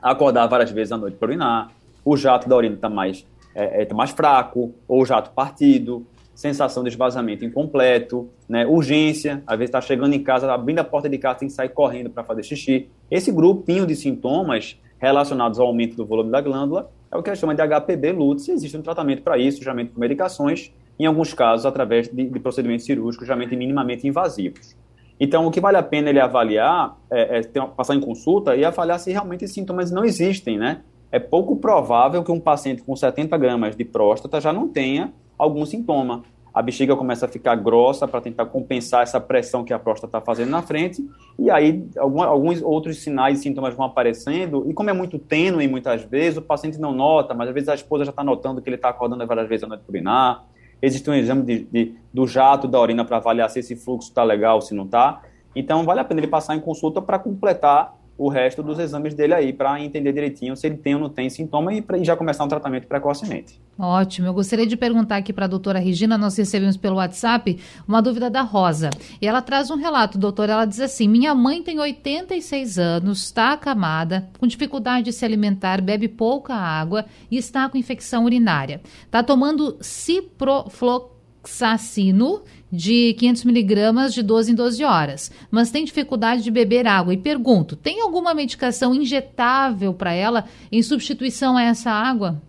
Acordar 0.00 0.46
várias 0.46 0.70
vezes 0.70 0.92
à 0.92 0.96
noite 0.96 1.16
para 1.18 1.28
urinar, 1.28 1.72
o 2.04 2.16
jato 2.16 2.48
da 2.48 2.56
urina 2.56 2.74
está 2.74 2.88
mais, 2.88 3.26
é, 3.54 3.82
é, 3.82 3.84
tá 3.84 3.94
mais 3.94 4.10
fraco, 4.10 4.74
ou 4.88 5.02
o 5.02 5.04
jato 5.04 5.30
partido, 5.32 6.06
sensação 6.34 6.82
de 6.82 6.88
esvazamento 6.88 7.44
incompleto, 7.44 8.28
né? 8.48 8.66
urgência, 8.66 9.42
às 9.46 9.58
vezes 9.58 9.68
está 9.68 9.80
chegando 9.80 10.14
em 10.14 10.22
casa, 10.22 10.52
abrindo 10.52 10.78
a 10.78 10.84
porta 10.84 11.08
de 11.08 11.18
casa, 11.18 11.40
tem 11.40 11.48
que 11.48 11.54
sair 11.54 11.68
correndo 11.68 12.10
para 12.10 12.24
fazer 12.24 12.42
xixi. 12.42 12.88
Esse 13.10 13.30
grupinho 13.30 13.86
de 13.86 13.94
sintomas 13.94 14.78
relacionados 14.98 15.58
ao 15.58 15.66
aumento 15.66 15.96
do 15.96 16.06
volume 16.06 16.30
da 16.30 16.40
glândula 16.40 16.90
é 17.10 17.16
o 17.16 17.22
que 17.22 17.30
a 17.30 17.34
gente 17.34 17.40
chama 17.40 17.54
de 17.54 17.62
HPB 17.62 18.12
LUTS, 18.12 18.48
e 18.48 18.52
existe 18.52 18.76
um 18.76 18.82
tratamento 18.82 19.22
para 19.22 19.36
isso, 19.36 19.58
geralmente 19.58 19.92
com 19.92 20.00
medicações, 20.00 20.72
em 20.98 21.04
alguns 21.04 21.34
casos 21.34 21.66
através 21.66 22.08
de, 22.08 22.24
de 22.24 22.40
procedimentos 22.40 22.86
cirúrgicos, 22.86 23.26
geralmente 23.26 23.54
minimamente 23.54 24.06
invasivos. 24.06 24.76
Então, 25.20 25.46
o 25.46 25.50
que 25.50 25.60
vale 25.60 25.76
a 25.76 25.82
pena 25.82 26.10
ele 26.10 26.18
avaliar, 26.18 26.96
é, 27.10 27.38
é 27.38 27.42
ter, 27.42 27.62
passar 27.68 27.94
em 27.94 28.00
consulta 28.00 28.56
e 28.56 28.64
avaliar 28.64 28.98
se 28.98 29.12
realmente 29.12 29.44
esses 29.44 29.54
sintomas 29.54 29.90
não 29.90 30.04
existem, 30.04 30.58
né? 30.58 30.80
É 31.10 31.18
pouco 31.18 31.56
provável 31.56 32.24
que 32.24 32.32
um 32.32 32.40
paciente 32.40 32.82
com 32.82 32.96
70 32.96 33.36
gramas 33.36 33.76
de 33.76 33.84
próstata 33.84 34.40
já 34.40 34.52
não 34.52 34.66
tenha 34.66 35.12
algum 35.42 35.66
sintoma. 35.66 36.22
A 36.54 36.60
bexiga 36.60 36.94
começa 36.94 37.24
a 37.24 37.28
ficar 37.28 37.56
grossa 37.56 38.06
para 38.06 38.20
tentar 38.20 38.44
compensar 38.46 39.02
essa 39.02 39.18
pressão 39.18 39.64
que 39.64 39.72
a 39.72 39.78
próstata 39.78 40.18
está 40.18 40.20
fazendo 40.20 40.50
na 40.50 40.62
frente, 40.62 41.02
e 41.38 41.50
aí 41.50 41.84
alguns 41.96 42.60
outros 42.62 42.98
sinais 42.98 43.38
e 43.38 43.42
sintomas 43.42 43.74
vão 43.74 43.86
aparecendo, 43.86 44.66
e 44.68 44.74
como 44.74 44.90
é 44.90 44.92
muito 44.92 45.18
tênue 45.18 45.66
muitas 45.66 46.02
vezes, 46.04 46.36
o 46.36 46.42
paciente 46.42 46.78
não 46.78 46.92
nota, 46.92 47.32
mas 47.32 47.48
às 47.48 47.54
vezes 47.54 47.68
a 47.70 47.74
esposa 47.74 48.04
já 48.04 48.10
está 48.10 48.22
notando 48.22 48.60
que 48.60 48.68
ele 48.68 48.76
está 48.76 48.90
acordando 48.90 49.26
várias 49.26 49.48
vezes 49.48 49.64
à 49.64 49.66
noite 49.66 49.84
urinar, 49.88 50.44
existe 50.82 51.08
um 51.08 51.14
exame 51.14 51.42
de, 51.42 51.64
de, 51.64 51.94
do 52.12 52.26
jato 52.26 52.68
da 52.68 52.78
urina 52.78 53.02
para 53.02 53.16
avaliar 53.16 53.48
se 53.48 53.58
esse 53.58 53.74
fluxo 53.74 54.10
está 54.10 54.22
legal, 54.22 54.60
se 54.60 54.74
não 54.74 54.84
está, 54.84 55.22
então 55.56 55.84
vale 55.84 56.00
a 56.00 56.04
pena 56.04 56.20
ele 56.20 56.28
passar 56.28 56.54
em 56.54 56.60
consulta 56.60 57.00
para 57.00 57.18
completar 57.18 57.96
o 58.16 58.28
resto 58.28 58.62
dos 58.62 58.78
exames 58.78 59.14
dele 59.14 59.34
aí 59.34 59.52
para 59.52 59.80
entender 59.80 60.12
direitinho 60.12 60.56
se 60.56 60.64
ele 60.66 60.76
tem 60.76 60.94
ou 60.94 61.00
não 61.00 61.08
tem 61.08 61.28
sintoma 61.30 61.74
e, 61.74 61.82
pra, 61.82 62.00
já 62.02 62.16
começar 62.16 62.44
um 62.44 62.48
tratamento 62.48 62.86
precocemente. 62.86 63.60
Ótimo. 63.78 64.26
Eu 64.28 64.34
gostaria 64.34 64.66
de 64.66 64.76
perguntar 64.76 65.16
aqui 65.16 65.32
para 65.32 65.46
a 65.46 65.48
doutora 65.48 65.78
Regina, 65.78 66.18
nós 66.18 66.36
recebemos 66.36 66.76
pelo 66.76 66.96
WhatsApp 66.96 67.58
uma 67.88 68.02
dúvida 68.02 68.28
da 68.28 68.42
Rosa. 68.42 68.90
E 69.20 69.26
ela 69.26 69.40
traz 69.40 69.70
um 69.70 69.76
relato, 69.76 70.18
doutora. 70.18 70.52
Ela 70.52 70.66
diz 70.66 70.80
assim: 70.80 71.08
Minha 71.08 71.34
mãe 71.34 71.62
tem 71.62 71.80
86 71.80 72.78
anos, 72.78 73.24
está 73.24 73.52
acamada, 73.52 74.28
com 74.38 74.46
dificuldade 74.46 75.06
de 75.06 75.12
se 75.12 75.24
alimentar, 75.24 75.80
bebe 75.80 76.06
pouca 76.06 76.54
água 76.54 77.06
e 77.30 77.38
está 77.38 77.66
com 77.68 77.78
infecção 77.78 78.24
urinária. 78.24 78.82
Está 79.06 79.22
tomando 79.22 79.78
ciprofloxacino 79.80 82.42
de 82.72 83.12
500 83.18 83.44
miligramas 83.44 84.14
de 84.14 84.22
12 84.22 84.52
em 84.52 84.54
12 84.54 84.82
horas, 84.82 85.30
mas 85.50 85.70
tem 85.70 85.84
dificuldade 85.84 86.42
de 86.42 86.50
beber 86.50 86.86
água. 86.86 87.12
E 87.12 87.18
pergunto: 87.18 87.76
tem 87.76 88.00
alguma 88.00 88.32
medicação 88.32 88.94
injetável 88.94 89.92
para 89.92 90.14
ela 90.14 90.48
em 90.70 90.82
substituição 90.82 91.56
a 91.56 91.62
essa 91.62 91.90
água? 91.90 92.40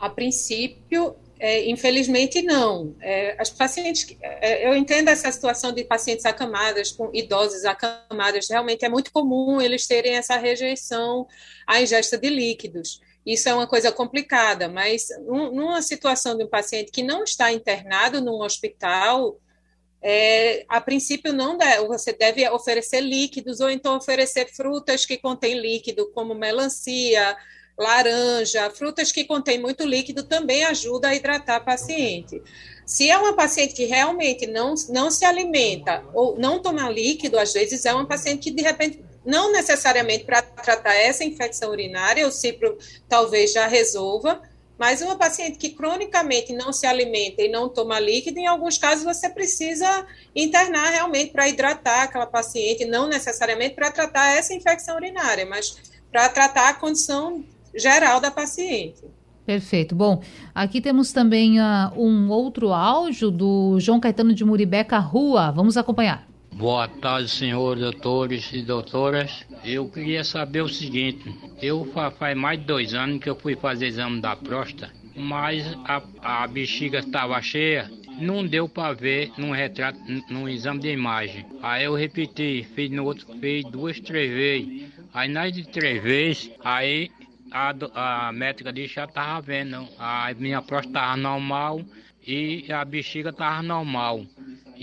A 0.00 0.08
princípio, 0.08 1.14
é, 1.38 1.68
infelizmente 1.70 2.40
não. 2.40 2.94
É, 3.00 3.36
as 3.38 3.50
pacientes, 3.50 4.16
é, 4.22 4.66
eu 4.66 4.74
entendo 4.74 5.08
essa 5.08 5.30
situação 5.30 5.70
de 5.70 5.84
pacientes 5.84 6.24
acamadas, 6.24 6.90
com 6.90 7.10
idosos 7.12 7.64
acamadas, 7.64 8.48
realmente 8.48 8.84
é 8.84 8.88
muito 8.88 9.12
comum 9.12 9.60
eles 9.60 9.86
terem 9.86 10.14
essa 10.14 10.36
rejeição 10.38 11.26
à 11.66 11.80
ingesta 11.82 12.16
de 12.16 12.30
líquidos. 12.30 13.00
Isso 13.24 13.48
é 13.48 13.54
uma 13.54 13.66
coisa 13.66 13.92
complicada, 13.92 14.68
mas 14.68 15.08
numa 15.26 15.80
situação 15.80 16.36
de 16.36 16.44
um 16.44 16.48
paciente 16.48 16.90
que 16.90 17.02
não 17.02 17.22
está 17.22 17.52
internado 17.52 18.20
num 18.20 18.42
hospital, 18.42 19.38
é, 20.02 20.64
a 20.68 20.80
princípio 20.80 21.32
não 21.32 21.56
deve, 21.56 21.86
você 21.86 22.12
deve 22.12 22.48
oferecer 22.50 23.00
líquidos 23.00 23.60
ou 23.60 23.70
então 23.70 23.96
oferecer 23.96 24.48
frutas 24.52 25.06
que 25.06 25.16
contêm 25.16 25.54
líquido, 25.54 26.10
como 26.10 26.34
melancia, 26.34 27.36
laranja, 27.78 28.68
frutas 28.70 29.12
que 29.12 29.24
contêm 29.24 29.60
muito 29.60 29.84
líquido 29.84 30.24
também 30.24 30.64
ajuda 30.64 31.08
a 31.08 31.14
hidratar 31.14 31.56
a 31.56 31.60
paciente. 31.60 32.42
Se 32.84 33.08
é 33.08 33.16
uma 33.16 33.34
paciente 33.34 33.74
que 33.74 33.84
realmente 33.84 34.46
não, 34.46 34.74
não 34.88 35.10
se 35.10 35.24
alimenta 35.24 36.04
ou 36.12 36.36
não 36.36 36.60
toma 36.60 36.90
líquido, 36.90 37.38
às 37.38 37.52
vezes 37.52 37.84
é 37.84 37.94
uma 37.94 38.06
paciente 38.06 38.40
que 38.40 38.50
de 38.50 38.62
repente 38.62 39.04
não 39.24 39.52
necessariamente 39.52 40.24
para 40.24 40.42
tratar 40.42 40.94
essa 40.94 41.24
infecção 41.24 41.70
urinária, 41.70 42.26
o 42.26 42.32
cipro 42.32 42.76
talvez 43.08 43.52
já 43.52 43.66
resolva, 43.66 44.40
mas 44.78 45.00
uma 45.00 45.16
paciente 45.16 45.58
que 45.58 45.70
cronicamente 45.70 46.52
não 46.52 46.72
se 46.72 46.86
alimenta 46.86 47.40
e 47.42 47.48
não 47.48 47.68
toma 47.68 48.00
líquido, 48.00 48.38
em 48.38 48.46
alguns 48.46 48.78
casos 48.78 49.04
você 49.04 49.28
precisa 49.30 50.06
internar 50.34 50.90
realmente 50.90 51.30
para 51.30 51.48
hidratar 51.48 52.02
aquela 52.02 52.26
paciente, 52.26 52.84
não 52.84 53.06
necessariamente 53.06 53.74
para 53.74 53.92
tratar 53.92 54.36
essa 54.36 54.52
infecção 54.52 54.96
urinária, 54.96 55.46
mas 55.46 55.76
para 56.10 56.28
tratar 56.28 56.70
a 56.70 56.74
condição 56.74 57.44
geral 57.74 58.20
da 58.20 58.30
paciente. 58.30 59.04
Perfeito. 59.46 59.94
Bom, 59.94 60.22
aqui 60.54 60.80
temos 60.80 61.12
também 61.12 61.60
uh, 61.60 61.92
um 61.96 62.30
outro 62.30 62.72
áudio 62.72 63.30
do 63.30 63.78
João 63.80 64.00
Caetano 64.00 64.34
de 64.34 64.44
Muribeca 64.44 64.98
Rua. 64.98 65.50
Vamos 65.50 65.76
acompanhar. 65.76 66.31
Boa 66.52 66.86
tarde, 66.86 67.30
senhores 67.30 67.82
doutores 67.82 68.52
e 68.52 68.62
doutoras. 68.62 69.44
Eu 69.64 69.88
queria 69.88 70.22
saber 70.22 70.60
o 70.60 70.68
seguinte: 70.68 71.34
eu 71.62 71.84
faz 72.18 72.36
mais 72.36 72.60
de 72.60 72.66
dois 72.66 72.92
anos 72.94 73.20
que 73.20 73.30
eu 73.30 73.34
fui 73.34 73.56
fazer 73.56 73.86
exame 73.86 74.20
da 74.20 74.36
próstata, 74.36 74.92
mas 75.16 75.64
a, 75.84 76.02
a 76.42 76.46
bexiga 76.46 76.98
estava 76.98 77.40
cheia, 77.40 77.90
não 78.18 78.46
deu 78.46 78.68
para 78.68 78.92
ver 78.92 79.32
num 79.38 79.50
retrato, 79.50 79.98
num 80.28 80.46
exame 80.48 80.80
de 80.80 80.92
imagem. 80.92 81.46
Aí 81.62 81.84
eu 81.84 81.94
repeti, 81.94 82.66
fiz 82.74 82.90
no 82.90 83.04
outro, 83.04 83.26
fiz 83.40 83.64
duas, 83.64 83.98
três 83.98 84.30
vezes. 84.30 84.92
Aí 85.14 85.28
nas 85.28 85.52
de 85.52 85.66
três 85.66 86.02
vezes, 86.02 86.50
aí 86.62 87.10
a, 87.50 88.28
a 88.28 88.32
médica 88.32 88.72
disse 88.72 88.94
já 88.94 89.04
estava 89.04 89.40
vendo, 89.40 89.88
a 89.98 90.32
minha 90.38 90.60
próstata 90.60 90.98
estava 90.98 91.16
normal 91.16 91.80
e 92.26 92.70
a 92.70 92.84
bexiga 92.84 93.30
estava 93.30 93.62
normal. 93.62 94.26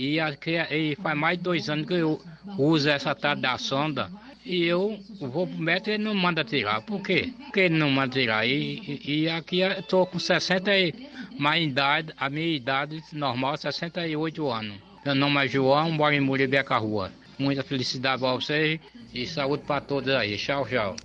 E, 0.00 0.18
aqui, 0.18 0.52
e 0.56 0.96
faz 0.96 1.14
mais 1.14 1.36
de 1.36 1.44
dois 1.44 1.68
anos 1.68 1.86
que 1.86 1.92
eu 1.92 2.18
uso 2.56 2.88
essa 2.88 3.14
tal 3.14 3.36
da 3.36 3.58
sonda. 3.58 4.10
E 4.46 4.64
eu 4.64 4.98
vou 5.20 5.46
pro 5.46 5.58
médico 5.58 5.90
e 5.90 5.92
ele 5.92 6.04
não 6.04 6.14
manda 6.14 6.42
tirar. 6.42 6.80
Por 6.80 7.02
quê? 7.02 7.34
Porque 7.36 7.60
ele 7.60 7.76
não 7.76 7.90
manda 7.90 8.14
tirar. 8.14 8.46
E, 8.46 8.98
e, 9.04 9.28
aqui 9.28 9.60
eu 9.60 9.82
tô 9.82 10.06
com 10.06 10.18
60 10.18 10.74
e 10.74 10.94
mais 11.38 11.62
idade, 11.62 12.14
a 12.16 12.30
minha 12.30 12.56
idade 12.56 13.02
normal 13.12 13.52
é 13.52 13.56
68 13.58 14.50
anos. 14.50 14.76
Meu 15.04 15.14
nome 15.14 15.44
é 15.44 15.48
João, 15.48 15.92
moro 15.92 16.14
em 16.14 16.20
Muribeca 16.20 16.78
Rua. 16.78 17.12
Muita 17.38 17.62
felicidade 17.62 18.22
para 18.22 18.32
vocês 18.32 18.80
e 19.12 19.26
saúde 19.26 19.64
para 19.66 19.82
todos 19.82 20.14
aí. 20.14 20.34
Tchau, 20.38 20.66
tchau. 20.66 20.96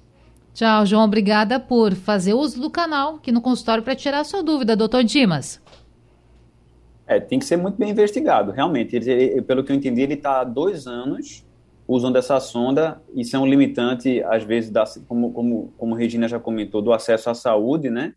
Tchau, 0.53 0.85
João. 0.85 1.03
Obrigada 1.03 1.59
por 1.59 1.93
fazer 1.95 2.33
uso 2.33 2.61
do 2.61 2.69
canal 2.69 3.15
aqui 3.15 3.29
no 3.29 3.41
consultório 3.41 3.83
para 3.83 3.93
tirar 3.93 4.21
a 4.21 4.23
sua 4.23 4.41
dúvida, 4.41 4.73
doutor 4.73 5.03
Dimas. 5.03 5.59
É, 7.07 7.19
tem 7.19 7.37
que 7.37 7.45
ser 7.45 7.57
muito 7.57 7.77
bem 7.77 7.91
investigado, 7.91 8.51
realmente. 8.51 8.95
Ele, 8.95 9.11
ele, 9.11 9.41
pelo 9.41 9.63
que 9.63 9.71
eu 9.71 9.75
entendi, 9.75 10.01
ele 10.01 10.15
está 10.15 10.41
há 10.41 10.43
dois 10.43 10.87
anos 10.87 11.45
usando 11.87 12.15
essa 12.15 12.39
sonda. 12.39 12.99
Isso 13.13 13.35
é 13.35 13.39
um 13.39 13.45
limitante, 13.45 14.23
às 14.23 14.43
vezes, 14.43 14.71
da, 14.71 14.83
como, 15.07 15.31
como, 15.31 15.73
como 15.77 15.95
Regina 15.95 16.27
já 16.27 16.39
comentou, 16.39 16.81
do 16.81 16.91
acesso 16.91 17.29
à 17.29 17.35
saúde, 17.35 17.89
né? 17.89 18.13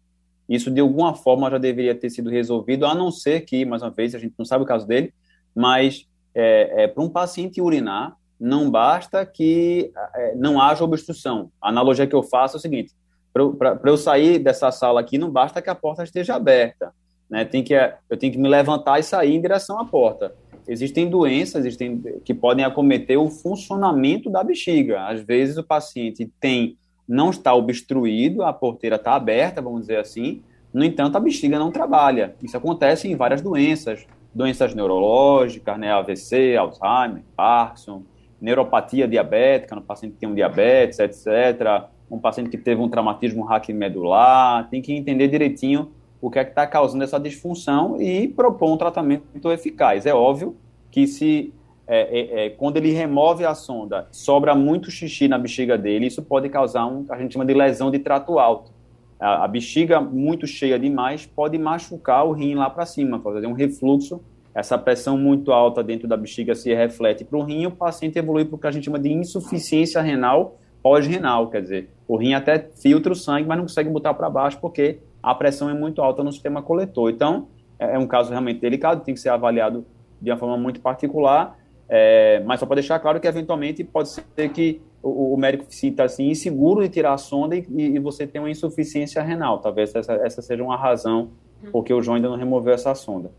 Isso, 0.49 0.71
de 0.71 0.81
alguma 0.81 1.15
forma, 1.15 1.51
já 1.51 1.59
deveria 1.59 1.95
ter 1.95 2.09
sido 2.09 2.31
resolvido, 2.31 2.87
a 2.87 2.95
não 2.95 3.11
ser 3.11 3.43
que, 3.43 3.67
mais 3.67 3.83
uma 3.83 3.91
vez, 3.91 4.15
a 4.15 4.19
gente 4.19 4.35
não 4.39 4.47
sabe 4.47 4.65
o 4.65 4.67
caso 4.67 4.87
dele, 4.87 5.13
mas 5.55 6.09
é, 6.35 6.85
é 6.85 6.89
para 6.89 7.03
um 7.03 7.11
paciente 7.11 7.61
urinar, 7.61 8.17
não 8.41 8.71
basta 8.71 9.27
que 9.27 9.93
é, 10.15 10.35
não 10.35 10.59
haja 10.59 10.83
obstrução. 10.83 11.51
A 11.61 11.69
analogia 11.69 12.07
que 12.07 12.15
eu 12.15 12.23
faço 12.23 12.57
é 12.57 12.59
o 12.59 12.61
seguinte: 12.61 12.95
para 13.33 13.79
eu 13.85 13.97
sair 13.99 14.39
dessa 14.39 14.71
sala 14.71 15.01
aqui, 15.01 15.19
não 15.19 15.31
basta 15.31 15.61
que 15.61 15.69
a 15.69 15.75
porta 15.75 16.03
esteja 16.03 16.37
aberta 16.37 16.95
né? 17.29 17.45
Tem 17.45 17.63
que, 17.63 17.75
eu 17.75 18.17
tenho 18.17 18.33
que 18.33 18.39
me 18.39 18.49
levantar 18.49 18.99
e 18.99 19.03
sair 19.03 19.35
em 19.35 19.41
direção 19.41 19.79
à 19.79 19.85
porta. 19.85 20.35
Existem 20.67 21.09
doenças 21.09 21.65
existem, 21.65 22.01
que 22.25 22.35
podem 22.35 22.65
acometer 22.65 23.19
o 23.19 23.29
funcionamento 23.29 24.29
da 24.29 24.45
bexiga. 24.45 25.07
Às 25.07 25.23
vezes 25.23 25.57
o 25.57 25.65
paciente 25.65 26.31
tem 26.39 26.77
não 27.09 27.31
está 27.31 27.55
obstruído, 27.55 28.43
a 28.43 28.53
porteira 28.53 28.97
está 28.97 29.15
aberta, 29.15 29.63
vamos 29.63 29.81
dizer 29.83 29.97
assim, 29.97 30.43
no 30.75 30.85
entanto 30.85 31.17
a 31.17 31.21
bexiga 31.21 31.59
não 31.59 31.73
trabalha. 31.73 32.37
Isso 32.43 32.55
acontece 32.55 33.09
em 33.09 33.17
várias 33.17 33.41
doenças, 33.41 34.07
doenças 34.35 34.75
neurológicas, 34.75 35.79
né, 35.79 35.91
AVC, 35.91 36.55
Alzheimer, 36.55 37.23
Parkinson, 37.35 38.03
neuropatia 38.39 39.09
diabética, 39.09 39.75
no 39.75 39.81
paciente 39.81 40.13
que 40.13 40.19
tem 40.19 40.29
um 40.29 40.35
diabetes, 40.35 40.99
etc., 40.99 41.89
um 42.11 42.19
paciente 42.19 42.51
que 42.51 42.59
teve 42.59 42.81
um 42.81 42.89
traumatismo 42.89 43.43
raquimedular, 43.43 44.69
tem 44.69 44.83
que 44.83 44.93
entender 44.93 45.29
direitinho 45.29 45.91
o 46.21 46.31
que 46.31 46.39
é 46.39 46.45
que 46.45 46.51
está 46.51 46.67
causando 46.67 47.05
essa 47.05 47.19
disfunção 47.19 48.01
e 48.01 48.29
propor 48.29 48.73
um 48.73 48.77
tratamento 48.77 49.51
eficaz. 49.51 50.07
É 50.07 50.15
óbvio 50.15 50.57
que 50.91 51.07
se 51.07 51.53
é, 51.87 52.01
é, 52.01 52.47
é, 52.47 52.51
quando 52.51 52.77
ele 52.77 52.91
remove 52.93 53.45
a 53.45 53.55
sonda, 53.55 54.09
sobra 54.11 54.55
muito 54.55 54.91
xixi 54.91 55.29
na 55.29 55.39
bexiga 55.39 55.79
dele, 55.79 56.07
isso 56.07 56.23
pode 56.23 56.49
causar 56.49 56.87
um 56.87 57.07
a 57.09 57.17
gente 57.19 57.33
chama 57.33 57.47
de 57.47 57.55
lesão 57.55 57.91
de 57.91 57.99
trato 57.99 58.39
alto. 58.39 58.73
A, 59.19 59.45
a 59.45 59.49
bexiga 59.49 60.01
muito 60.01 60.47
cheia 60.47 60.79
demais 60.79 61.25
pode 61.25 61.57
machucar 61.57 62.27
o 62.27 62.33
rim 62.33 62.55
lá 62.55 62.69
para 62.69 62.85
cima, 62.85 63.21
fazer 63.21 63.47
um 63.47 63.53
refluxo. 63.53 64.21
Essa 64.55 64.77
pressão 64.77 65.17
muito 65.17 65.53
alta 65.53 65.83
dentro 65.83 66.09
da 66.09 66.17
bexiga 66.17 66.55
se 66.55 66.75
reflete 66.75 67.25
para 67.25 67.39
o 67.39 67.43
rim, 67.43 67.67
o 67.67 67.71
paciente 67.71 68.19
evolui 68.19 68.45
para 68.45 68.57
o 68.57 68.59
que 68.59 68.67
a 68.67 68.71
gente 68.71 68.85
chama 68.85 68.99
de 68.99 69.13
insuficiência 69.13 70.03
renal 70.03 70.59
pós-renal, 70.83 71.51
quer 71.51 71.63
dizer, 71.63 71.91
o 72.07 72.17
rim 72.17 72.35
até 72.35 72.59
filtra 72.59 73.13
o 73.13 73.17
sangue, 73.17 73.49
mas 73.49 73.59
não 73.59 73.65
consegue 73.65 73.91
botar 73.91 74.15
para 74.15 74.31
baixo 74.31 74.59
porque 74.61 74.99
a 75.23 75.35
pressão 75.35 75.69
é 75.69 75.75
muito 75.75 76.01
alta 76.01 76.23
no 76.23 76.33
sistema 76.33 76.63
coletor. 76.63 77.11
Então, 77.11 77.49
é, 77.79 77.95
é 77.95 77.99
um 77.99 78.07
caso 78.07 78.31
realmente 78.31 78.61
delicado, 78.61 79.05
tem 79.05 79.15
que 79.15 79.21
ser 79.21 79.31
avaliado 79.31 79.87
de 80.21 80.31
uma 80.31 80.37
forma 80.37 80.57
muito 80.57 80.81
particular, 80.81 81.57
é, 81.89 82.43
mas 82.45 82.61
só 82.61 82.67
para 82.67 82.77
deixar 82.77 82.99
claro 82.99 83.21
que, 83.21 83.27
eventualmente, 83.27 83.85
pode 83.85 84.09
ser 84.11 84.49
que 84.51 84.81
o, 85.03 85.35
o 85.35 85.37
médico 85.37 85.65
se 85.69 85.79
sinta 85.79 86.05
assim, 86.05 86.29
inseguro 86.29 86.83
de 86.83 86.89
tirar 86.89 87.15
a 87.15 87.19
sonda 87.19 87.57
e, 87.57 87.65
e, 87.69 87.99
você 87.99 88.27
tem 88.27 88.41
uma 88.41 88.51
insuficiência 88.51 89.23
renal. 89.23 89.59
Talvez 89.59 89.95
essa, 89.95 90.13
essa 90.15 90.43
seja 90.43 90.63
uma 90.63 90.77
razão 90.77 91.31
porque 91.73 91.93
o 91.93 92.03
João 92.03 92.17
ainda 92.17 92.29
não 92.29 92.37
removeu 92.37 92.73
essa 92.75 92.95
sonda. 92.95 93.31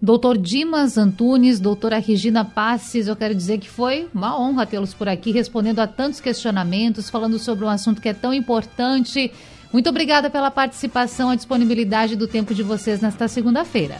Doutor 0.00 0.36
Dimas 0.36 0.98
Antunes, 0.98 1.60
doutora 1.60 1.98
Regina 1.98 2.44
Passes, 2.44 3.06
eu 3.06 3.14
quero 3.14 3.34
dizer 3.34 3.58
que 3.58 3.70
foi 3.70 4.08
uma 4.12 4.38
honra 4.38 4.66
tê-los 4.66 4.92
por 4.92 5.08
aqui, 5.08 5.30
respondendo 5.30 5.78
a 5.78 5.86
tantos 5.86 6.20
questionamentos, 6.20 7.08
falando 7.08 7.38
sobre 7.38 7.64
um 7.64 7.68
assunto 7.68 8.02
que 8.02 8.08
é 8.08 8.12
tão 8.12 8.34
importante 8.34 9.30
muito 9.72 9.88
obrigada 9.88 10.28
pela 10.28 10.50
participação 10.50 11.32
e 11.32 11.36
disponibilidade 11.36 12.14
do 12.14 12.28
tempo 12.28 12.54
de 12.54 12.62
vocês 12.62 13.00
nesta 13.00 13.26
segunda-feira. 13.26 13.96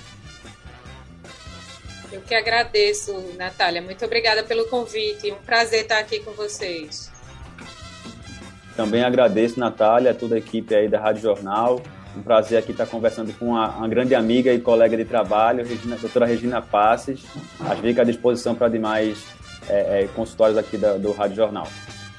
Eu 2.13 2.21
que 2.21 2.35
agradeço, 2.35 3.13
Natália. 3.39 3.81
Muito 3.81 4.05
obrigada 4.05 4.43
pelo 4.43 4.67
convite. 4.67 5.33
Um 5.33 5.37
prazer 5.37 5.83
estar 5.83 5.99
aqui 5.99 6.21
com 6.21 6.33
vocês. 6.33 7.11
Também 8.77 9.03
agradeço, 9.03 9.59
Natália, 9.59 10.15
toda 10.15 10.35
a 10.35 10.39
equipe 10.39 10.75
aí 10.75 10.89
da 10.89 11.01
Rádio 11.01 11.23
Jornal. 11.23 11.81
Um 12.15 12.23
prazer 12.23 12.59
aqui 12.59 12.73
estar 12.73 12.87
conversando 12.87 13.33
com 13.39 13.47
uma, 13.47 13.69
uma 13.77 13.89
grande 13.89 14.15
amiga 14.15 14.53
e 14.53 14.61
colega 14.61 14.95
de 14.97 15.05
trabalho, 15.07 15.65
a 15.65 15.97
doutora 15.97 16.27
Regina 16.27 16.61
Passes. 16.61 17.25
Às 17.61 17.79
vezes 17.79 17.99
à 17.99 18.05
disposição 18.05 18.55
para 18.55 18.69
demais 18.69 19.25
é, 19.69 20.03
é, 20.03 20.09
consultórios 20.15 20.59
aqui 20.59 20.77
da, 20.77 20.99
do 20.99 21.13
Rádio 21.13 21.37
Jornal. 21.37 21.67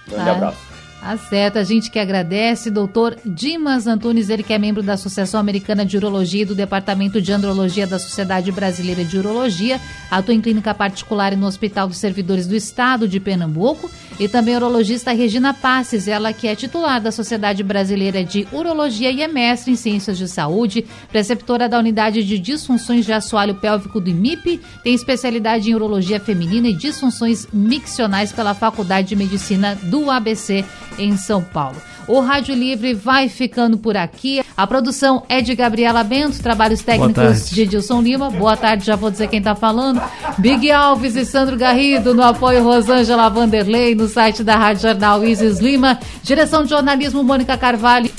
Um 0.07 0.11
grande 0.11 0.29
ah. 0.29 0.33
abraço. 0.33 0.72
Tá 1.03 1.17
certo, 1.17 1.57
a 1.59 1.65
gente 1.65 1.91
que 1.91 1.99
agradece, 1.99 2.71
doutor 2.71 3.17
Dimas 3.25 3.87
Antunes, 3.87 4.29
ele 4.29 4.41
que 4.41 4.53
é 4.53 4.57
membro 4.57 4.81
da 4.81 4.93
Associação 4.93 5.37
Americana 5.37 5.85
de 5.85 5.97
Urologia 5.97 6.43
e 6.43 6.45
do 6.45 6.55
Departamento 6.55 7.21
de 7.21 7.29
Andrologia 7.29 7.85
da 7.85 7.99
Sociedade 7.99 8.49
Brasileira 8.53 9.03
de 9.03 9.17
Urologia, 9.17 9.81
atua 10.09 10.33
em 10.33 10.39
clínica 10.39 10.73
particular 10.73 11.33
e 11.33 11.35
no 11.35 11.45
Hospital 11.45 11.89
dos 11.89 11.97
Servidores 11.97 12.47
do 12.47 12.55
Estado 12.55 13.05
de 13.05 13.19
Pernambuco, 13.19 13.91
e 14.17 14.29
também 14.29 14.55
a 14.55 14.59
urologista 14.59 15.11
Regina 15.11 15.53
Passes, 15.53 16.07
ela 16.07 16.31
que 16.31 16.47
é 16.47 16.55
titular 16.55 17.01
da 17.01 17.11
Sociedade 17.11 17.63
Brasileira 17.63 18.23
de 18.23 18.47
Urologia 18.53 19.11
e 19.11 19.21
é 19.21 19.27
mestre 19.27 19.73
em 19.73 19.75
Ciências 19.75 20.17
de 20.17 20.29
Saúde, 20.29 20.85
preceptora 21.11 21.67
da 21.67 21.79
Unidade 21.79 22.23
de 22.23 22.39
Disfunções 22.39 23.05
de 23.05 23.11
Assoalho 23.11 23.55
Pélvico 23.55 23.99
do 23.99 24.09
IMIP, 24.09 24.61
tem 24.81 24.93
especialidade 24.93 25.69
em 25.69 25.75
Urologia 25.75 26.19
Feminina 26.19 26.69
e 26.69 26.73
Disfunções 26.73 27.45
Miccionais 27.51 28.31
pela 28.31 28.53
Faculdade 28.53 29.09
de 29.09 29.17
Medicina 29.17 29.75
do 29.83 30.09
ABC 30.09 30.63
em 30.97 31.17
São 31.17 31.41
Paulo. 31.41 31.77
O 32.07 32.19
Rádio 32.19 32.53
Livre 32.53 32.93
vai 32.93 33.29
ficando 33.29 33.77
por 33.77 33.95
aqui. 33.95 34.43
A 34.57 34.67
produção 34.67 35.23
é 35.29 35.41
de 35.41 35.55
Gabriela 35.55 36.03
Bento, 36.03 36.41
trabalhos 36.41 36.81
técnicos 36.81 37.49
de 37.49 37.61
Edilson 37.61 38.01
Lima. 38.01 38.29
Boa 38.29 38.57
tarde, 38.57 38.85
já 38.85 38.95
vou 38.95 39.09
dizer 39.09 39.29
quem 39.29 39.39
está 39.39 39.55
falando. 39.55 40.01
Big 40.37 40.69
Alves 40.71 41.15
e 41.15 41.25
Sandro 41.25 41.57
Garrido, 41.57 42.13
no 42.13 42.23
apoio 42.23 42.63
Rosângela 42.63 43.29
Vanderlei, 43.29 43.95
no 43.95 44.07
site 44.07 44.43
da 44.43 44.55
Rádio 44.55 44.83
Jornal 44.83 45.23
Isis 45.23 45.59
Lima. 45.59 45.99
Direção 46.21 46.63
de 46.63 46.69
jornalismo 46.69 47.23
Mônica 47.23 47.57
Carvalho. 47.57 48.11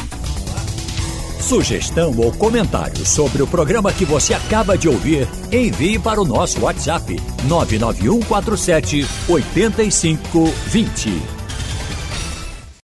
Sugestão 1.44 2.16
ou 2.16 2.32
comentário 2.32 3.04
sobre 3.04 3.42
o 3.42 3.46
programa 3.46 3.92
que 3.92 4.06
você 4.06 4.32
acaba 4.32 4.78
de 4.78 4.88
ouvir, 4.88 5.28
envie 5.52 5.98
para 5.98 6.18
o 6.18 6.24
nosso 6.24 6.62
WhatsApp 6.62 7.20
99147 7.46 9.06
8520. 9.28 11.43